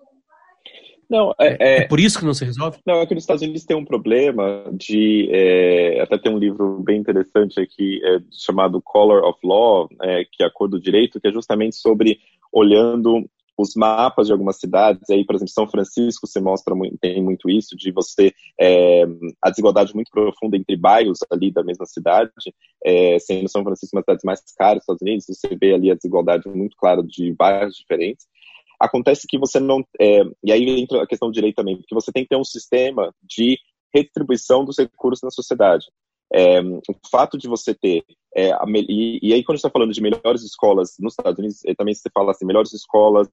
Não, 1.09 1.33
é, 1.41 1.57
é, 1.61 1.77
é, 1.79 1.87
por 1.87 2.01
isso 2.01 2.19
que 2.19 2.25
não 2.25 2.35
se 2.35 2.45
resolve? 2.45 2.79
Não, 2.85 3.01
é 3.01 3.07
que 3.07 3.15
nos 3.15 3.23
Estados 3.23 3.43
Unidos 3.43 3.65
tem 3.65 3.77
um 3.77 3.85
problema 3.85 4.65
de. 4.73 5.29
É, 5.33 6.01
até 6.01 6.19
tem 6.19 6.33
um 6.33 6.39
livro 6.39 6.83
bem 6.83 6.99
interessante 6.99 7.61
aqui 7.61 8.01
é, 8.05 8.19
chamado 8.33 8.83
Color 8.83 9.23
of 9.25 9.39
Law, 9.45 9.89
é, 10.03 10.25
que 10.25 10.43
é 10.43 10.47
a 10.47 10.51
cor 10.51 10.69
do 10.69 10.81
direito, 10.81 11.21
que 11.21 11.29
é 11.29 11.33
justamente 11.33 11.77
sobre 11.77 12.19
olhando 12.53 13.25
os 13.61 13.75
mapas 13.75 14.27
de 14.27 14.33
algumas 14.33 14.59
cidades, 14.59 15.09
aí, 15.11 15.25
por 15.25 15.35
exemplo, 15.35 15.53
São 15.53 15.69
Francisco 15.69 16.27
se 16.27 16.41
mostra 16.41 16.75
muito, 16.75 16.97
tem 16.99 17.23
muito 17.23 17.51
isso, 17.51 17.77
de 17.77 17.93
você, 17.93 18.33
é, 18.59 19.05
a 19.43 19.51
desigualdade 19.51 19.95
muito 19.95 20.11
profunda 20.11 20.57
entre 20.57 20.77
bairros 20.77 21.19
ali 21.31 21.51
da 21.53 21.63
mesma 21.63 21.87
cidade, 21.87 22.33
é, 22.85 23.19
sendo 23.19 23.49
São 23.49 23.63
Francisco 23.63 23.97
uma 23.97 24.01
das 24.01 24.05
cidades 24.05 24.25
mais 24.25 24.41
caras 24.57 24.77
dos 24.77 24.83
Estados 24.85 25.03
Unidos, 25.03 25.27
você 25.27 25.57
vê 25.61 25.75
ali 25.75 25.91
a 25.91 25.95
desigualdade 25.95 26.49
muito 26.49 26.77
clara 26.77 27.03
de 27.03 27.33
bairros 27.33 27.77
diferentes. 27.77 28.27
Acontece 28.79 29.27
que 29.29 29.39
você 29.39 29.61
não. 29.61 29.85
É, 30.01 30.23
e 30.43 30.51
aí 30.51 30.81
entra 30.81 31.03
a 31.03 31.07
questão 31.07 31.29
do 31.29 31.35
direito 31.35 31.57
também, 31.57 31.77
porque 31.77 31.95
você 31.95 32.11
tem 32.11 32.23
que 32.23 32.31
ter 32.31 32.37
um 32.37 32.45
sistema 32.45 33.15
de 33.23 33.59
redistribuição 33.95 34.65
dos 34.65 34.79
recursos 34.79 35.23
na 35.23 35.31
sociedade. 35.31 35.87
É, 36.33 36.61
o 36.61 36.83
fato 37.11 37.37
de 37.37 37.49
você 37.49 37.75
ter. 37.75 38.05
É, 38.35 38.53
a, 38.53 38.65
e, 38.69 39.19
e, 39.23 39.35
aí, 39.35 39.43
quando 39.43 39.55
a 39.55 39.57
gente 39.57 39.67
está 39.67 39.71
falando 39.71 39.93
de 39.93 40.01
melhores 40.01 40.43
escolas 40.43 40.95
nos 41.01 41.15
Estados 41.15 41.39
Unidos, 41.39 41.65
é, 41.65 41.75
também 41.75 41.95
se 41.95 42.09
fala 42.15 42.31
assim, 42.31 42.47
melhores 42.47 42.73
escolas 42.73 43.29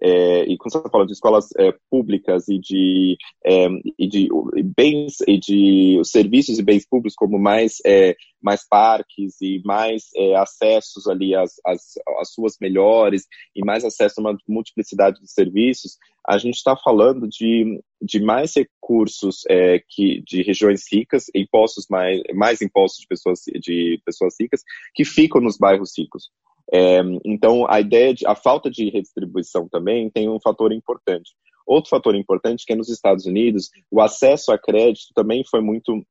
é, 0.00 0.44
e 0.44 0.56
quando 0.58 0.72
você 0.72 0.90
falando 0.90 1.06
de 1.06 1.12
escolas 1.12 1.48
é, 1.56 1.72
públicas 1.88 2.48
e 2.48 2.58
de, 2.58 3.16
é, 3.46 3.68
e 3.98 4.08
de 4.08 4.28
bens 4.76 5.20
e 5.28 5.38
de 5.38 6.00
serviços 6.04 6.58
e 6.58 6.62
bens 6.62 6.84
públicos 6.84 7.14
como 7.14 7.38
mais, 7.38 7.78
é, 7.86 8.16
mais 8.42 8.66
parques 8.68 9.40
e 9.40 9.62
mais 9.64 10.08
é, 10.16 10.34
acessos 10.34 11.06
ali 11.06 11.34
às, 11.34 11.52
às, 11.64 11.92
às, 12.18 12.32
suas 12.32 12.56
melhores 12.60 13.26
e 13.54 13.64
mais 13.64 13.84
acesso 13.84 14.20
a 14.20 14.22
uma 14.22 14.38
multiplicidade 14.48 15.20
de 15.20 15.30
serviços, 15.30 15.96
a 16.26 16.38
gente 16.38 16.56
está 16.56 16.76
falando 16.76 17.28
de, 17.28 17.80
de 18.00 18.20
mais 18.20 18.54
recursos 18.56 19.42
é, 19.48 19.80
que, 19.88 20.22
de 20.26 20.42
regiões 20.42 20.82
ricas, 20.90 21.26
impostos 21.34 21.86
mais, 21.88 22.20
mais 22.34 22.60
impostos 22.60 23.00
de 23.02 23.06
pessoas, 23.06 23.40
de 23.60 24.00
pessoas 24.04 24.34
ricas 24.40 24.62
que 24.94 25.04
ficam 25.04 25.40
nos 25.40 25.56
bairros 25.56 25.92
ricos. 25.96 26.30
É, 26.72 27.00
então, 27.24 27.66
a 27.68 27.80
ideia 27.80 28.14
de 28.14 28.26
a 28.26 28.34
falta 28.34 28.70
de 28.70 28.90
redistribuição 28.90 29.68
também 29.68 30.10
tem 30.10 30.28
um 30.28 30.40
fator 30.40 30.72
importante. 30.72 31.32
Outro 31.66 31.90
fator 31.90 32.14
importante 32.14 32.64
é 32.64 32.72
que 32.72 32.76
nos 32.76 32.88
Estados 32.88 33.24
Unidos 33.24 33.70
o 33.90 34.00
acesso 34.00 34.52
a 34.52 34.58
crédito 34.58 35.12
também 35.14 35.44
foi 35.48 35.60
muito 35.60 36.04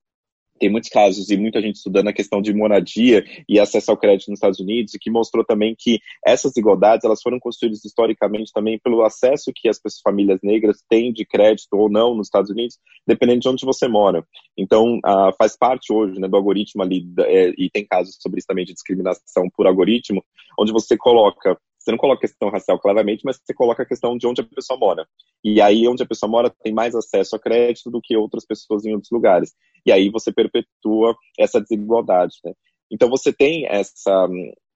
tem 0.61 0.69
muitos 0.69 0.91
casos 0.91 1.31
e 1.31 1.35
muita 1.35 1.59
gente 1.59 1.77
estudando 1.77 2.07
a 2.07 2.13
questão 2.13 2.39
de 2.39 2.53
moradia 2.53 3.25
e 3.49 3.59
acesso 3.59 3.89
ao 3.89 3.97
crédito 3.97 4.29
nos 4.29 4.37
Estados 4.37 4.59
Unidos, 4.59 4.93
e 4.93 4.99
que 4.99 5.09
mostrou 5.09 5.43
também 5.43 5.75
que 5.75 5.99
essas 6.23 6.51
desigualdades 6.51 7.03
elas 7.03 7.19
foram 7.19 7.39
construídas 7.39 7.83
historicamente 7.83 8.51
também 8.53 8.79
pelo 8.79 9.03
acesso 9.03 9.51
que 9.55 9.67
as 9.67 9.79
famílias 10.03 10.39
negras 10.43 10.83
têm 10.87 11.11
de 11.11 11.25
crédito 11.25 11.73
ou 11.73 11.89
não 11.89 12.13
nos 12.13 12.27
Estados 12.27 12.51
Unidos, 12.51 12.77
dependendo 13.07 13.39
de 13.39 13.49
onde 13.49 13.65
você 13.65 13.87
mora. 13.87 14.23
Então, 14.55 14.99
faz 15.35 15.57
parte 15.57 15.91
hoje 15.91 16.19
né, 16.19 16.27
do 16.27 16.37
algoritmo 16.37 16.83
ali, 16.83 17.11
é, 17.21 17.51
e 17.57 17.67
tem 17.71 17.83
casos 17.83 18.17
sobre 18.19 18.37
isso 18.37 18.47
também 18.47 18.63
de 18.63 18.73
discriminação 18.73 19.49
por 19.57 19.65
algoritmo, 19.65 20.23
onde 20.59 20.71
você 20.71 20.95
coloca 20.95 21.57
você 21.83 21.91
não 21.91 21.97
coloca 21.97 22.19
a 22.19 22.29
questão 22.29 22.49
racial 22.49 22.79
claramente, 22.79 23.23
mas 23.25 23.37
você 23.37 23.53
coloca 23.53 23.81
a 23.81 23.85
questão 23.85 24.15
de 24.17 24.27
onde 24.27 24.41
a 24.41 24.45
pessoa 24.45 24.77
mora. 24.77 25.07
E 25.43 25.59
aí, 25.59 25.87
onde 25.87 26.03
a 26.03 26.05
pessoa 26.05 26.29
mora, 26.29 26.53
tem 26.63 26.73
mais 26.73 26.93
acesso 26.93 27.35
a 27.35 27.39
crédito 27.39 27.89
do 27.89 27.99
que 28.01 28.15
outras 28.15 28.45
pessoas 28.45 28.85
em 28.85 28.93
outros 28.93 29.11
lugares. 29.11 29.53
E 29.85 29.91
aí 29.91 30.09
você 30.09 30.31
perpetua 30.31 31.15
essa 31.39 31.59
desigualdade. 31.59 32.35
Né? 32.45 32.53
Então, 32.91 33.09
você 33.09 33.33
tem 33.33 33.65
essa, 33.67 34.27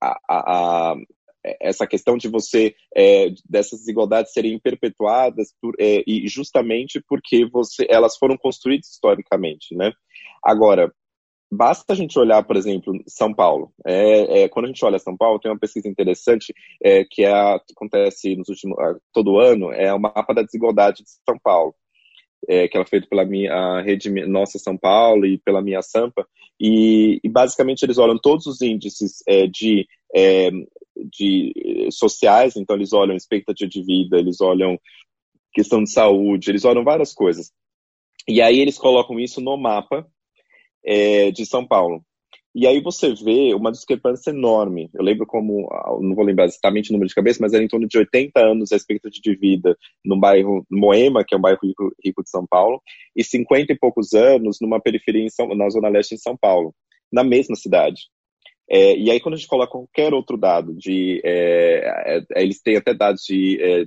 a, 0.02 0.18
a, 0.28 0.96
essa 1.62 1.86
questão 1.86 2.18
de 2.18 2.28
você 2.28 2.74
é, 2.96 3.28
dessas 3.48 3.80
desigualdades 3.80 4.34
serem 4.34 4.60
perpetuadas 4.60 5.54
por, 5.62 5.76
é, 5.80 6.04
e 6.08 6.28
justamente 6.28 7.00
porque 7.08 7.46
você 7.46 7.86
elas 7.88 8.18
foram 8.18 8.36
construídas 8.36 8.88
historicamente, 8.88 9.76
né? 9.76 9.92
Agora 10.44 10.92
Basta 11.56 11.94
a 11.94 11.96
gente 11.96 12.20
olhar, 12.20 12.44
por 12.44 12.58
exemplo, 12.58 12.94
São 13.08 13.34
Paulo. 13.34 13.72
É, 13.86 14.44
é, 14.44 14.50
quando 14.50 14.66
a 14.66 14.68
gente 14.68 14.84
olha 14.84 15.00
São 15.00 15.16
Paulo, 15.16 15.40
tem 15.40 15.50
uma 15.50 15.60
pesquisa 15.60 15.88
interessante 15.88 16.54
é, 16.84 17.06
que, 17.06 17.24
é 17.24 17.32
acontece 17.32 18.36
nos 18.36 18.50
últimos, 18.50 18.76
todo 19.14 19.40
ano, 19.40 19.72
é 19.72 19.94
o 19.94 20.00
mapa 20.00 20.34
da 20.34 20.42
desigualdade 20.42 21.04
de 21.04 21.10
São 21.10 21.40
Paulo, 21.42 21.74
é, 22.48 22.68
que 22.68 22.76
ela 22.76 22.86
é 22.86 22.90
feita 22.90 23.08
pela 23.08 23.24
minha 23.24 23.82
rede 23.82 24.10
Nossa 24.28 24.60
São 24.60 24.78
Paulo 24.78 25.26
e 25.26 25.38
pela 25.38 25.62
minha 25.62 25.82
Sampa, 25.82 26.28
e, 26.60 27.22
e 27.24 27.30
basicamente 27.30 27.84
eles 27.84 27.98
olham 27.98 28.18
todos 28.18 28.46
os 28.48 28.62
índices 28.62 29.24
é, 29.26 29.48
de, 29.48 29.88
de 31.18 31.88
sociais, 31.92 32.58
então 32.58 32.76
eles 32.76 32.92
olham 32.92 33.16
expectativa 33.16 33.70
de 33.70 33.82
vida, 33.82 34.18
eles 34.18 34.42
olham 34.42 34.78
questão 35.54 35.82
de 35.82 35.92
saúde, 35.92 36.52
eles 36.52 36.66
olham 36.66 36.84
várias 36.84 37.14
coisas. 37.14 37.50
E 38.28 38.42
aí 38.42 38.60
eles 38.60 38.78
colocam 38.78 39.20
isso 39.20 39.40
no 39.40 39.56
mapa 39.56 40.06
é, 40.86 41.32
de 41.32 41.46
São 41.46 41.66
Paulo. 41.68 42.04
E 42.56 42.66
aí 42.66 42.80
você 42.80 43.14
vê 43.14 43.54
uma 43.54 43.70
discrepância 43.70 44.30
enorme. 44.30 44.90
Eu 44.94 45.04
lembro 45.04 45.26
como, 45.26 45.68
não 46.00 46.16
vou 46.16 46.24
lembrar 46.24 46.46
exatamente 46.46 46.90
o 46.90 46.94
número 46.94 47.10
de 47.10 47.14
cabeça, 47.14 47.40
mas 47.42 47.54
era 47.54 47.62
em 47.62 47.68
torno 47.68 47.86
de 47.86 47.98
80 47.98 48.40
anos 48.40 48.72
a 48.72 48.78
expectativa 48.78 49.22
de 49.22 49.36
vida 49.36 49.78
no 50.06 50.18
bairro 50.18 50.66
Moema, 50.72 51.26
que 51.26 51.36
é 51.36 51.38
um 51.38 51.42
bairro 51.42 51.60
rico, 51.62 51.94
rico 52.02 52.24
de 52.24 52.30
São 52.30 52.48
Paulo, 52.48 52.82
e 53.14 53.26
50 53.26 53.74
e 53.74 53.78
poucos 53.78 54.14
anos 54.14 54.60
numa 54.62 54.80
periferia 54.80 55.28
São, 55.30 55.54
na 55.54 55.70
zona 55.70 55.90
leste 55.90 56.16
em 56.16 56.18
São 56.18 56.38
Paulo, 56.38 56.74
na 57.12 57.26
mesma 57.26 57.58
cidade. 57.58 58.04
É, 58.70 58.96
e 58.98 59.12
aí 59.12 59.20
quando 59.20 59.36
a 59.36 59.38
gente 59.38 59.50
coloca 59.50 59.74
qualquer 59.74 60.14
outro 60.14 60.38
dado 60.38 60.74
de, 60.74 61.22
é, 61.26 62.24
é, 62.32 62.42
eles 62.42 62.62
têm 62.62 62.78
até 62.78 62.94
dados 62.94 63.22
de 63.24 63.62
é, 63.62 63.86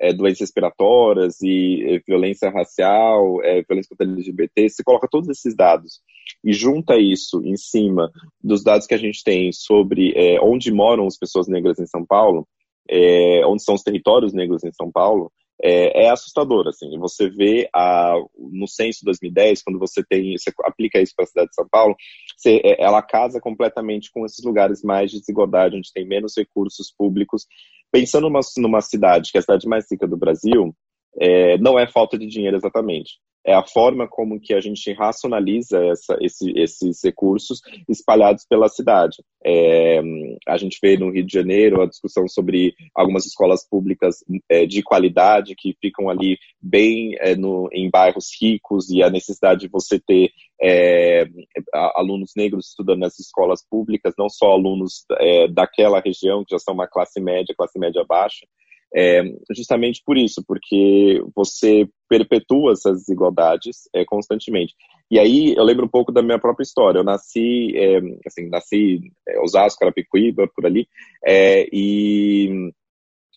é, 0.00 0.12
doenças 0.12 0.40
respiratórias 0.40 1.40
e 1.40 1.84
é, 1.84 1.98
violência 2.00 2.50
racial, 2.50 3.36
violência 3.68 3.88
contra 3.88 4.06
LGBT, 4.06 4.68
você 4.68 4.82
coloca 4.82 5.08
todos 5.08 5.28
esses 5.28 5.54
dados 5.54 6.00
e 6.44 6.52
junta 6.52 6.96
isso 6.96 7.42
em 7.44 7.56
cima 7.56 8.10
dos 8.42 8.62
dados 8.62 8.86
que 8.86 8.94
a 8.94 8.98
gente 8.98 9.22
tem 9.22 9.52
sobre 9.52 10.12
é, 10.16 10.40
onde 10.40 10.72
moram 10.72 11.06
as 11.06 11.18
pessoas 11.18 11.48
negras 11.48 11.78
em 11.78 11.86
São 11.86 12.04
Paulo, 12.04 12.46
é, 12.88 13.44
onde 13.46 13.62
são 13.62 13.74
os 13.74 13.82
territórios 13.82 14.32
negros 14.32 14.64
em 14.64 14.72
São 14.72 14.90
Paulo, 14.90 15.30
é, 15.60 16.04
é 16.04 16.10
assustador, 16.10 16.68
assim, 16.68 16.96
você 16.98 17.28
vê 17.28 17.68
a, 17.74 18.14
no 18.38 18.68
censo 18.68 19.04
2010, 19.04 19.62
quando 19.62 19.78
você 19.78 20.04
tem, 20.08 20.38
você 20.38 20.52
aplica 20.64 21.00
isso 21.00 21.12
para 21.16 21.24
a 21.24 21.28
cidade 21.28 21.48
de 21.48 21.56
São 21.56 21.66
Paulo, 21.68 21.96
você, 22.36 22.60
é, 22.64 22.82
ela 22.82 23.02
casa 23.02 23.40
completamente 23.40 24.10
com 24.12 24.24
esses 24.24 24.44
lugares 24.44 24.82
mais 24.84 25.10
de 25.10 25.18
desigualdade, 25.18 25.76
onde 25.76 25.92
tem 25.92 26.06
menos 26.06 26.34
recursos 26.36 26.92
públicos. 26.96 27.44
Pensando 27.90 28.28
numa, 28.28 28.40
numa 28.58 28.80
cidade, 28.80 29.32
que 29.32 29.38
é 29.38 29.40
a 29.40 29.42
cidade 29.42 29.66
mais 29.66 29.86
rica 29.90 30.06
do 30.06 30.16
Brasil, 30.16 30.72
é, 31.20 31.58
não 31.58 31.76
é 31.76 31.90
falta 31.90 32.16
de 32.16 32.26
dinheiro 32.26 32.56
exatamente 32.56 33.18
é 33.48 33.54
a 33.54 33.66
forma 33.66 34.06
como 34.06 34.38
que 34.38 34.52
a 34.52 34.60
gente 34.60 34.92
racionaliza 34.92 35.82
essa, 35.86 36.18
esse, 36.20 36.52
esses 36.54 37.00
recursos 37.02 37.62
espalhados 37.88 38.44
pela 38.46 38.68
cidade. 38.68 39.16
É, 39.42 40.00
a 40.46 40.58
gente 40.58 40.78
vê 40.82 40.98
no 40.98 41.10
Rio 41.10 41.24
de 41.24 41.32
Janeiro 41.32 41.80
a 41.80 41.86
discussão 41.86 42.28
sobre 42.28 42.74
algumas 42.94 43.24
escolas 43.24 43.66
públicas 43.66 44.16
é, 44.50 44.66
de 44.66 44.82
qualidade 44.82 45.54
que 45.56 45.74
ficam 45.80 46.10
ali 46.10 46.36
bem 46.60 47.16
é, 47.20 47.34
no, 47.34 47.70
em 47.72 47.88
bairros 47.88 48.26
ricos 48.38 48.90
e 48.90 49.02
a 49.02 49.08
necessidade 49.08 49.60
de 49.60 49.68
você 49.68 49.98
ter 49.98 50.30
é, 50.60 51.24
alunos 51.72 52.32
negros 52.36 52.68
estudando 52.68 53.00
nas 53.00 53.18
escolas 53.18 53.64
públicas, 53.66 54.12
não 54.18 54.28
só 54.28 54.52
alunos 54.52 55.06
é, 55.18 55.48
daquela 55.48 56.00
região 56.00 56.44
que 56.44 56.54
já 56.54 56.58
são 56.58 56.74
uma 56.74 56.86
classe 56.86 57.18
média, 57.18 57.54
classe 57.56 57.78
média 57.78 58.04
baixa, 58.06 58.46
é, 58.94 59.22
justamente 59.54 60.02
por 60.04 60.16
isso, 60.16 60.42
porque 60.46 61.22
você 61.34 61.88
perpetua 62.08 62.72
essas 62.72 63.00
desigualdades 63.00 63.88
é, 63.94 64.04
constantemente. 64.04 64.74
E 65.10 65.18
aí 65.18 65.54
eu 65.56 65.64
lembro 65.64 65.86
um 65.86 65.90
pouco 65.90 66.12
da 66.12 66.22
minha 66.22 66.38
própria 66.38 66.62
história. 66.62 66.98
Eu 66.98 67.04
nasci, 67.04 67.76
é, 67.76 67.98
assim, 68.26 68.48
nasci 68.48 69.00
é, 69.28 69.40
Osasco, 69.40 69.80
Carapicuíba, 69.80 70.48
por 70.54 70.66
ali, 70.66 70.88
é, 71.24 71.68
e 71.72 72.70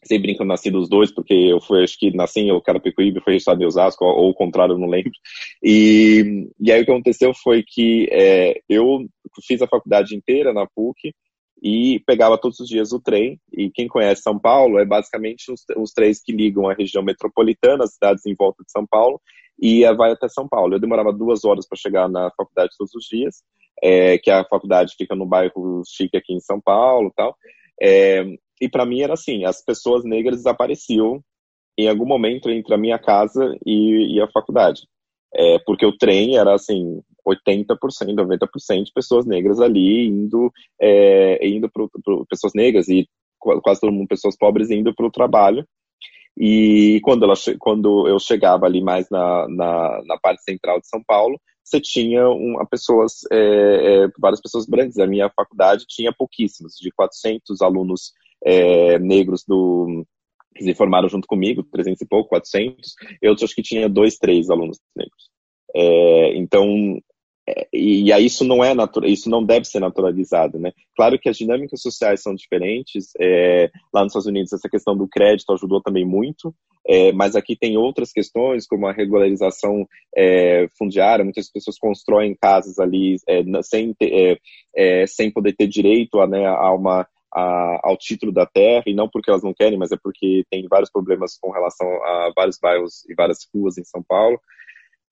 sempre 0.04 0.30
brinco, 0.30 0.44
eu 0.44 0.48
nasci 0.48 0.72
dos 0.72 0.90
dois, 0.90 1.14
porque 1.14 1.34
eu 1.34 1.62
fui, 1.62 1.84
acho 1.84 1.98
que 1.98 2.12
nasci 2.15 2.42
em 2.42 2.62
Carapicuíba 2.62 3.21
fui 3.21 3.34
registrado 3.34 3.62
em 3.62 3.65
Osasco, 3.65 4.04
ou, 4.04 4.23
ou 4.23 4.30
o 4.32 4.34
contrário, 4.34 4.78
não 4.78 4.88
lembro. 4.88 5.12
E, 5.63 6.50
e 6.60 6.71
aí 6.71 6.82
o 6.82 6.86
que 6.86 6.92
aconteceu 6.92 7.34
foi 7.34 7.63
que 7.65 8.08
é, 8.12 8.60
eu 8.67 9.06
fiz 9.46 9.62
a 9.62 9.67
faculdade 9.67 10.15
inteira 10.15 10.54
na 10.54 10.65
PUC, 10.65 11.13
e 11.62 12.02
pegava 12.06 12.38
todos 12.38 12.60
os 12.60 12.68
dias 12.68 12.92
o 12.92 13.00
trem. 13.00 13.40
E 13.52 13.70
quem 13.70 13.88
conhece 13.88 14.24
São 14.24 14.40
Paulo 14.40 14.80
é 14.80 14.86
basicamente 14.86 15.52
os, 15.52 15.64
os 15.78 15.92
trens 15.92 16.22
que 16.22 16.32
ligam 16.32 16.68
a 16.68 16.74
região 16.74 17.04
metropolitana, 17.04 17.84
as 17.84 17.94
cidades 17.94 18.26
em 18.26 18.34
volta 18.34 18.64
de 18.64 18.72
São 18.72 18.86
Paulo, 18.86 19.22
e 19.60 19.84
vai 19.94 20.12
até 20.12 20.28
São 20.28 20.48
Paulo. 20.48 20.74
Eu 20.74 20.80
demorava 20.80 21.14
duas 21.14 21.46
horas 21.46 21.68
para 21.68 21.78
chegar 21.78 22.10
na 22.10 22.32
faculdade 22.32 22.72
todos 22.78 22.94
os 22.96 23.06
dias, 23.06 23.44
é, 23.84 24.18
que 24.18 24.32
a 24.32 24.44
faculdade 24.44 24.96
fica 24.98 25.16
no 25.16 25.26
bairro 25.26 25.84
chique 25.86 26.18
aqui 26.18 26.34
em 26.34 26.40
São 26.40 26.60
Paulo, 26.60 27.14
tal. 27.16 27.36
É, 27.80 28.24
e 28.60 28.68
para 28.68 28.86
mim 28.86 29.02
era 29.02 29.14
assim: 29.14 29.46
as 29.46 29.64
pessoas 29.64 30.04
negras 30.04 30.38
desapareciam 30.38 31.24
em 31.78 31.88
algum 31.88 32.06
momento 32.06 32.50
entre 32.50 32.74
a 32.74 32.78
minha 32.78 33.00
casa 33.00 33.56
e, 33.66 34.16
e 34.16 34.22
a 34.22 34.28
faculdade. 34.32 34.82
É, 35.34 35.60
porque 35.60 35.86
o 35.86 35.98
trem 35.98 36.38
era 36.38 36.54
assim, 36.54 37.02
80%, 37.28 37.78
90% 37.78 38.84
de 38.84 38.92
pessoas 38.94 39.26
negras 39.26 39.60
ali 39.60 40.08
indo, 40.08 40.52
é, 40.80 41.48
indo 41.48 41.69
para 41.69 41.88
pessoas 42.30 42.54
negras 42.54 42.88
e 42.88 43.08
quase 43.40 43.82
todo 43.82 43.92
mundo 43.92 44.08
pessoas 44.08 44.38
pobres 44.38 44.69
indo 44.69 44.94
para 44.94 45.06
o 45.06 45.12
trabalho. 45.12 45.65
E 46.38 47.00
quando, 47.04 47.26
ela, 47.26 47.34
quando 47.60 48.08
eu 48.08 48.17
chegava 48.19 48.65
ali 48.65 48.82
mais 48.82 49.10
na, 49.10 49.48
na, 49.50 50.02
na 50.06 50.17
parte 50.17 50.44
central 50.44 50.80
de 50.80 50.88
São 50.88 51.04
Paulo, 51.04 51.40
você 51.63 51.80
tinha 51.80 52.30
uma 52.30 52.65
pessoas, 52.65 53.19
é, 53.32 54.06
é, 54.06 54.08
várias 54.17 54.42
pessoas 54.42 54.65
brancas. 54.65 54.98
A 54.98 55.08
minha 55.08 55.30
faculdade 55.30 55.86
tinha 55.88 56.13
pouquíssimos, 56.13 56.76
de 56.76 56.92
400 56.92 57.62
alunos 57.62 58.13
é, 58.44 58.98
negros 59.00 59.44
do 59.48 60.06
que 60.56 60.63
se 60.65 60.74
formaram 60.74 61.08
junto 61.08 61.28
comigo, 61.28 61.63
300 61.63 62.02
e 62.02 62.06
pouco, 62.06 62.30
400. 62.30 62.94
Eu 63.22 63.34
acho 63.34 63.56
que 63.56 63.62
tinha 63.62 63.88
dois, 63.88 64.17
três 64.17 64.50
alunos 64.50 64.80
negros. 64.96 65.30
Então, 66.36 67.00
é, 67.48 67.67
e 67.73 68.13
aí 68.13 68.25
isso 68.25 68.44
não 68.44 68.63
é 68.63 68.73
isso 69.06 69.29
não 69.29 69.44
deve 69.44 69.65
ser 69.65 69.79
naturalizado, 69.79 70.60
né? 70.60 70.71
Claro 70.96 71.17
que 71.17 71.29
as 71.29 71.37
dinâmicas 71.37 71.81
sociais 71.81 72.21
são 72.21 72.35
diferentes. 72.35 73.10
É, 73.19 73.69
lá 73.94 74.02
nos 74.04 74.12
Estados 74.12 74.27
Unidos 74.27 74.54
essa 74.54 74.69
questão 74.69 74.96
do 74.96 75.08
crédito 75.08 75.52
ajudou 75.54 75.81
também 75.81 76.06
muito, 76.06 76.54
é, 76.87 77.12
mas 77.12 77.35
aqui 77.35 77.56
tem 77.56 77.77
outras 77.77 78.12
questões 78.12 78.67
como 78.67 78.87
a 78.87 78.94
regularização 78.94 79.87
é, 80.15 80.67
fundiária. 80.77 81.23
Muitas 81.23 81.52
pessoas 81.52 81.77
constroem 81.79 82.37
casas 82.39 82.79
ali 82.79 83.17
é, 83.27 83.44
sem 83.63 83.94
ter, 83.94 84.39
é, 84.75 85.08
sem 85.08 85.31
poder 85.31 85.54
ter 85.54 85.67
direito 85.67 86.19
a, 86.19 86.27
né, 86.27 86.46
a 86.46 86.71
uma 86.73 87.08
a, 87.33 87.79
ao 87.83 87.98
título 87.98 88.31
da 88.31 88.46
terra, 88.46 88.83
e 88.85 88.94
não 88.94 89.08
porque 89.08 89.29
elas 89.29 89.44
não 89.44 89.54
querem, 89.54 89.77
mas 89.77 89.92
é 89.92 89.98
porque 89.98 90.44
tem 90.50 90.67
vários 90.67 90.92
problemas 90.92 91.37
com 91.39 91.50
relação 91.50 91.87
a 91.87 92.31
vários 92.35 92.58
bairros 92.62 93.08
e 93.10 93.15
várias 93.15 93.48
ruas 93.54 93.77
em 93.77 93.85
São 93.85 94.04
Paulo. 94.04 94.39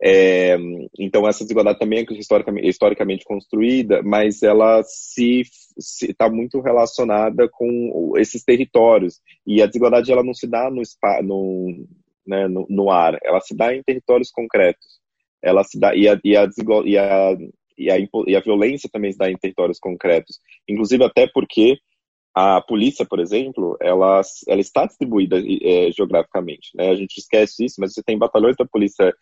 É, 0.02 0.58
então 0.98 1.28
essa 1.28 1.44
desigualdade 1.44 1.78
também 1.78 2.00
é 2.00 2.14
historicamente, 2.14 2.68
historicamente 2.68 3.26
construída, 3.26 4.02
mas 4.02 4.42
ela 4.42 4.82
se 4.84 5.44
está 5.78 6.30
muito 6.30 6.62
relacionada 6.62 7.50
com 7.50 8.14
esses 8.18 8.44
territórios 8.44 9.20
e 9.46 9.62
a 9.62 9.66
desigualdade 9.66 10.12
ela 10.12 10.24
não 10.24 10.34
se 10.34 10.48
dá 10.48 10.70
no, 10.72 10.82
no, 11.24 11.86
né, 12.26 12.48
no, 12.48 12.66
no 12.70 12.90
ar, 12.90 13.18
ela 13.24 13.42
se 13.42 13.56
dá 13.56 13.76
em 13.76 13.84
territórios 13.84 14.32
concretos. 14.32 15.00
Ela 15.42 15.64
se 15.64 15.80
dá 15.80 15.96
e 15.96 16.08
a, 16.08 16.20
e 16.24 16.36
a, 16.36 16.48
e 16.86 16.98
a, 16.98 17.38
e 17.78 17.92
a, 17.92 17.98
e 18.28 18.36
a 18.36 18.42
violência 18.42 18.90
também 18.92 19.12
se 19.12 19.18
dá 19.18 19.30
em 19.30 19.38
territórios 19.38 19.80
concretos, 19.80 20.40
inclusive 20.68 21.04
até 21.04 21.28
porque 21.28 21.78
a 22.36 22.62
polícia, 22.62 23.06
por 23.06 23.20
exemplo, 23.20 23.76
ela, 23.82 24.22
ela 24.48 24.62
está 24.62 24.86
distribuída 24.86 25.38
é, 25.40 25.92
geograficamente. 25.92 26.70
Né? 26.76 26.90
A 26.90 26.96
gente 26.96 27.18
esquece 27.18 27.66
isso, 27.66 27.76
mas 27.80 27.94
você 27.94 28.04
tem 28.04 28.18
batalhões 28.18 28.56
da 28.56 28.66
polícia 28.66 29.14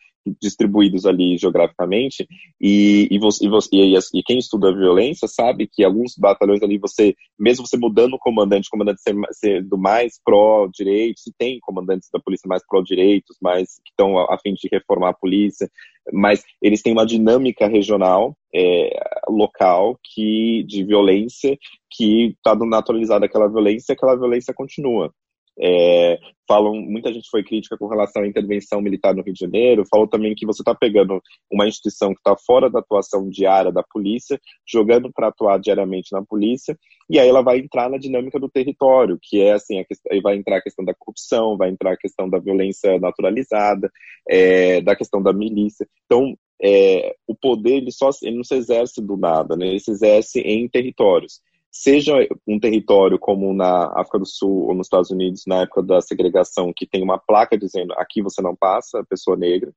distribuídos 0.41 1.05
ali 1.05 1.37
geograficamente 1.37 2.27
e, 2.59 3.07
e, 3.11 3.19
você, 3.19 3.45
e, 3.45 3.49
você, 3.49 3.69
e, 3.73 3.95
e, 3.95 4.23
quem 4.23 4.37
estuda 4.37 4.73
violência 4.73 5.27
sabe 5.27 5.67
que 5.67 5.83
alguns 5.83 6.15
batalhões 6.17 6.61
ali 6.61 6.77
você, 6.77 7.15
mesmo 7.39 7.65
você 7.65 7.77
mudando 7.77 8.13
o 8.13 8.19
comandante, 8.19 8.67
o 8.67 8.71
comandante 8.71 9.01
ser, 9.31 9.63
do 9.63 9.77
mais 9.77 10.19
pró-direito, 10.23 11.19
se 11.19 11.31
tem 11.37 11.59
comandantes 11.61 12.09
da 12.11 12.19
polícia 12.19 12.47
mais 12.47 12.65
pró-direitos, 12.65 13.37
mais 13.41 13.75
que 13.83 13.91
estão 13.91 14.17
a, 14.17 14.35
a 14.35 14.37
fim 14.39 14.53
de 14.53 14.67
reformar 14.71 15.09
a 15.09 15.13
polícia, 15.13 15.69
mas 16.11 16.43
eles 16.61 16.81
têm 16.81 16.93
uma 16.93 17.05
dinâmica 17.05 17.67
regional, 17.67 18.35
é, 18.53 18.89
local, 19.27 19.99
que 20.03 20.63
de 20.63 20.83
violência, 20.83 21.57
que 21.91 22.27
está 22.27 22.55
naturalizada 22.55 23.25
aquela 23.25 23.47
violência, 23.47 23.93
aquela 23.93 24.15
violência 24.15 24.53
continua. 24.53 25.13
É, 25.59 26.19
falam, 26.47 26.75
muita 26.75 27.11
gente 27.11 27.29
foi 27.29 27.43
crítica 27.43 27.77
com 27.77 27.87
relação 27.87 28.21
à 28.21 28.27
intervenção 28.27 28.81
militar 28.81 29.13
no 29.13 29.23
Rio 29.23 29.33
de 29.33 29.39
Janeiro, 29.39 29.83
falou 29.89 30.07
também 30.07 30.35
que 30.35 30.45
você 30.45 30.61
está 30.61 30.73
pegando 30.73 31.21
uma 31.51 31.67
instituição 31.67 32.13
que 32.13 32.19
está 32.19 32.35
fora 32.37 32.69
da 32.69 32.79
atuação 32.79 33.27
diária 33.29 33.71
da 33.71 33.83
polícia, 33.83 34.39
jogando 34.65 35.11
para 35.11 35.27
atuar 35.27 35.59
diariamente 35.59 36.11
na 36.11 36.23
polícia, 36.23 36.77
e 37.09 37.19
aí 37.19 37.27
ela 37.27 37.41
vai 37.41 37.59
entrar 37.59 37.89
na 37.89 37.97
dinâmica 37.97 38.39
do 38.39 38.49
território, 38.49 39.17
que 39.21 39.41
é 39.41 39.53
assim, 39.53 39.83
aí 40.11 40.21
vai 40.21 40.35
entrar 40.35 40.57
a 40.57 40.61
questão 40.61 40.85
da 40.85 40.93
corrupção, 40.93 41.57
vai 41.57 41.69
entrar 41.69 41.93
a 41.93 41.97
questão 41.97 42.29
da 42.29 42.37
violência 42.39 42.99
naturalizada, 42.99 43.91
é, 44.29 44.81
da 44.81 44.95
questão 44.95 45.21
da 45.21 45.33
milícia. 45.33 45.87
Então, 46.05 46.37
é, 46.61 47.15
o 47.27 47.35
poder 47.35 47.77
ele 47.77 47.91
só 47.91 48.09
ele 48.23 48.37
não 48.37 48.43
se 48.43 48.55
exerce 48.55 49.01
do 49.01 49.15
nada, 49.15 49.55
né? 49.55 49.67
ele 49.67 49.79
se 49.79 49.91
exerce 49.91 50.39
em 50.39 50.67
territórios 50.67 51.39
seja 51.81 52.13
um 52.47 52.59
território 52.59 53.19
como 53.19 53.53
na 53.53 53.85
África 53.95 54.17
do 54.17 54.25
Sul 54.25 54.67
ou 54.67 54.73
nos 54.73 54.87
Estados 54.87 55.11
Unidos, 55.11 55.43
na 55.45 55.61
época 55.61 55.83
da 55.83 56.01
segregação, 56.01 56.73
que 56.75 56.87
tem 56.87 57.03
uma 57.03 57.19
placa 57.19 57.57
dizendo 57.57 57.93
aqui 57.93 58.21
você 58.21 58.41
não 58.41 58.55
passa, 58.55 59.05
pessoa 59.07 59.37
negra, 59.37 59.71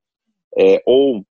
é, 0.57 0.83
ou 0.87 1.23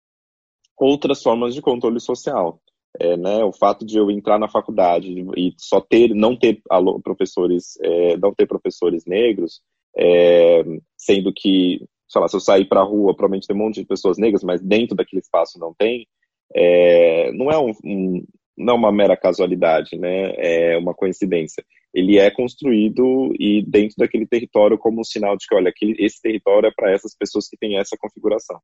outras 0.77 1.23
formas 1.23 1.55
de 1.55 1.61
controle 1.61 1.99
social. 1.99 2.61
É, 2.99 3.15
né, 3.15 3.43
o 3.43 3.53
fato 3.53 3.85
de 3.85 3.97
eu 3.99 4.09
entrar 4.09 4.39
na 4.39 4.49
faculdade 4.49 5.07
e 5.37 5.53
só 5.57 5.79
ter, 5.79 6.09
não 6.09 6.35
ter 6.35 6.59
professores, 7.03 7.77
é, 7.83 8.17
não 8.17 8.33
ter 8.33 8.47
professores 8.47 9.05
negros, 9.05 9.61
é, 9.95 10.63
sendo 10.97 11.31
que, 11.31 11.85
sei 12.07 12.21
lá, 12.21 12.27
se 12.27 12.35
eu 12.35 12.39
sair 12.39 12.65
para 12.65 12.81
a 12.81 12.83
rua, 12.83 13.15
provavelmente 13.15 13.45
tem 13.47 13.55
um 13.55 13.59
monte 13.59 13.81
de 13.81 13.85
pessoas 13.85 14.17
negras, 14.17 14.43
mas 14.43 14.59
dentro 14.59 14.95
daquele 14.95 15.21
espaço 15.21 15.59
não 15.59 15.71
tem, 15.77 16.07
é, 16.55 17.31
não 17.33 17.51
é 17.51 17.59
um, 17.59 17.71
um, 17.85 18.25
não 18.59 18.75
uma 18.75 18.91
mera 18.91 19.15
casualidade, 19.15 19.97
né? 19.97 20.33
É 20.35 20.77
uma 20.77 20.93
coincidência. 20.93 21.63
Ele 21.93 22.19
é 22.19 22.29
construído 22.29 23.33
e 23.39 23.63
dentro 23.65 23.95
daquele 23.97 24.27
território 24.27 24.77
como 24.77 25.01
um 25.01 25.03
sinal 25.03 25.35
de 25.37 25.47
que, 25.47 25.55
olha, 25.55 25.69
aquele, 25.69 25.95
esse 25.97 26.21
território 26.21 26.67
é 26.67 26.71
para 26.75 26.91
essas 26.91 27.15
pessoas 27.17 27.47
que 27.47 27.57
têm 27.57 27.79
essa 27.79 27.95
configuração. 27.97 28.59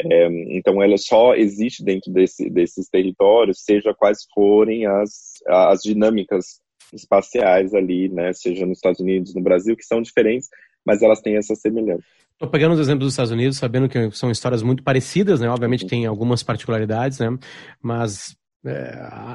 É, 0.00 0.28
então, 0.56 0.82
ela 0.82 0.96
só 0.96 1.34
existe 1.34 1.82
dentro 1.82 2.12
desse, 2.12 2.48
desses 2.50 2.88
territórios, 2.88 3.62
seja 3.64 3.94
quais 3.94 4.26
forem 4.34 4.86
as, 4.86 5.34
as 5.46 5.80
dinâmicas 5.82 6.60
espaciais 6.92 7.74
ali, 7.74 8.08
né? 8.08 8.32
Seja 8.32 8.64
nos 8.64 8.78
Estados 8.78 9.00
Unidos, 9.00 9.34
no 9.34 9.42
Brasil, 9.42 9.76
que 9.76 9.84
são 9.84 10.00
diferentes, 10.00 10.48
mas 10.84 11.02
elas 11.02 11.20
têm 11.20 11.36
essa 11.36 11.54
semelhança. 11.54 12.04
Estou 12.32 12.50
pegando 12.50 12.74
os 12.74 12.80
exemplos 12.80 13.06
dos 13.06 13.14
Estados 13.14 13.32
Unidos, 13.32 13.56
sabendo 13.56 13.88
que 13.88 14.10
são 14.10 14.30
histórias 14.30 14.62
muito 14.62 14.82
parecidas, 14.82 15.40
né? 15.40 15.48
Obviamente 15.48 15.84
uhum. 15.84 15.88
tem 15.88 16.06
algumas 16.06 16.42
particularidades, 16.42 17.18
né? 17.18 17.28
Mas 17.82 18.36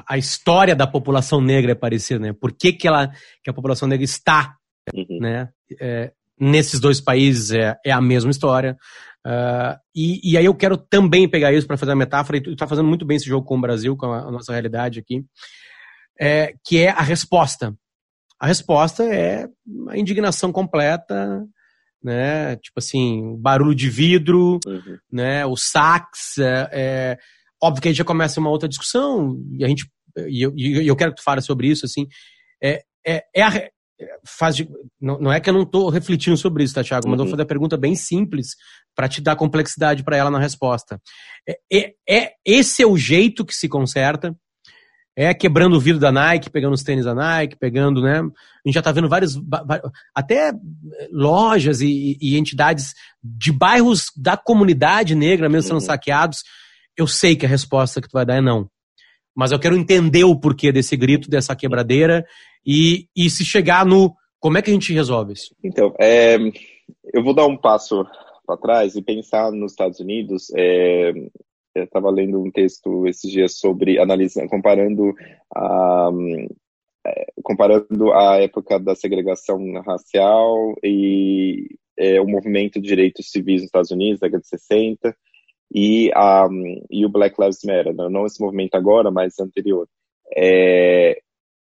a 0.06 0.18
história 0.18 0.74
da 0.74 0.86
população 0.86 1.40
negra 1.40 1.72
é 1.72 1.74
parecida, 1.74 2.20
né? 2.20 2.32
Por 2.32 2.52
que, 2.52 2.72
que, 2.72 2.86
ela, 2.86 3.08
que 3.42 3.50
a 3.50 3.52
população 3.52 3.88
negra 3.88 4.04
está 4.04 4.56
uhum. 4.94 5.18
né? 5.20 5.48
É, 5.80 6.12
nesses 6.38 6.80
dois 6.80 7.00
países 7.00 7.52
é, 7.52 7.76
é 7.84 7.92
a 7.92 8.00
mesma 8.00 8.30
história. 8.30 8.76
Uh, 9.24 9.78
e, 9.94 10.32
e, 10.32 10.36
aí 10.36 10.44
eu 10.44 10.54
quero 10.54 10.76
também 10.76 11.28
pegar 11.28 11.52
isso 11.52 11.66
para 11.66 11.76
fazer 11.76 11.92
a 11.92 11.96
metáfora, 11.96 12.38
e 12.38 12.40
tu 12.40 12.50
está 12.50 12.66
fazendo 12.66 12.88
muito 12.88 13.04
bem 13.04 13.16
esse 13.16 13.26
jogo 13.26 13.46
com 13.46 13.56
o 13.56 13.60
Brasil, 13.60 13.96
com 13.96 14.06
a, 14.06 14.18
a 14.18 14.30
nossa 14.32 14.50
realidade 14.50 14.98
aqui, 14.98 15.24
é, 16.20 16.54
que 16.64 16.78
é 16.78 16.90
a 16.90 17.02
resposta. 17.02 17.72
A 18.40 18.46
resposta 18.48 19.04
é 19.04 19.46
a 19.88 19.96
indignação 19.96 20.50
completa, 20.50 21.44
né? 22.02 22.56
Tipo 22.56 22.78
assim, 22.78 23.36
barulho 23.38 23.76
de 23.76 23.88
vidro, 23.88 24.58
uhum. 24.66 24.98
né? 25.10 25.46
O 25.46 25.56
sax, 25.56 26.38
é, 26.38 26.68
é 26.72 27.18
Óbvio 27.62 27.82
que 27.82 27.88
a 27.88 27.90
gente 27.90 27.98
já 27.98 28.04
começa 28.04 28.40
uma 28.40 28.50
outra 28.50 28.68
discussão, 28.68 29.38
e 29.58 29.64
a 29.64 29.68
gente 29.68 29.86
e 30.28 30.42
eu, 30.42 30.52
e 30.56 30.86
eu 30.86 30.96
quero 30.96 31.12
que 31.12 31.20
tu 31.20 31.24
fale 31.24 31.40
sobre 31.40 31.68
isso, 31.68 31.86
assim, 31.86 32.06
é, 32.62 32.82
é, 33.06 33.22
é 33.34 33.42
a, 33.42 33.50
faz 34.24 34.56
de, 34.56 34.68
não, 35.00 35.18
não, 35.18 35.32
é 35.32 35.40
que 35.40 35.48
eu 35.48 35.54
não 35.54 35.62
estou 35.62 35.88
refletindo 35.88 36.36
sobre 36.36 36.64
isso, 36.64 36.74
tá, 36.74 36.82
Thiago? 36.82 37.08
Mas 37.08 37.18
uhum. 37.18 37.24
eu 37.24 37.24
vou 37.24 37.30
fazer 37.30 37.42
a 37.42 37.46
pergunta 37.46 37.76
bem 37.76 37.94
simples 37.94 38.56
para 38.94 39.08
te 39.08 39.20
dar 39.20 39.36
complexidade 39.36 40.02
para 40.02 40.16
ela 40.16 40.30
na 40.30 40.38
resposta. 40.38 41.00
É, 41.48 41.58
é, 41.72 41.92
é, 42.08 42.32
esse 42.44 42.82
é 42.82 42.86
o 42.86 42.96
jeito 42.96 43.44
que 43.44 43.54
se 43.54 43.68
conserta? 43.68 44.34
É 45.14 45.34
quebrando 45.34 45.76
o 45.76 45.80
vidro 45.80 46.00
da 46.00 46.10
Nike, 46.10 46.48
pegando 46.48 46.72
os 46.72 46.82
tênis 46.82 47.04
da 47.04 47.14
Nike, 47.14 47.58
pegando, 47.58 48.00
né? 48.00 48.20
A 48.20 48.68
gente 48.68 48.74
já 48.74 48.80
está 48.80 48.92
vendo 48.92 49.10
vários, 49.10 49.38
até 50.14 50.52
lojas 51.10 51.82
e, 51.82 52.16
e, 52.18 52.38
entidades 52.38 52.94
de 53.22 53.52
bairros 53.52 54.06
da 54.16 54.38
comunidade 54.38 55.14
negra 55.14 55.50
mesmo 55.50 55.68
sendo 55.68 55.80
uhum. 55.80 55.86
saqueados 55.86 56.42
eu 56.96 57.06
sei 57.06 57.36
que 57.36 57.46
a 57.46 57.48
resposta 57.48 58.00
que 58.00 58.08
tu 58.08 58.12
vai 58.12 58.24
dar 58.24 58.36
é 58.36 58.40
não. 58.40 58.68
Mas 59.34 59.50
eu 59.50 59.58
quero 59.58 59.76
entender 59.76 60.24
o 60.24 60.38
porquê 60.38 60.70
desse 60.70 60.96
grito, 60.96 61.30
dessa 61.30 61.56
quebradeira 61.56 62.24
e, 62.66 63.06
e 63.16 63.30
se 63.30 63.44
chegar 63.44 63.84
no 63.86 64.14
como 64.38 64.58
é 64.58 64.62
que 64.62 64.70
a 64.70 64.72
gente 64.72 64.92
resolve 64.92 65.34
isso? 65.34 65.54
Então, 65.62 65.94
é, 66.00 66.36
eu 67.14 67.22
vou 67.22 67.32
dar 67.32 67.46
um 67.46 67.56
passo 67.56 68.04
para 68.44 68.56
trás 68.56 68.96
e 68.96 69.02
pensar 69.02 69.52
nos 69.52 69.70
Estados 69.70 70.00
Unidos. 70.00 70.48
É, 70.56 71.12
eu 71.76 71.84
estava 71.84 72.10
lendo 72.10 72.42
um 72.42 72.50
texto 72.50 73.06
esses 73.06 73.30
dias 73.30 73.56
sobre 73.56 74.00
analisando, 74.00 74.48
comparando 74.48 75.14
a 75.54 76.10
é, 77.06 77.26
comparando 77.42 78.12
a 78.12 78.36
época 78.36 78.78
da 78.78 78.94
segregação 78.94 79.58
racial 79.82 80.74
e 80.82 81.76
é, 81.96 82.20
o 82.20 82.26
movimento 82.26 82.80
de 82.80 82.88
direitos 82.88 83.30
civis 83.30 83.60
nos 83.60 83.64
Estados 83.66 83.90
Unidos, 83.90 84.20
da 84.20 84.26
década 84.26 84.42
de 84.42 84.48
60, 84.48 85.16
e, 85.74 86.10
um, 86.16 86.84
e 86.90 87.06
o 87.06 87.08
Black 87.08 87.40
Lives 87.40 87.60
Matter, 87.64 87.94
né? 87.94 88.08
não 88.10 88.26
esse 88.26 88.40
movimento 88.40 88.74
agora, 88.74 89.10
mas 89.10 89.38
anterior. 89.40 89.88
É, 90.36 91.20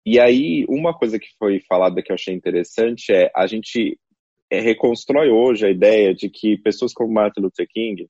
e 0.06 0.20
aí, 0.20 0.66
uma 0.70 0.94
coisa 0.94 1.18
que 1.18 1.28
foi 1.40 1.60
falada 1.62 2.02
que 2.02 2.12
eu 2.12 2.16
achei 2.16 2.34
interessante 2.34 3.12
é 3.12 3.32
a 3.36 3.48
gente 3.48 3.98
é, 4.52 4.60
reconstrói 4.60 5.30
hoje 5.30 5.66
a 5.66 5.72
ideia 5.72 6.14
de 6.14 6.30
que 6.30 6.58
pessoas 6.58 6.94
como 6.94 7.14
Martin 7.14 7.42
Luther 7.42 7.68
King 7.68 8.08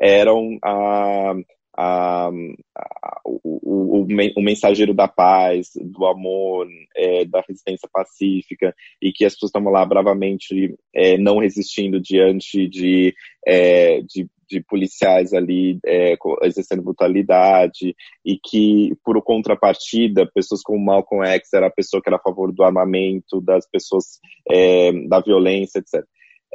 eram 0.00 0.58
a, 0.62 1.34
a, 1.76 2.28
a, 2.28 3.20
o, 3.24 3.40
o, 3.44 4.06
o, 4.36 4.42
mensageiro 4.42 4.94
da 4.94 5.08
paz, 5.08 5.70
do 5.74 6.06
amor, 6.06 6.68
é, 6.96 7.24
da 7.24 7.40
resistência 7.40 7.88
pacífica, 7.92 8.74
e 9.02 9.12
que 9.12 9.24
as 9.24 9.34
pessoas 9.34 9.50
estavam 9.50 9.72
lá 9.72 9.84
bravamente 9.84 10.76
é, 10.94 11.18
não 11.18 11.38
resistindo 11.38 12.00
diante 12.00 12.68
de, 12.68 13.12
é, 13.44 14.00
de, 14.02 14.28
de, 14.48 14.62
policiais 14.62 15.32
ali 15.32 15.78
é, 15.84 16.16
exercendo 16.42 16.82
brutalidade, 16.82 17.94
e 18.24 18.38
que, 18.38 18.94
por 19.04 19.22
contrapartida, 19.22 20.30
pessoas 20.32 20.62
como 20.62 20.84
Malcolm 20.84 21.26
X 21.26 21.52
era 21.52 21.66
a 21.66 21.72
pessoa 21.72 22.02
que 22.02 22.08
era 22.08 22.16
a 22.16 22.22
favor 22.22 22.52
do 22.52 22.62
armamento, 22.62 23.40
das 23.40 23.68
pessoas, 23.68 24.18
é, 24.48 24.92
da 25.08 25.20
violência, 25.20 25.78
etc. 25.78 26.04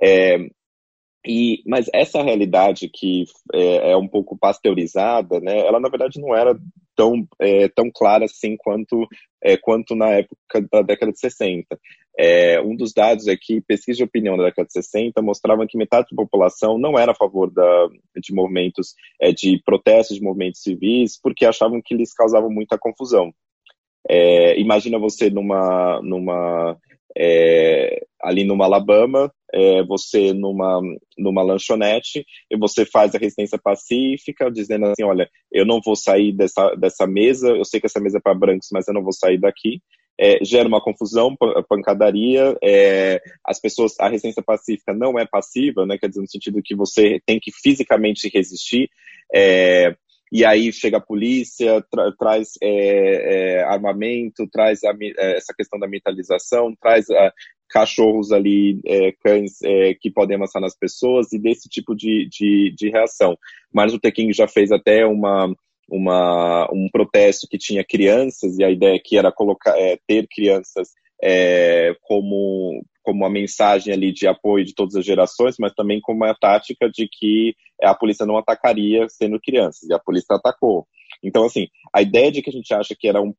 É, 0.01 0.37
e, 1.25 1.63
mas 1.65 1.89
essa 1.93 2.21
realidade 2.21 2.89
que 2.89 3.25
é, 3.53 3.91
é, 3.91 3.97
um 3.97 4.07
pouco 4.07 4.37
pasteurizada, 4.37 5.39
né, 5.39 5.59
ela 5.59 5.79
na 5.79 5.89
verdade 5.89 6.19
não 6.19 6.35
era 6.35 6.57
tão, 6.95 7.27
é, 7.39 7.67
tão 7.69 7.89
clara 7.93 8.25
assim 8.25 8.55
quanto, 8.57 9.07
é, 9.41 9.57
quanto 9.57 9.95
na 9.95 10.09
época 10.09 10.61
da 10.71 10.81
década 10.81 11.11
de 11.11 11.19
60. 11.19 11.79
É, 12.17 12.61
um 12.61 12.75
dos 12.75 12.93
dados 12.93 13.27
é 13.27 13.35
que 13.35 13.61
pesquisas 13.61 13.97
de 13.97 14.03
opinião 14.03 14.37
da 14.37 14.43
década 14.43 14.67
de 14.67 14.73
60 14.73 15.21
mostravam 15.21 15.65
que 15.67 15.77
metade 15.77 16.07
da 16.11 16.15
população 16.15 16.77
não 16.77 16.99
era 16.99 17.11
a 17.11 17.15
favor 17.15 17.49
da, 17.49 17.87
de 18.17 18.33
movimentos 18.33 18.93
é, 19.19 19.31
de 19.31 19.61
protestos, 19.65 20.17
de 20.17 20.23
movimentos 20.23 20.61
civis, 20.61 21.19
porque 21.19 21.45
achavam 21.45 21.81
que 21.83 21.93
eles 21.93 22.13
causavam 22.13 22.51
muita 22.51 22.77
confusão. 22.77 23.33
É, 24.07 24.59
imagina 24.59 24.99
você 24.99 25.29
numa, 25.29 26.01
numa 26.03 26.77
é, 27.17 28.05
ali 28.21 28.43
numa 28.43 28.65
Alabama, 28.65 29.31
é, 29.53 29.83
você 29.83 30.33
numa, 30.33 30.81
numa 31.17 31.43
lanchonete, 31.43 32.25
e 32.49 32.57
você 32.57 32.85
faz 32.85 33.13
a 33.13 33.19
resistência 33.19 33.59
pacífica, 33.61 34.51
dizendo 34.51 34.85
assim, 34.87 35.03
olha, 35.03 35.29
eu 35.51 35.65
não 35.65 35.79
vou 35.83 35.95
sair 35.95 36.31
dessa, 36.31 36.75
dessa 36.75 37.05
mesa, 37.05 37.49
eu 37.49 37.65
sei 37.65 37.79
que 37.79 37.85
essa 37.85 37.99
mesa 37.99 38.17
é 38.17 38.21
para 38.21 38.33
brancos, 38.33 38.69
mas 38.71 38.87
eu 38.87 38.93
não 38.93 39.03
vou 39.03 39.13
sair 39.13 39.39
daqui. 39.39 39.81
É, 40.19 40.43
gera 40.45 40.67
uma 40.67 40.81
confusão, 40.81 41.35
pancadaria, 41.67 42.55
é, 42.63 43.19
as 43.43 43.59
pessoas, 43.59 43.99
a 43.99 44.07
resistência 44.07 44.43
pacífica 44.43 44.93
não 44.93 45.17
é 45.17 45.25
passiva, 45.25 45.87
né, 45.87 45.97
quer 45.97 46.07
dizer, 46.07 46.21
no 46.21 46.29
sentido 46.29 46.61
que 46.63 46.75
você 46.75 47.19
tem 47.25 47.39
que 47.39 47.51
fisicamente 47.51 48.29
resistir, 48.31 48.89
é, 49.33 49.95
e 50.33 50.43
aí 50.43 50.73
chega 50.73 50.97
a 50.97 50.99
polícia, 50.99 51.79
tra 51.91 52.11
traz 52.17 52.53
é, 52.59 53.59
é, 53.59 53.63
armamento, 53.65 54.47
traz 54.51 54.83
a, 54.83 54.91
é, 54.99 55.37
essa 55.37 55.53
questão 55.55 55.79
da 55.79 55.87
metalização, 55.87 56.75
traz 56.81 57.07
a, 57.11 57.31
cachorros 57.69 58.31
ali, 58.31 58.79
é, 58.83 59.11
cães 59.23 59.61
é, 59.63 59.93
que 59.93 60.09
podem 60.09 60.35
avançar 60.35 60.59
nas 60.59 60.75
pessoas 60.75 61.31
e 61.33 61.39
desse 61.39 61.69
tipo 61.69 61.95
de, 61.95 62.27
de, 62.29 62.73
de 62.75 62.89
reação. 62.89 63.37
Martin 63.71 63.93
Luther 63.95 64.13
King 64.13 64.33
já 64.33 64.47
fez 64.47 64.71
até 64.71 65.05
uma, 65.05 65.53
uma, 65.87 66.67
um 66.71 66.89
protesto 66.91 67.47
que 67.47 67.57
tinha 67.57 67.83
crianças 67.83 68.57
e 68.57 68.63
a 68.63 68.71
ideia 68.71 68.99
que 69.03 69.17
era 69.17 69.31
colocar, 69.31 69.77
é, 69.77 69.99
ter 70.07 70.27
crianças 70.27 70.89
é, 71.21 71.95
como, 72.01 72.83
como 73.03 73.19
uma 73.19 73.29
mensagem 73.29 73.93
ali 73.93 74.11
de 74.11 74.27
apoio 74.27 74.65
de 74.65 74.73
todas 74.73 74.95
as 74.95 75.05
gerações, 75.05 75.55
mas 75.59 75.73
também 75.73 76.01
como 76.01 76.23
uma 76.23 76.33
tática 76.33 76.89
de 76.89 77.07
que 77.07 77.55
a 77.81 77.93
polícia 77.93 78.25
não 78.25 78.37
atacaria 78.37 79.07
sendo 79.09 79.39
crianças, 79.39 79.89
e 79.89 79.93
a 79.93 79.99
polícia 79.99 80.35
atacou. 80.35 80.87
Então, 81.21 81.45
assim, 81.45 81.67
a 81.93 82.01
ideia 82.01 82.31
de 82.31 82.41
que 82.41 82.49
a 82.49 82.53
gente 82.53 82.73
acha 82.73 82.95
que 82.97 83.07
era 83.07 83.21
um 83.21 83.33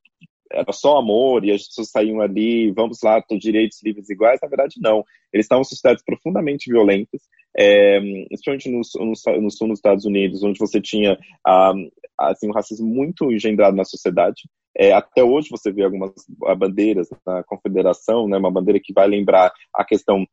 era 0.53 0.73
só 0.73 0.99
amor 0.99 1.45
e 1.45 1.51
as 1.51 1.67
pessoas 1.67 1.91
saíam 1.91 2.21
ali, 2.21 2.71
vamos 2.71 2.99
lá, 3.03 3.21
todos 3.21 3.43
direitos 3.43 3.83
livres 3.83 4.09
iguais, 4.09 4.39
na 4.41 4.49
verdade 4.49 4.77
não. 4.81 5.05
Eles 5.33 5.47
estavam 5.47 5.65
sociedades 5.65 6.05
profundamente 6.05 6.71
violentas, 6.71 7.23
é, 7.59 7.99
especialmente 8.31 8.71
no, 8.71 8.81
no, 9.05 9.41
no, 9.41 9.51
sul 9.51 9.69
dos 9.69 9.79
Estados 9.79 10.05
Unidos, 10.05 10.45
onde 10.45 10.59
você 10.59 10.81
tinha 10.81 11.19
ah, 11.45 11.73
assim, 12.19 12.49
um 12.49 12.53
racismo 12.53 12.87
muito 12.87 13.33
engendrado 13.33 13.77
na 13.77 13.85
sociedade. 13.85 14.43
É, 14.77 14.93
até 14.93 15.23
hoje 15.23 15.49
você 15.51 15.71
vê 15.71 15.85
algumas 15.85 16.13
bandeiras 16.59 17.09
na 17.27 17.43
confederação, 17.45 18.29
né, 18.29 18.37
uma 18.37 18.51
bandeira 18.51 18.81
que 18.83 18.93
vai 18.93 19.07
lembrar 19.07 19.53
a 19.73 19.85
questão 19.85 20.27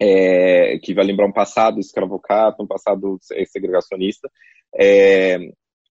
é, 0.00 0.78
que 0.82 0.94
vai 0.94 1.04
lembrar 1.04 1.26
um 1.26 1.32
passado 1.32 1.78
escravocrata, 1.78 2.62
um 2.62 2.66
passado 2.66 3.18
segregacionista. 3.46 4.30
É, 4.78 5.38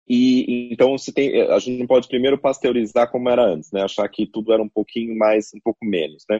e 0.07 0.68
então 0.72 0.99
se 0.99 1.12
tem, 1.12 1.41
a 1.43 1.59
gente 1.59 1.79
não 1.79 1.87
pode 1.87 2.09
primeiro 2.09 2.39
pasteurizar 2.39 3.11
como 3.11 3.29
era 3.31 3.43
antes, 3.43 3.70
né? 3.72 3.83
Achar 3.83 4.07
que 4.09 4.27
tudo 4.27 4.53
era 4.53 4.62
um 4.62 4.68
pouquinho 4.68 5.16
mais, 5.16 5.51
um 5.55 5.61
pouco 5.64 5.85
menos, 5.85 6.25
né? 6.29 6.39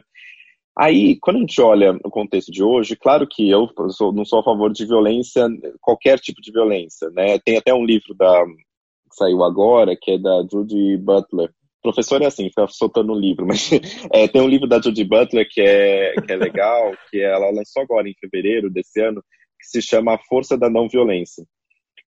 Aí, 0.77 1.17
quando 1.21 1.37
a 1.37 1.39
gente 1.39 1.61
olha 1.61 1.93
no 1.93 2.11
contexto 2.11 2.51
de 2.51 2.61
hoje, 2.61 2.97
claro 2.97 3.25
que 3.25 3.49
eu 3.49 3.69
sou, 3.89 4.11
não 4.11 4.25
sou 4.25 4.39
a 4.41 4.43
favor 4.43 4.71
de 4.73 4.85
violência, 4.85 5.47
qualquer 5.79 6.19
tipo 6.19 6.41
de 6.41 6.51
violência, 6.51 7.09
né? 7.11 7.39
Tem 7.39 7.57
até 7.57 7.73
um 7.73 7.85
livro 7.85 8.13
da 8.13 8.43
que 9.15 9.17
saiu 9.17 9.43
agora, 9.43 9.95
que 9.99 10.11
é 10.11 10.17
da 10.17 10.45
Judy 10.51 10.97
Butler. 10.97 11.49
Professor 11.81 12.21
é 12.21 12.25
assim, 12.25 12.49
fica 12.49 12.67
soltando 12.67 13.13
um 13.13 13.19
livro, 13.19 13.45
mas 13.47 13.69
é, 14.11 14.27
tem 14.27 14.41
um 14.41 14.47
livro 14.47 14.67
da 14.67 14.81
Judy 14.81 15.03
Butler 15.05 15.47
que 15.49 15.61
é, 15.61 16.13
que 16.13 16.31
é 16.31 16.35
legal, 16.35 16.91
que 17.09 17.21
ela 17.21 17.49
lançou 17.51 17.81
agora 17.81 18.09
em 18.09 18.15
fevereiro 18.19 18.69
desse 18.69 19.01
ano, 19.01 19.23
que 19.59 19.67
se 19.67 19.81
chama 19.81 20.15
A 20.15 20.19
Força 20.19 20.57
da 20.57 20.69
Não 20.69 20.89
Violência. 20.89 21.45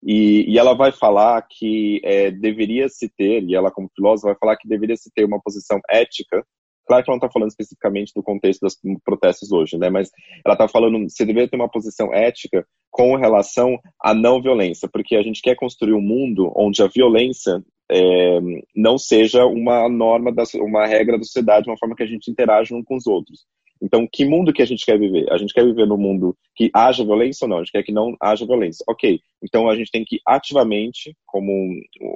E, 0.03 0.45
e 0.51 0.57
ela 0.57 0.73
vai 0.73 0.91
falar 0.91 1.41
que 1.49 2.01
é, 2.03 2.31
deveria 2.31 2.89
se 2.89 3.09
ter, 3.09 3.43
e 3.43 3.55
ela 3.55 3.71
como 3.71 3.89
filósofa 3.95 4.29
vai 4.29 4.37
falar 4.39 4.57
que 4.57 4.67
deveria 4.67 4.95
se 4.95 5.11
ter 5.13 5.25
uma 5.25 5.41
posição 5.41 5.79
ética 5.89 6.45
Claro 6.85 7.03
que 7.03 7.09
ela 7.09 7.15
não 7.15 7.25
está 7.25 7.31
falando 7.31 7.49
especificamente 7.49 8.13
do 8.15 8.23
contexto 8.23 8.61
dos 8.61 8.77
protestos 9.03 9.51
hoje, 9.51 9.77
né? 9.77 9.89
Mas 9.89 10.11
ela 10.45 10.53
está 10.53 10.67
falando 10.67 11.09
você 11.09 11.25
deveria 11.25 11.49
ter 11.49 11.55
uma 11.55 11.69
posição 11.69 12.13
ética 12.13 12.65
com 12.91 13.15
relação 13.15 13.77
à 14.01 14.13
não 14.13 14.41
violência, 14.41 14.87
porque 14.87 15.15
a 15.15 15.23
gente 15.23 15.41
quer 15.41 15.55
construir 15.55 15.93
um 15.93 16.01
mundo 16.01 16.51
onde 16.55 16.81
a 16.81 16.87
violência 16.87 17.63
é, 17.91 18.39
não 18.75 18.97
seja 18.97 19.45
uma 19.45 19.89
norma, 19.89 20.31
da, 20.31 20.43
uma 20.55 20.85
regra 20.85 21.17
da 21.17 21.23
sociedade, 21.23 21.69
uma 21.69 21.77
forma 21.77 21.95
que 21.95 22.03
a 22.03 22.07
gente 22.07 22.29
interage 22.31 22.73
um 22.73 22.83
com 22.83 22.95
os 22.95 23.05
outros. 23.05 23.45
Então, 23.81 24.07
que 24.11 24.25
mundo 24.25 24.53
que 24.53 24.61
a 24.61 24.65
gente 24.65 24.85
quer 24.85 24.97
viver? 24.97 25.29
A 25.31 25.37
gente 25.37 25.53
quer 25.53 25.65
viver 25.65 25.85
num 25.85 25.97
mundo 25.97 26.35
que 26.55 26.71
haja 26.73 27.03
violência 27.03 27.45
ou 27.45 27.49
não? 27.49 27.57
A 27.57 27.59
gente 27.59 27.71
quer 27.71 27.83
que 27.83 27.91
não 27.91 28.15
haja 28.21 28.45
violência. 28.45 28.83
Ok, 28.87 29.19
então 29.43 29.69
a 29.69 29.75
gente 29.75 29.91
tem 29.91 30.03
que 30.05 30.19
ativamente, 30.25 31.13
como, 31.25 31.51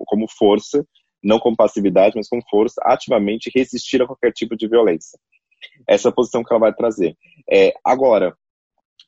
como 0.06 0.26
força, 0.30 0.86
não 1.24 1.40
com 1.40 1.56
passividade, 1.56 2.16
mas 2.16 2.30
com 2.30 2.40
força, 2.50 2.82
ativamente 2.84 3.52
resistir 3.54 4.02
a 4.02 4.08
qualquer 4.08 4.32
tipo 4.32 4.56
de 4.56 4.68
violência. 4.68 5.20
Essa 5.88 6.08
é 6.08 6.12
a 6.12 6.14
posição 6.14 6.44
que 6.44 6.54
ela 6.54 6.60
vai 6.60 6.74
trazer. 6.74 7.16
É, 7.52 7.74
agora, 7.84 8.36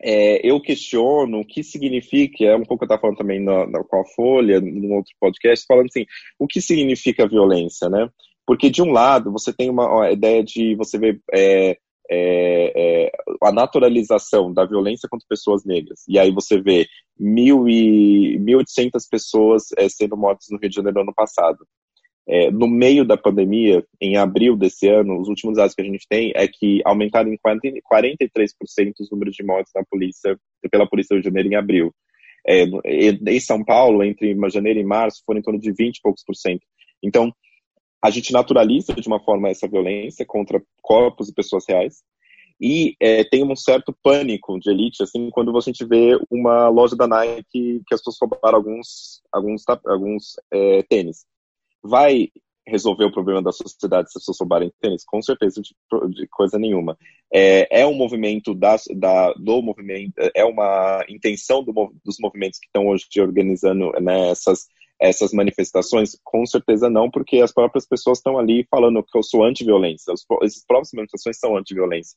é, 0.01 0.45
eu 0.47 0.59
questiono 0.61 1.39
o 1.39 1.45
que 1.45 1.63
significa, 1.63 2.43
é 2.45 2.55
um 2.55 2.63
pouco 2.63 2.83
eu 2.83 2.85
estava 2.85 3.01
falando 3.01 3.17
também 3.17 3.39
na, 3.39 3.67
na, 3.67 3.83
com 3.83 4.01
a 4.01 4.05
Folha, 4.05 4.59
num 4.59 4.95
outro 4.95 5.13
podcast, 5.19 5.65
falando 5.67 5.87
assim, 5.87 6.05
o 6.39 6.47
que 6.47 6.61
significa 6.61 7.27
violência, 7.27 7.89
né? 7.89 8.09
Porque, 8.45 8.69
de 8.69 8.81
um 8.81 8.91
lado, 8.91 9.31
você 9.31 9.53
tem 9.53 9.69
uma, 9.69 10.11
ideia 10.11 10.43
de 10.43 10.75
você 10.75 10.97
ver 10.97 11.21
é, 11.31 11.77
é, 12.09 13.05
é, 13.05 13.11
a 13.41 13.51
naturalização 13.51 14.51
da 14.53 14.65
violência 14.65 15.07
contra 15.09 15.25
pessoas 15.29 15.63
negras. 15.63 16.03
E 16.07 16.19
aí 16.19 16.31
você 16.31 16.59
vê 16.59 16.87
mil 17.17 17.69
e 17.69 18.37
1.800 18.39 19.03
pessoas 19.09 19.65
é, 19.77 19.87
sendo 19.87 20.17
mortas 20.17 20.47
no 20.49 20.57
Rio 20.59 20.69
de 20.69 20.75
Janeiro 20.75 20.95
no 20.97 21.03
ano 21.03 21.13
passado. 21.15 21.59
É, 22.27 22.51
no 22.51 22.67
meio 22.67 23.03
da 23.03 23.17
pandemia, 23.17 23.83
em 23.99 24.15
abril 24.15 24.55
desse 24.55 24.87
ano, 24.87 25.19
os 25.19 25.27
últimos 25.27 25.57
dados 25.57 25.73
que 25.73 25.81
a 25.81 25.85
gente 25.85 26.05
tem 26.07 26.31
é 26.35 26.47
que 26.47 26.81
aumentaram 26.85 27.31
em 27.31 27.37
43% 27.37 28.93
os 28.99 29.09
números 29.09 29.35
de 29.35 29.43
mortes 29.43 29.71
na 29.75 29.83
polícia, 29.83 30.39
pela 30.69 30.87
Polícia 30.87 31.17
de 31.17 31.23
Janeiro 31.23 31.49
em 31.49 31.55
abril. 31.55 31.93
É, 32.47 32.63
em 32.63 33.39
São 33.39 33.63
Paulo, 33.63 34.03
entre 34.03 34.35
janeiro 34.49 34.79
e 34.79 34.83
março, 34.83 35.23
foram 35.25 35.39
em 35.39 35.43
torno 35.43 35.59
de 35.59 35.71
20 35.71 35.97
e 35.97 36.01
poucos 36.01 36.23
por 36.23 36.35
cento. 36.35 36.65
Então, 37.03 37.33
a 38.03 38.09
gente 38.09 38.33
naturaliza 38.33 38.93
de 38.93 39.07
uma 39.07 39.19
forma 39.19 39.49
essa 39.49 39.67
violência 39.67 40.25
contra 40.25 40.61
corpos 40.81 41.29
e 41.29 41.33
pessoas 41.33 41.65
reais, 41.67 42.03
e 42.59 42.95
é, 42.99 43.23
tem 43.23 43.43
um 43.43 43.55
certo 43.55 43.95
pânico 44.03 44.59
de 44.59 44.69
elite, 44.69 45.01
assim, 45.01 45.31
quando 45.31 45.51
você 45.51 45.71
vê 45.83 46.19
uma 46.29 46.69
loja 46.69 46.95
da 46.95 47.07
Nike 47.07 47.81
que 47.87 47.93
as 47.93 47.99
pessoas 47.99 48.17
roubaram 48.21 48.57
alguns, 48.57 49.21
alguns, 49.31 49.63
alguns 49.87 50.35
é, 50.53 50.83
tênis 50.83 51.25
vai 51.83 52.29
resolver 52.67 53.05
o 53.05 53.11
problema 53.11 53.41
da 53.41 53.51
sociedade 53.51 54.11
se 54.11 54.17
as 54.17 54.23
pessoas 54.23 54.37
souberem 54.37 54.71
tênis? 54.79 55.03
Com 55.03 55.21
certeza, 55.21 55.61
de, 55.61 55.73
de 56.13 56.27
coisa 56.27 56.57
nenhuma. 56.57 56.97
É, 57.33 57.81
é 57.81 57.87
um 57.87 57.93
movimento 57.93 58.53
da, 58.53 58.75
da, 58.95 59.33
do 59.33 59.61
movimento, 59.61 60.13
é 60.35 60.45
uma 60.45 61.03
intenção 61.09 61.63
do, 61.63 61.73
dos 62.03 62.17
movimentos 62.19 62.59
que 62.59 62.67
estão 62.67 62.87
hoje 62.87 63.05
organizando 63.19 63.91
né, 63.99 64.29
essas, 64.29 64.67
essas 64.99 65.33
manifestações? 65.33 66.17
Com 66.23 66.45
certeza 66.45 66.89
não, 66.89 67.09
porque 67.09 67.41
as 67.41 67.51
próprias 67.51 67.87
pessoas 67.87 68.19
estão 68.19 68.37
ali 68.37 68.65
falando 68.69 69.03
que 69.03 69.17
eu 69.17 69.23
sou 69.23 69.43
anti-violência. 69.43 70.11
Essas 70.11 70.65
próprias 70.65 70.91
manifestações 70.93 71.39
são 71.39 71.57
anti-violência. 71.57 72.15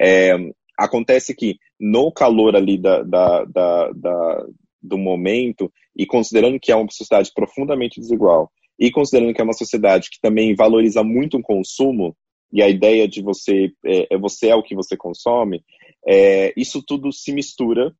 É, 0.00 0.32
acontece 0.78 1.34
que 1.34 1.58
no 1.78 2.10
calor 2.10 2.56
ali 2.56 2.78
da, 2.78 3.02
da, 3.02 3.44
da, 3.44 3.92
da, 3.92 4.46
do 4.82 4.96
momento, 4.96 5.70
e 5.94 6.06
considerando 6.06 6.58
que 6.58 6.72
é 6.72 6.76
uma 6.76 6.90
sociedade 6.90 7.30
profundamente 7.34 8.00
desigual, 8.00 8.50
e 8.78 8.90
considerando 8.90 9.34
que 9.34 9.40
é 9.40 9.44
uma 9.44 9.52
sociedade 9.52 10.08
que 10.10 10.20
também 10.20 10.54
valoriza 10.54 11.02
muito 11.02 11.36
o 11.36 11.42
consumo, 11.42 12.16
e 12.52 12.62
a 12.62 12.68
ideia 12.68 13.08
de 13.08 13.22
você 13.22 13.72
é, 13.84 14.14
é 14.14 14.18
você 14.18 14.48
é 14.48 14.54
o 14.54 14.62
que 14.62 14.74
você 14.74 14.96
consome, 14.96 15.62
é, 16.06 16.52
isso 16.56 16.82
tudo 16.86 17.12
se 17.12 17.32
mistura 17.32 17.94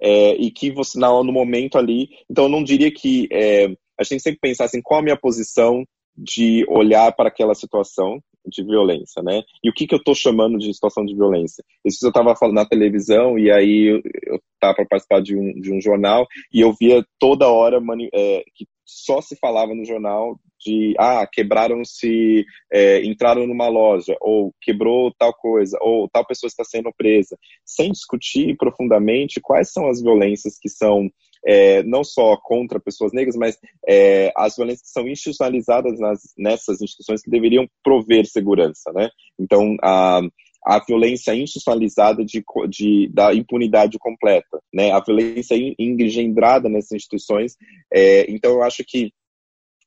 é, 0.00 0.34
e 0.36 0.50
que 0.50 0.70
você 0.70 0.98
no 0.98 1.32
momento 1.32 1.76
ali, 1.76 2.08
então 2.30 2.44
eu 2.44 2.50
não 2.50 2.62
diria 2.62 2.92
que 2.92 3.28
é, 3.32 3.66
a 3.98 4.04
gente 4.04 4.22
sempre 4.22 4.38
pensar 4.40 4.66
assim, 4.66 4.82
qual 4.82 5.00
a 5.00 5.02
minha 5.02 5.16
posição 5.16 5.84
de 6.16 6.64
olhar 6.68 7.12
para 7.12 7.28
aquela 7.28 7.54
situação 7.54 8.20
de 8.46 8.62
violência, 8.62 9.22
né? 9.22 9.42
E 9.62 9.68
o 9.68 9.72
que, 9.72 9.86
que 9.86 9.94
eu 9.94 9.98
estou 9.98 10.14
chamando 10.14 10.56
de 10.56 10.72
situação 10.72 11.04
de 11.04 11.14
violência? 11.14 11.64
Isso 11.84 12.04
eu 12.06 12.10
estava 12.10 12.36
falando 12.36 12.54
na 12.54 12.64
televisão 12.64 13.38
e 13.38 13.50
aí 13.50 14.00
eu 14.24 14.40
estava 14.54 14.74
para 14.76 14.86
participar 14.86 15.20
de 15.20 15.36
um, 15.36 15.60
de 15.60 15.72
um 15.72 15.80
jornal 15.80 16.26
e 16.52 16.60
eu 16.60 16.72
via 16.72 17.04
toda 17.18 17.48
hora 17.48 17.80
é, 18.14 18.44
que 18.54 18.66
só 18.86 19.20
se 19.20 19.36
falava 19.36 19.74
no 19.74 19.84
jornal 19.84 20.38
de 20.58 20.94
ah, 20.98 21.26
quebraram-se, 21.30 22.44
é, 22.72 23.04
entraram 23.04 23.46
numa 23.46 23.68
loja, 23.68 24.16
ou 24.20 24.54
quebrou 24.62 25.12
tal 25.18 25.34
coisa, 25.34 25.76
ou 25.80 26.08
tal 26.08 26.24
pessoa 26.24 26.48
está 26.48 26.64
sendo 26.64 26.92
presa, 26.96 27.36
sem 27.64 27.90
discutir 27.92 28.56
profundamente 28.56 29.40
quais 29.40 29.72
são 29.72 29.88
as 29.88 30.00
violências 30.00 30.56
que 30.58 30.68
são 30.68 31.10
é, 31.46 31.82
não 31.84 32.02
só 32.02 32.36
contra 32.36 32.80
pessoas 32.80 33.12
negras, 33.12 33.36
mas 33.36 33.56
é, 33.86 34.32
as 34.36 34.56
violências 34.56 34.88
que 34.88 34.92
são 34.92 35.06
institucionalizadas 35.06 35.98
nas, 36.00 36.20
nessas 36.36 36.80
instituições 36.80 37.22
que 37.22 37.30
deveriam 37.30 37.68
prover 37.84 38.26
segurança, 38.26 38.92
né? 38.92 39.08
Então, 39.38 39.76
a, 39.82 40.20
a 40.66 40.80
violência 40.84 41.32
institucionalizada 41.32 42.24
de, 42.24 42.42
de, 42.68 43.08
da 43.14 43.32
impunidade 43.32 43.96
completa, 44.00 44.60
né? 44.74 44.90
A 44.90 44.98
violência 44.98 45.54
engendrada 45.78 46.68
nessas 46.68 46.92
instituições. 46.92 47.54
É, 47.94 48.28
então, 48.28 48.50
eu 48.50 48.62
acho 48.64 48.82
que 48.84 49.12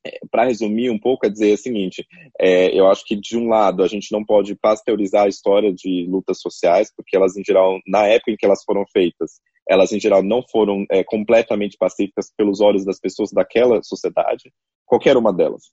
é, 0.06 0.18
para 0.30 0.44
resumir 0.44 0.88
um 0.88 0.98
pouco, 0.98 1.26
é 1.26 1.28
dizer 1.28 1.52
o 1.52 1.58
seguinte: 1.58 2.06
é, 2.40 2.74
eu 2.74 2.88
acho 2.88 3.04
que, 3.04 3.14
de 3.14 3.36
um 3.36 3.48
lado, 3.48 3.82
a 3.82 3.86
gente 3.86 4.10
não 4.10 4.24
pode 4.24 4.54
pasteurizar 4.54 5.24
a 5.24 5.28
história 5.28 5.70
de 5.70 6.06
lutas 6.08 6.40
sociais, 6.40 6.90
porque 6.96 7.14
elas, 7.14 7.36
em 7.36 7.44
geral, 7.44 7.78
na 7.86 8.06
época 8.06 8.30
em 8.30 8.36
que 8.36 8.46
elas 8.46 8.64
foram 8.64 8.86
feitas, 8.90 9.32
elas, 9.68 9.92
em 9.92 10.00
geral, 10.00 10.22
não 10.22 10.42
foram 10.50 10.86
é, 10.90 11.04
completamente 11.04 11.76
pacíficas 11.76 12.32
pelos 12.34 12.62
olhos 12.62 12.86
das 12.86 12.98
pessoas 12.98 13.30
daquela 13.32 13.82
sociedade, 13.82 14.50
qualquer 14.86 15.18
uma 15.18 15.32
delas. 15.32 15.64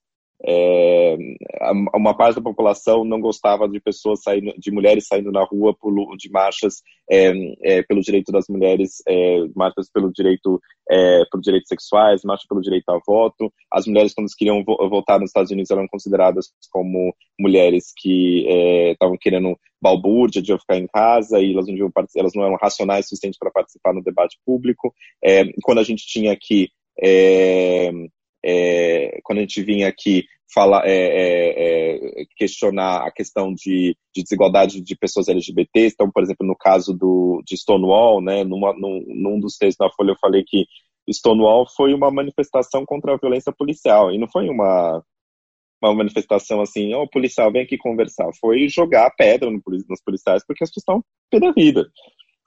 É, 0.45 1.17
uma 1.95 2.15
parte 2.15 2.35
da 2.35 2.41
população 2.41 3.03
não 3.03 3.19
gostava 3.19 3.67
de 3.67 3.79
pessoas 3.79 4.21
saindo, 4.21 4.53
de 4.57 4.71
mulheres 4.71 5.07
saindo 5.07 5.31
na 5.31 5.43
rua 5.43 5.75
por, 5.75 5.91
de 6.15 6.29
marchas 6.29 6.83
é, 7.09 7.31
é, 7.63 7.83
pelo 7.83 8.01
direito 8.01 8.31
das 8.31 8.45
mulheres, 8.47 9.01
é, 9.07 9.39
marchas 9.55 9.89
pelo 9.91 10.11
direito, 10.11 10.61
é, 10.89 11.23
por 11.31 11.41
direitos 11.41 11.67
sexuais, 11.67 12.23
marchas 12.23 12.47
pelo 12.47 12.61
direito 12.61 12.87
a 12.89 12.99
voto. 13.05 13.51
As 13.71 13.87
mulheres 13.87 14.13
quando 14.13 14.27
queriam 14.37 14.63
votar 14.63 15.19
nos 15.19 15.29
Estados 15.29 15.51
Unidos 15.51 15.71
eram 15.71 15.87
consideradas 15.87 16.51
como 16.71 17.15
mulheres 17.39 17.91
que 17.97 18.45
é, 18.47 18.91
estavam 18.91 19.17
querendo 19.19 19.57
balbúrdia 19.81 20.41
de 20.41 20.57
ficar 20.57 20.77
em 20.77 20.87
casa 20.87 21.39
e 21.39 21.53
elas 21.53 21.65
não, 21.67 21.73
deviam, 21.73 21.91
elas 22.15 22.33
não 22.35 22.43
eram 22.43 22.57
racionais 22.61 23.05
o 23.05 23.09
suficiente 23.09 23.37
para 23.39 23.51
participar 23.51 23.93
no 23.93 24.03
debate 24.03 24.37
público. 24.45 24.93
quando 25.63 25.79
a 25.79 25.83
gente 25.83 26.05
tinha 26.05 26.31
aqui 26.31 26.69
é, 27.01 27.91
quando 29.23 29.39
a 29.39 29.41
gente 29.41 29.61
vinha 29.63 29.87
aqui 29.87 30.23
falar, 30.53 30.87
é, 30.87 30.91
é, 30.91 32.21
é, 32.21 32.25
questionar 32.37 33.05
a 33.05 33.11
questão 33.11 33.53
de, 33.53 33.95
de, 34.15 34.23
desigualdade 34.23 34.81
de 34.81 34.95
pessoas 34.95 35.27
LGBTs, 35.27 35.93
então, 35.93 36.09
por 36.09 36.23
exemplo, 36.23 36.47
no 36.47 36.55
caso 36.55 36.93
do, 36.93 37.41
de 37.45 37.57
Stonewall, 37.57 38.21
né, 38.21 38.43
numa, 38.43 38.73
num, 38.73 39.03
num 39.07 39.39
dos 39.39 39.57
textos 39.57 39.85
na 39.85 39.93
Folha 39.93 40.11
eu 40.11 40.17
falei 40.19 40.43
que 40.45 40.65
Stonewall 41.11 41.67
foi 41.75 41.93
uma 41.93 42.11
manifestação 42.11 42.85
contra 42.85 43.13
a 43.13 43.17
violência 43.17 43.51
policial, 43.51 44.11
e 44.11 44.17
não 44.17 44.27
foi 44.29 44.47
uma, 44.49 45.03
uma 45.81 45.93
manifestação 45.93 46.61
assim, 46.61 46.93
ó, 46.93 47.03
oh, 47.03 47.09
policial, 47.09 47.51
vem 47.51 47.63
aqui 47.63 47.77
conversar. 47.77 48.29
Foi 48.39 48.67
jogar 48.67 49.11
pedra 49.11 49.49
no, 49.49 49.61
nos 49.89 50.01
policiais 50.03 50.43
porque 50.45 50.63
as 50.63 50.71
pessoas 50.71 51.01
estão 51.31 51.39
da 51.39 51.51
vida. 51.51 51.87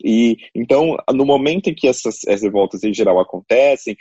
E 0.03 0.36
então, 0.55 0.97
no 1.12 1.26
momento 1.26 1.68
em 1.68 1.74
que 1.74 1.86
essas, 1.86 2.24
essas 2.26 2.43
revoltas 2.43 2.82
em 2.82 2.93
geral 2.93 3.20
acontecem, 3.20 3.97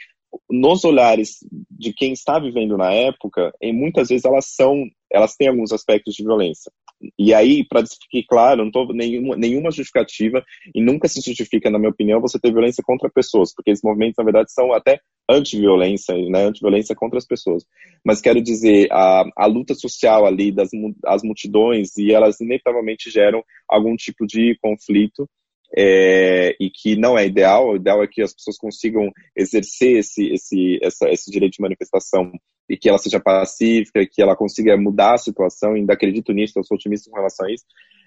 nos 0.49 0.83
olhares 0.83 1.37
de 1.69 1.93
quem 1.93 2.13
está 2.13 2.39
vivendo 2.39 2.77
na 2.77 2.91
época, 2.91 3.51
e 3.61 3.71
muitas 3.71 4.09
vezes 4.09 4.25
elas 4.25 4.45
são, 4.47 4.85
elas 5.11 5.35
têm 5.35 5.47
alguns 5.47 5.71
aspectos 5.71 6.15
de 6.15 6.23
violência. 6.23 6.71
E 7.17 7.33
aí, 7.33 7.65
para 7.65 7.81
ficar 7.85 8.27
claro, 8.27 8.57
não 8.57 8.67
estou 8.67 8.93
nenhuma, 8.93 9.35
nenhuma 9.37 9.71
justificativa 9.71 10.43
e 10.75 10.81
nunca 10.81 11.07
se 11.07 11.21
justifica, 11.21 11.69
na 11.69 11.79
minha 11.79 11.91
opinião, 11.91 12.19
você 12.19 12.37
ter 12.37 12.51
violência 12.51 12.83
contra 12.83 13.09
pessoas, 13.09 13.53
porque 13.53 13.71
esses 13.71 13.83
movimentos, 13.83 14.15
na 14.17 14.23
verdade, 14.23 14.51
são 14.51 14.73
até 14.73 14.99
anti-violência, 15.29 16.15
né, 16.29 16.45
anti-violência 16.45 16.95
contra 16.95 17.17
as 17.17 17.25
pessoas. 17.25 17.63
Mas 18.03 18.19
quero 18.19 18.41
dizer, 18.41 18.91
a, 18.91 19.23
a 19.37 19.45
luta 19.45 19.73
social 19.75 20.25
ali 20.25 20.51
das 20.51 20.69
as 21.05 21.23
multidões, 21.23 21.95
e 21.97 22.11
elas 22.11 22.41
inevitavelmente 22.41 23.09
geram 23.09 23.43
algum 23.67 23.95
tipo 23.95 24.25
de 24.25 24.57
conflito, 24.61 25.29
é, 25.75 26.55
e 26.59 26.69
que 26.69 26.95
não 26.95 27.17
é 27.17 27.25
ideal. 27.25 27.69
O 27.69 27.75
ideal 27.75 28.03
é 28.03 28.07
que 28.07 28.21
as 28.21 28.33
pessoas 28.33 28.57
consigam 28.57 29.11
exercer 29.35 29.97
esse, 29.97 30.31
esse, 30.33 30.79
essa, 30.81 31.09
esse 31.09 31.31
direito 31.31 31.53
de 31.53 31.61
manifestação 31.61 32.31
e 32.69 32.77
que 32.77 32.87
ela 32.87 32.97
seja 32.97 33.19
pacífica, 33.19 34.05
que 34.05 34.21
ela 34.21 34.35
consiga 34.35 34.77
mudar 34.77 35.15
a 35.15 35.17
situação. 35.17 35.73
Ainda 35.73 35.93
acredito 35.93 36.31
nisso, 36.31 36.57
eu 36.57 36.63
sou 36.63 36.75
otimista 36.75 37.09
com 37.09 37.17
relação 37.17 37.47
a 37.47 37.51
isso. 37.51 37.65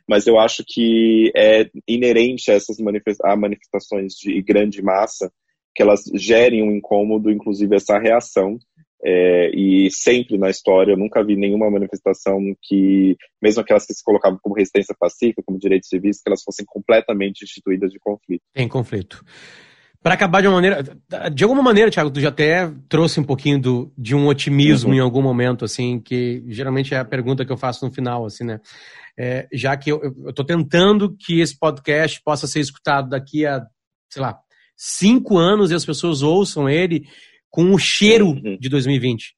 Mas 0.09 0.27
eu 0.27 0.39
acho 0.39 0.65
que 0.67 1.33
é 1.37 1.71
inerente 1.87 2.51
a 2.51 2.55
essas 2.55 2.79
manifesta 2.79 3.37
manifestações 3.37 4.15
de 4.15 4.41
grande 4.43 4.83
massa 4.83 5.33
que 5.75 5.83
elas 5.83 6.03
gerem 6.15 6.63
um 6.63 6.73
incômodo, 6.73 7.31
inclusive 7.31 7.77
essa 7.77 7.99
reação 7.99 8.59
é, 9.05 9.51
e 9.51 9.91
sempre 9.91 10.39
na 10.39 10.49
história 10.49 10.93
eu 10.93 10.97
nunca 10.97 11.25
vi 11.25 11.35
nenhuma 11.35 11.71
manifestação 11.71 12.39
que, 12.63 13.17
mesmo 13.43 13.61
aquelas 13.61 13.85
que 13.85 13.93
se 13.93 14.05
colocavam 14.05 14.39
como 14.41 14.55
resistência 14.55 14.95
pacífica, 14.99 15.43
como 15.45 15.59
direitos 15.59 15.89
civis, 15.89 16.23
que 16.23 16.29
elas 16.29 16.43
fossem 16.43 16.65
completamente 16.65 17.43
instituídas 17.43 17.91
de 17.91 17.99
conflito. 17.99 18.43
Em 18.55 18.69
conflito. 18.69 19.25
Para 20.01 20.15
acabar 20.15 20.41
de 20.41 20.49
uma 20.49 20.55
maneira, 20.55 20.83
de 21.33 21.45
alguma 21.45 21.63
maneira, 21.63 21.91
Thiago, 21.91 22.11
tu 22.11 22.21
já 22.21 22.29
até 22.29 22.73
trouxe 22.89 23.21
um 23.21 23.25
pouquinho 23.25 23.61
do, 23.61 23.93
de 23.97 24.15
um 24.15 24.27
otimismo 24.27 24.91
uhum. 24.91 24.97
em 24.97 25.01
algum 25.01 25.23
momento, 25.23 25.65
assim, 25.65 26.01
que 26.01 26.45
geralmente 26.49 26.95
é 26.95 26.99
a 26.99 27.05
pergunta 27.05 27.45
que 27.45 27.53
eu 27.53 27.57
faço 27.57 27.85
no 27.87 27.93
final, 27.93 28.25
assim, 28.25 28.45
né? 28.45 28.61
É, 29.17 29.47
já 29.53 29.77
que 29.77 29.91
eu 29.91 30.01
estou 30.29 30.45
tentando 30.45 31.15
que 31.17 31.41
esse 31.41 31.57
podcast 31.57 32.21
possa 32.25 32.47
ser 32.47 32.61
escutado 32.61 33.11
daqui 33.11 33.47
a, 33.47 33.63
sei 34.11 34.23
lá, 34.23 34.39
cinco 34.77 35.39
anos 35.39 35.71
e 35.71 35.75
as 35.75 35.85
pessoas 35.85 36.23
ouçam 36.23 36.69
ele 36.69 37.07
com 37.53 37.73
o 37.73 37.79
cheiro 37.79 38.31
uhum. 38.31 38.57
de 38.59 38.69
2020. 38.69 39.37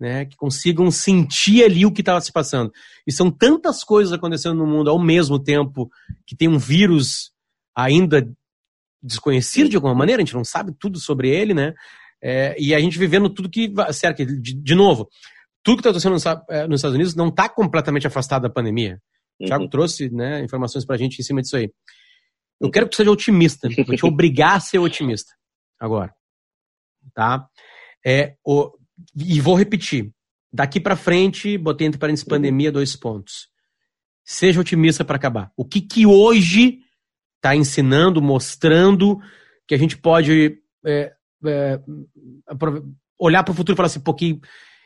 Né, 0.00 0.24
que 0.24 0.34
consigam 0.34 0.90
sentir 0.90 1.62
ali 1.62 1.84
o 1.84 1.92
que 1.92 2.00
estava 2.00 2.18
se 2.22 2.32
passando. 2.32 2.72
E 3.06 3.12
são 3.12 3.30
tantas 3.30 3.84
coisas 3.84 4.14
acontecendo 4.14 4.54
no 4.54 4.66
mundo 4.66 4.88
ao 4.88 4.98
mesmo 4.98 5.38
tempo 5.38 5.90
que 6.26 6.34
tem 6.34 6.48
um 6.48 6.56
vírus 6.56 7.32
ainda 7.76 8.26
desconhecido 9.02 9.68
de 9.68 9.76
alguma 9.76 9.94
maneira, 9.94 10.22
a 10.22 10.24
gente 10.24 10.34
não 10.34 10.42
sabe 10.42 10.72
tudo 10.80 10.98
sobre 10.98 11.28
ele, 11.28 11.52
né? 11.52 11.74
É, 12.22 12.56
e 12.58 12.74
a 12.74 12.80
gente 12.80 12.98
vivendo 12.98 13.28
tudo 13.28 13.50
que. 13.50 13.70
Certo, 13.92 14.24
de, 14.24 14.54
de 14.54 14.74
novo, 14.74 15.06
tudo 15.62 15.82
que 15.82 15.88
está 15.88 15.90
acontecendo 15.90 16.12
nos, 16.12 16.24
é, 16.48 16.66
nos, 16.66 16.80
Estados 16.80 16.94
Unidos 16.94 17.14
não 17.14 17.28
está 17.28 17.46
completamente 17.46 18.06
afastado 18.06 18.40
da 18.44 18.50
pandemia. 18.50 18.98
O 19.38 19.44
Thiago 19.44 19.64
uhum. 19.64 19.68
trouxe 19.70 20.08
né, 20.08 20.42
informações 20.42 20.86
para 20.86 20.96
a 20.96 20.98
gente 20.98 21.18
em 21.18 21.22
cima 21.22 21.42
disso 21.42 21.58
aí. 21.58 21.70
Eu 22.58 22.70
quero 22.70 22.86
que 22.86 22.92
tu 22.92 22.96
seja 22.96 23.10
otimista. 23.10 23.68
Vou 23.86 23.96
te 23.96 24.06
obrigar 24.06 24.56
a 24.56 24.60
ser 24.60 24.78
otimista 24.78 25.34
agora 25.78 26.10
tá? 27.12 27.46
É, 28.04 28.34
o, 28.44 28.72
e 29.16 29.40
vou 29.40 29.54
repetir. 29.54 30.12
Daqui 30.52 30.80
para 30.80 30.96
frente, 30.96 31.56
botei 31.56 31.86
entre 31.86 31.98
parênteses 31.98 32.26
pandemia, 32.26 32.72
dois 32.72 32.96
pontos. 32.96 33.48
Seja 34.24 34.60
otimista 34.60 35.04
para 35.04 35.16
acabar. 35.16 35.52
O 35.56 35.64
que 35.64 35.80
que 35.80 36.06
hoje 36.06 36.80
está 37.36 37.54
ensinando, 37.54 38.20
mostrando 38.20 39.18
que 39.66 39.74
a 39.74 39.78
gente 39.78 39.96
pode 39.96 40.58
é, 40.84 41.12
é, 41.46 41.80
olhar 43.18 43.42
para 43.42 43.52
o 43.52 43.54
futuro 43.54 43.74
e 43.74 43.76
falar 43.76 43.86
assim, 43.86 44.00
pouquinho, 44.00 44.40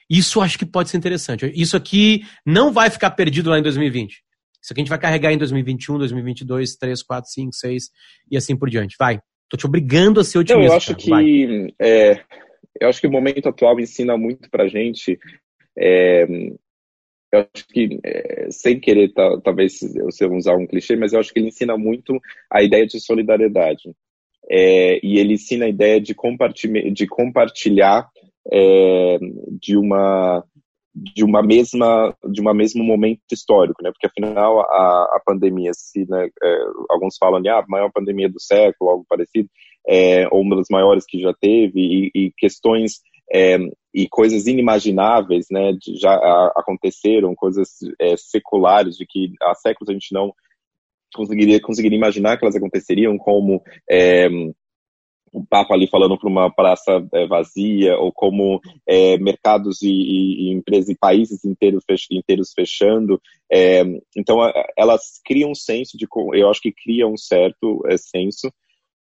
isso 0.08 0.40
acho 0.40 0.58
que 0.58 0.66
pode 0.66 0.90
ser 0.90 0.96
interessante. 0.96 1.50
Isso 1.54 1.76
aqui 1.76 2.26
não 2.44 2.72
vai 2.72 2.90
ficar 2.90 3.10
perdido 3.12 3.50
lá 3.50 3.58
em 3.58 3.62
2020. 3.62 4.22
Isso 4.62 4.72
aqui 4.72 4.80
a 4.80 4.82
gente 4.82 4.90
vai 4.90 4.98
carregar 4.98 5.32
em 5.32 5.38
2021, 5.38 5.98
2022, 5.98 6.76
3, 6.76 7.02
4, 7.02 7.30
5, 7.30 7.54
6 7.54 7.90
e 8.30 8.36
assim 8.36 8.56
por 8.56 8.70
diante. 8.70 8.96
Vai. 8.98 9.20
Tô 9.48 9.56
te 9.56 9.66
obrigando 9.66 10.20
a 10.20 10.24
ser 10.24 10.38
otimista. 10.38 10.72
eu 10.72 10.76
acho 10.76 10.96
que 10.96 11.74
é, 11.80 12.20
eu 12.80 12.88
acho 12.88 13.00
que 13.00 13.06
o 13.06 13.10
momento 13.10 13.48
atual 13.48 13.78
ensina 13.78 14.16
muito 14.16 14.50
pra 14.50 14.68
gente. 14.68 15.18
É, 15.76 16.24
eu 17.32 17.46
acho 17.54 17.66
que, 17.68 17.98
é, 18.04 18.48
sem 18.50 18.78
querer, 18.78 19.12
tá, 19.12 19.40
talvez 19.42 19.78
você 19.80 20.26
usar 20.26 20.56
um 20.56 20.66
clichê, 20.66 20.96
mas 20.96 21.12
eu 21.12 21.20
acho 21.20 21.32
que 21.32 21.38
ele 21.40 21.48
ensina 21.48 21.76
muito 21.76 22.20
a 22.50 22.62
ideia 22.62 22.86
de 22.86 23.00
solidariedade. 23.00 23.92
É, 24.50 25.00
e 25.02 25.18
ele 25.18 25.34
ensina 25.34 25.64
a 25.64 25.68
ideia 25.68 26.00
de, 26.00 26.14
compartilhar, 26.14 26.90
de 26.90 27.06
compartilhar 27.06 28.08
é, 28.52 29.18
de 29.60 29.76
uma 29.76 30.44
de 30.94 31.24
uma 31.24 31.42
mesma 31.42 32.14
de 32.30 32.40
uma 32.40 32.54
mesmo 32.54 32.84
momento 32.84 33.20
histórico, 33.32 33.82
né? 33.82 33.90
Porque 33.90 34.06
afinal 34.06 34.60
a, 34.60 35.16
a 35.16 35.22
pandemia, 35.24 35.72
se 35.74 36.08
né, 36.08 36.28
é, 36.42 36.56
alguns 36.88 37.16
falam 37.18 37.42
de 37.42 37.48
ah, 37.48 37.58
a 37.58 37.66
maior 37.66 37.90
pandemia 37.92 38.28
do 38.28 38.40
século, 38.40 38.90
algo 38.90 39.06
parecido, 39.08 39.48
é, 39.88 40.28
ou 40.30 40.40
uma 40.40 40.56
das 40.56 40.68
maiores 40.70 41.04
que 41.04 41.20
já 41.20 41.34
teve 41.34 41.80
e, 41.80 42.10
e 42.14 42.32
questões 42.36 43.00
é, 43.32 43.58
e 43.92 44.08
coisas 44.08 44.46
inimagináveis, 44.46 45.46
né? 45.50 45.72
De, 45.72 45.96
já 45.98 46.12
a, 46.12 46.52
aconteceram 46.56 47.34
coisas 47.34 47.70
é, 48.00 48.16
seculares 48.16 48.96
de 48.96 49.04
que 49.04 49.32
há 49.42 49.54
séculos 49.54 49.90
a 49.90 49.92
gente 49.92 50.12
não 50.12 50.32
conseguiria 51.12 51.60
conseguiria 51.60 51.98
imaginar 51.98 52.36
que 52.36 52.44
elas 52.44 52.56
aconteceriam, 52.56 53.18
como 53.18 53.62
é, 53.90 54.28
um 55.34 55.44
papo 55.44 55.74
ali 55.74 55.88
falando 55.88 56.16
para 56.16 56.28
uma 56.28 56.50
praça 56.50 57.04
é, 57.12 57.26
vazia, 57.26 57.98
ou 57.98 58.12
como 58.12 58.60
é, 58.86 59.18
mercados 59.18 59.82
e, 59.82 59.90
e, 59.90 60.48
e, 60.48 60.52
empresas 60.52 60.88
e 60.88 60.94
países 60.94 61.44
inteiros, 61.44 61.82
fech, 61.84 62.06
inteiros 62.12 62.52
fechando. 62.54 63.20
É, 63.52 63.82
então, 64.16 64.38
elas 64.76 65.20
criam 65.24 65.50
um 65.50 65.54
senso 65.54 65.98
de, 65.98 66.06
eu 66.34 66.48
acho 66.48 66.60
que 66.60 66.72
criam 66.72 67.12
um 67.12 67.16
certo 67.16 67.82
é, 67.86 67.96
senso 67.96 68.52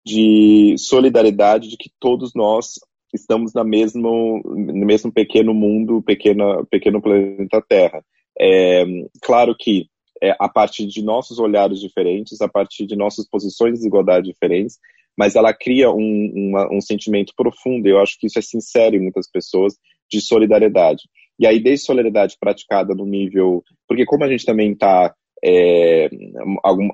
de 0.05 0.74
solidariedade, 0.79 1.68
de 1.68 1.77
que 1.77 1.91
todos 2.01 2.33
nós 2.35 2.74
estamos 3.14 3.55
na 3.55 3.64
mesmo, 3.64 4.43
no 4.45 4.87
mesmo 4.87 5.12
pequeno 5.12 5.55
mundo, 5.55 6.03
pequena, 6.03 6.64
pequeno 6.70 7.01
planeta 7.01 7.62
Terra. 7.68 8.05
É, 8.39 8.85
claro 9.22 9.55
que 9.59 9.87
é, 10.22 10.35
a 10.39 10.49
partir 10.49 10.87
de 10.87 11.03
nossos 11.03 11.39
olhares 11.39 11.81
diferentes, 11.81 12.41
a 12.41 12.49
partir 12.49 12.87
de 12.87 12.97
nossas 12.97 13.29
posições 13.29 13.72
de 13.72 13.79
desigualdade 13.79 14.27
diferentes, 14.27 14.79
mas 15.17 15.35
ela 15.35 15.53
cria 15.53 15.91
um, 15.91 16.33
uma, 16.35 16.73
um 16.73 16.81
sentimento 16.81 17.33
profundo, 17.37 17.87
eu 17.87 17.99
acho 17.99 18.19
que 18.19 18.27
isso 18.27 18.39
é 18.39 18.43
sincero 18.43 18.97
em 18.97 19.01
muitas 19.01 19.31
pessoas, 19.31 19.75
de 20.11 20.21
solidariedade. 20.21 21.03
E 21.39 21.47
aí, 21.47 21.62
desde 21.62 21.87
solidariedade 21.87 22.37
praticada 22.41 22.95
no 22.95 23.05
nível. 23.05 23.62
Porque, 23.89 24.05
como 24.07 24.25
a 24.25 24.29
gente 24.29 24.45
também 24.45 24.73
está. 24.73 25.14
É, 25.45 26.09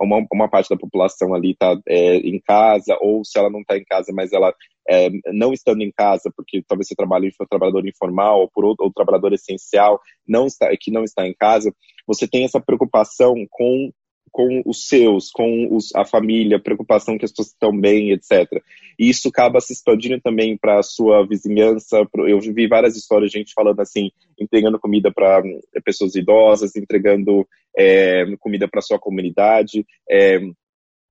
uma, 0.02 0.26
uma, 0.30 0.48
parte 0.48 0.68
da 0.68 0.76
população 0.76 1.32
ali 1.32 1.52
está 1.52 1.78
é, 1.88 2.16
em 2.16 2.40
casa, 2.40 2.98
ou 3.00 3.24
se 3.24 3.38
ela 3.38 3.48
não 3.48 3.60
está 3.60 3.78
em 3.78 3.84
casa, 3.84 4.12
mas 4.12 4.32
ela 4.32 4.52
é, 4.90 5.08
não 5.32 5.52
estando 5.52 5.80
em 5.80 5.92
casa, 5.96 6.30
porque 6.36 6.60
talvez 6.66 6.88
você 6.88 6.94
trabalhe 6.96 7.32
for 7.32 7.46
trabalhador 7.46 7.86
informal 7.86 8.40
ou 8.40 8.50
por 8.52 8.64
outro, 8.64 8.84
ou 8.84 8.92
trabalhador 8.92 9.32
essencial, 9.32 10.00
não 10.26 10.46
está, 10.46 10.68
que 10.78 10.90
não 10.90 11.04
está 11.04 11.24
em 11.24 11.32
casa, 11.32 11.72
você 12.04 12.26
tem 12.26 12.44
essa 12.44 12.60
preocupação 12.60 13.36
com 13.48 13.92
com 14.32 14.62
os 14.64 14.88
seus, 14.88 15.30
com 15.30 15.68
os, 15.70 15.94
a 15.94 16.04
família, 16.04 16.58
preocupação 16.58 17.18
que 17.18 17.24
as 17.24 17.30
pessoas 17.30 17.48
estão 17.48 17.78
bem, 17.78 18.10
etc. 18.10 18.50
E 18.98 19.10
isso 19.10 19.28
acaba 19.28 19.60
se 19.60 19.74
expandindo 19.74 20.20
também 20.20 20.56
para 20.56 20.78
a 20.78 20.82
sua 20.82 21.24
vizinhança. 21.26 22.08
Eu 22.26 22.40
vi 22.40 22.66
várias 22.66 22.96
histórias 22.96 23.30
de 23.30 23.38
gente 23.38 23.52
falando 23.52 23.78
assim, 23.80 24.10
entregando 24.40 24.80
comida 24.80 25.12
para 25.12 25.42
eh, 25.74 25.80
pessoas 25.84 26.14
idosas, 26.14 26.74
entregando 26.74 27.46
é, 27.76 28.24
comida 28.38 28.66
para 28.66 28.80
sua 28.80 28.98
comunidade. 28.98 29.86
É, 30.10 30.40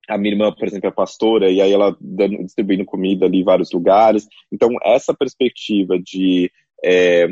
a 0.08 0.18
minha 0.18 0.34
irmã, 0.34 0.52
por 0.52 0.66
exemplo, 0.66 0.88
é 0.88 0.92
pastora, 0.92 1.48
e 1.48 1.60
aí 1.60 1.72
ela 1.72 1.96
dando, 2.00 2.42
distribuindo 2.42 2.84
comida 2.84 3.26
ali 3.26 3.38
em 3.38 3.44
vários 3.44 3.70
lugares. 3.70 4.26
Então, 4.50 4.70
essa 4.82 5.14
perspectiva 5.14 5.96
de 5.96 6.50
é, 6.84 7.26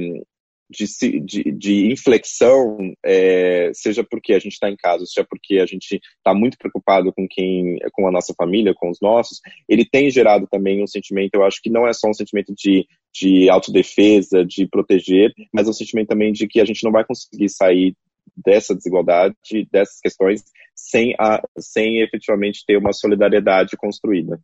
de, 0.71 1.21
de, 1.21 1.53
de 1.53 1.93
inflexão, 1.93 2.79
é, 3.05 3.73
seja 3.75 4.05
porque 4.05 4.33
a 4.33 4.39
gente 4.39 4.53
está 4.53 4.71
em 4.71 4.77
casa, 4.77 5.05
seja 5.05 5.27
porque 5.29 5.59
a 5.59 5.66
gente 5.66 6.01
está 6.16 6.33
muito 6.33 6.57
preocupado 6.57 7.12
com 7.12 7.27
quem, 7.29 7.79
com 7.93 8.07
a 8.07 8.12
nossa 8.12 8.33
família, 8.35 8.73
com 8.75 8.89
os 8.89 9.01
nossos, 9.03 9.41
ele 9.68 9.85
tem 9.85 10.11
gerado 10.11 10.47
também 10.49 10.83
um 10.83 10.87
sentimento, 10.87 11.35
eu 11.35 11.45
acho 11.45 11.61
que 11.61 11.68
não 11.68 11.89
é 11.89 11.93
só 11.93 12.09
um 12.09 12.14
sentimento 12.14 12.55
de, 12.57 12.87
de 13.12 13.51
autodefesa, 13.51 14.45
de 14.45 14.66
proteger, 14.68 15.33
mas 15.53 15.66
é 15.66 15.71
um 15.71 15.75
sentimento 15.75 16.09
também 16.09 16.33
de 16.33 16.47
que 16.47 16.61
a 16.61 16.64
gente 16.64 16.85
não 16.85 16.93
vai 16.93 17.05
conseguir 17.05 17.49
sair 17.49 17.97
dessa 18.37 18.75
desigualdade, 18.75 19.35
dessas 19.73 20.01
questões, 20.01 20.45
sem, 20.75 21.14
a, 21.18 21.43
sem 21.59 22.01
efetivamente 22.01 22.64
ter 22.64 22.77
uma 22.77 22.93
solidariedade 22.93 23.77
construída. 23.77 24.41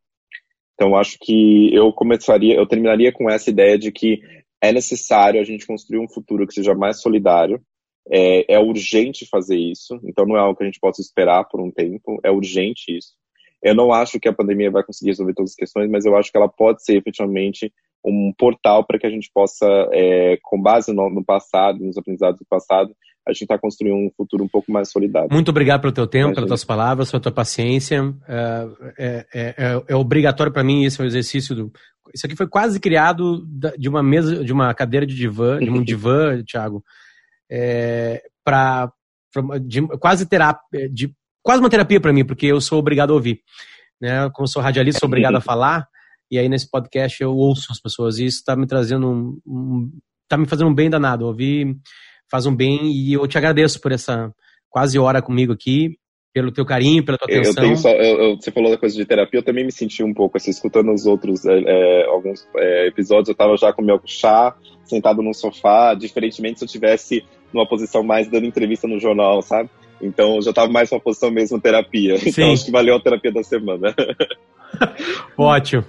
Então, 0.74 0.94
acho 0.94 1.16
que 1.20 1.74
eu 1.74 1.90
começaria, 1.92 2.54
eu 2.54 2.66
terminaria 2.66 3.10
com 3.10 3.30
essa 3.30 3.48
ideia 3.48 3.78
de 3.78 3.90
que 3.90 4.20
é 4.66 4.72
necessário 4.72 5.40
a 5.40 5.44
gente 5.44 5.66
construir 5.66 5.98
um 5.98 6.08
futuro 6.08 6.46
que 6.46 6.54
seja 6.54 6.74
mais 6.74 7.00
solidário. 7.00 7.60
É, 8.08 8.54
é 8.54 8.58
urgente 8.60 9.26
fazer 9.28 9.56
isso, 9.56 10.00
então 10.04 10.24
não 10.24 10.36
é 10.36 10.40
algo 10.40 10.56
que 10.56 10.62
a 10.62 10.66
gente 10.66 10.78
possa 10.78 11.00
esperar 11.00 11.44
por 11.48 11.60
um 11.60 11.72
tempo, 11.72 12.20
é 12.22 12.30
urgente 12.30 12.96
isso. 12.96 13.14
Eu 13.60 13.74
não 13.74 13.92
acho 13.92 14.20
que 14.20 14.28
a 14.28 14.32
pandemia 14.32 14.70
vai 14.70 14.84
conseguir 14.84 15.10
resolver 15.10 15.34
todas 15.34 15.50
as 15.50 15.56
questões, 15.56 15.90
mas 15.90 16.04
eu 16.04 16.16
acho 16.16 16.30
que 16.30 16.38
ela 16.38 16.48
pode 16.48 16.84
ser 16.84 16.96
efetivamente 16.96 17.72
um 18.04 18.32
portal 18.38 18.84
para 18.86 18.98
que 18.98 19.06
a 19.06 19.10
gente 19.10 19.28
possa, 19.34 19.66
é, 19.92 20.38
com 20.42 20.60
base 20.60 20.92
no, 20.92 21.10
no, 21.10 21.24
passado, 21.24 21.84
nos 21.84 21.98
aprendizados 21.98 22.38
do 22.38 22.46
passado, 22.48 22.94
a 23.26 23.32
gente 23.32 23.42
está 23.42 23.58
construindo 23.58 23.96
um 23.96 24.10
futuro 24.16 24.44
um 24.44 24.48
pouco 24.48 24.70
mais 24.70 24.88
solidário. 24.88 25.28
Muito 25.32 25.48
obrigado 25.48 25.80
pelo 25.80 25.92
teu 25.92 26.06
tempo, 26.06 26.32
pelas 26.32 26.48
tuas 26.48 26.64
palavras, 26.64 27.10
pela 27.10 27.20
tua 27.20 27.32
paciência. 27.32 28.14
É, 28.28 28.68
é, 28.96 29.26
é, 29.34 29.54
é, 29.58 29.82
é 29.88 29.96
obrigatório 29.96 30.52
para 30.52 30.62
mim 30.62 30.84
esse 30.84 31.00
é 31.00 31.04
o 31.04 31.06
exercício 31.06 31.56
do 31.56 31.72
isso 32.14 32.26
aqui 32.26 32.36
foi 32.36 32.46
quase 32.46 32.80
criado 32.80 33.46
de 33.78 33.88
uma 33.88 34.02
mesa, 34.02 34.44
de 34.44 34.52
uma 34.52 34.72
cadeira 34.74 35.06
de 35.06 35.14
divã, 35.14 35.58
de 35.58 35.70
um 35.70 35.82
divã, 35.84 36.42
Thiago, 36.44 36.84
é, 37.50 38.22
para 38.44 38.92
quase 40.00 40.26
terapia, 40.26 40.88
de 40.88 41.12
quase 41.42 41.60
uma 41.60 41.70
terapia 41.70 42.00
para 42.00 42.12
mim, 42.12 42.24
porque 42.24 42.46
eu 42.46 42.60
sou 42.60 42.78
obrigado 42.78 43.10
a 43.10 43.14
ouvir, 43.14 43.40
né? 44.00 44.30
Como 44.30 44.48
sou 44.48 44.62
radialista, 44.62 45.00
sou 45.00 45.06
obrigado 45.06 45.36
a 45.36 45.40
falar. 45.42 45.86
E 46.30 46.38
aí 46.38 46.48
nesse 46.48 46.68
podcast 46.68 47.22
eu 47.22 47.36
ouço 47.36 47.70
as 47.70 47.80
pessoas 47.80 48.18
e 48.18 48.26
isso 48.26 48.38
está 48.38 48.56
me 48.56 48.66
trazendo 48.66 49.08
um, 49.08 49.38
um, 49.46 49.98
tá 50.28 50.36
me 50.36 50.46
fazendo 50.46 50.68
um 50.68 50.74
bem 50.74 50.90
danado. 50.90 51.26
Ouvir 51.26 51.76
faz 52.30 52.46
um 52.46 52.54
bem 52.54 52.90
e 52.92 53.12
eu 53.12 53.26
te 53.28 53.38
agradeço 53.38 53.80
por 53.80 53.92
essa 53.92 54.32
quase 54.68 54.98
hora 54.98 55.22
comigo 55.22 55.52
aqui 55.52 55.96
pelo 56.36 56.52
teu 56.52 56.66
carinho, 56.66 57.02
pela 57.02 57.16
tua 57.16 57.24
atenção. 57.24 57.54
Eu 57.64 57.68
tenho 57.68 57.76
só, 57.78 57.88
eu, 57.88 58.20
eu, 58.20 58.36
você 58.36 58.50
falou 58.50 58.70
da 58.70 58.76
coisa 58.76 58.94
de 58.94 59.06
terapia, 59.06 59.40
eu 59.40 59.42
também 59.42 59.64
me 59.64 59.72
senti 59.72 60.04
um 60.04 60.12
pouco, 60.12 60.36
assim, 60.36 60.50
escutando 60.50 60.92
os 60.92 61.06
outros 61.06 61.46
é, 61.46 61.62
é 61.64 62.04
alguns 62.04 62.46
é, 62.58 62.88
episódios, 62.88 63.28
eu 63.28 63.32
estava 63.32 63.56
já 63.56 63.72
com 63.72 63.80
meu 63.80 63.98
chá, 64.04 64.54
sentado 64.84 65.22
num 65.22 65.32
sofá, 65.32 65.94
diferentemente 65.94 66.58
se 66.58 66.66
eu 66.66 66.68
tivesse 66.68 67.24
numa 67.54 67.66
posição 67.66 68.02
mais 68.02 68.28
dando 68.28 68.44
entrevista 68.44 68.86
no 68.86 69.00
jornal, 69.00 69.40
sabe? 69.40 69.70
Então 69.98 70.36
eu 70.36 70.42
já 70.42 70.50
estava 70.50 70.70
mais 70.70 70.90
numa 70.90 71.00
posição 71.00 71.30
mesmo 71.30 71.58
terapia. 71.58 72.18
Sim. 72.20 72.28
Então 72.28 72.52
acho 72.52 72.66
que 72.66 72.70
valeu 72.70 72.96
a 72.96 73.00
terapia 73.00 73.32
da 73.32 73.42
semana. 73.42 73.94
Ótimo. 75.38 75.84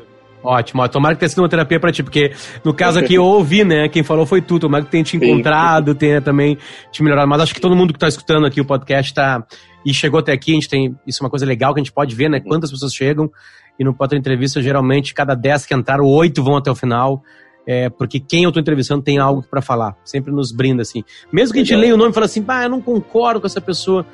Ótimo, 0.49 0.87
tomara 0.87 1.13
que 1.13 1.19
tenha 1.19 1.27
sido 1.27 1.39
uma 1.39 1.49
terapia 1.49 1.77
para 1.77 1.91
ti, 1.91 2.01
porque 2.01 2.31
no 2.63 2.73
caso 2.73 2.97
aqui 2.97 3.15
eu 3.15 3.23
ouvi, 3.25 3.65
né? 3.65 3.89
Quem 3.89 4.01
falou 4.01 4.25
foi 4.25 4.41
tu, 4.41 4.57
tomara 4.57 4.85
que 4.85 4.89
tenha 4.89 5.03
te 5.03 5.17
encontrado, 5.17 5.91
Sim. 5.91 5.97
tenha 5.97 6.21
também 6.21 6.57
te 6.89 7.03
melhorado. 7.03 7.27
Mas 7.27 7.41
acho 7.41 7.53
que 7.53 7.59
todo 7.59 7.75
mundo 7.75 7.91
que 7.91 7.97
está 7.97 8.07
escutando 8.07 8.45
aqui 8.47 8.61
o 8.61 8.65
podcast 8.65 9.13
tá, 9.13 9.45
e 9.85 9.93
chegou 9.93 10.21
até 10.21 10.31
aqui, 10.31 10.51
a 10.51 10.53
gente 10.53 10.69
tem. 10.69 10.95
Isso 11.05 11.21
é 11.21 11.25
uma 11.25 11.29
coisa 11.29 11.45
legal 11.45 11.73
que 11.73 11.81
a 11.81 11.83
gente 11.83 11.91
pode 11.91 12.15
ver, 12.15 12.29
né? 12.29 12.39
Quantas 12.39 12.71
pessoas 12.71 12.93
chegam. 12.93 13.29
E 13.77 13.83
no 13.83 13.93
Pode 13.93 14.15
Entrevista, 14.15 14.61
geralmente, 14.61 15.13
cada 15.13 15.35
10 15.35 15.65
que 15.65 15.75
entraram, 15.75 16.05
oito 16.05 16.41
vão 16.41 16.55
até 16.55 16.71
o 16.71 16.75
final. 16.75 17.21
É, 17.67 17.89
porque 17.89 18.17
quem 18.17 18.43
eu 18.43 18.49
estou 18.49 18.61
entrevistando 18.61 19.03
tem 19.03 19.17
algo 19.17 19.43
para 19.43 19.61
falar. 19.61 19.97
Sempre 20.05 20.31
nos 20.31 20.53
brinda, 20.53 20.81
assim. 20.81 21.03
Mesmo 21.29 21.53
que 21.53 21.59
a 21.59 21.63
gente 21.63 21.75
leia 21.75 21.93
o 21.93 21.97
nome 21.97 22.11
e 22.11 22.13
fale 22.13 22.25
assim, 22.25 22.43
ah, 22.47 22.63
eu 22.63 22.69
não 22.69 22.81
concordo 22.81 23.41
com 23.41 23.47
essa 23.47 23.59
pessoa. 23.59 24.05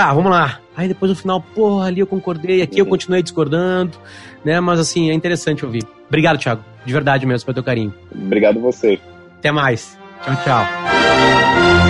Tá, 0.00 0.14
vamos 0.14 0.30
lá. 0.30 0.60
Aí 0.74 0.88
depois 0.88 1.10
no 1.10 1.14
final, 1.14 1.42
porra, 1.54 1.88
ali 1.88 2.00
eu 2.00 2.06
concordei, 2.06 2.62
aqui 2.62 2.78
eu 2.78 2.86
uhum. 2.86 2.90
continuei 2.90 3.22
discordando, 3.22 3.98
né? 4.42 4.58
Mas 4.58 4.80
assim, 4.80 5.10
é 5.10 5.12
interessante 5.12 5.62
ouvir. 5.62 5.86
Obrigado, 6.08 6.38
Thiago. 6.38 6.64
De 6.86 6.90
verdade 6.90 7.26
mesmo, 7.26 7.44
pelo 7.44 7.56
teu 7.56 7.62
carinho. 7.62 7.92
Obrigado 8.10 8.58
você. 8.60 8.98
Até 9.38 9.52
mais. 9.52 9.98
Tchau, 10.24 10.34
tchau. 10.42 11.89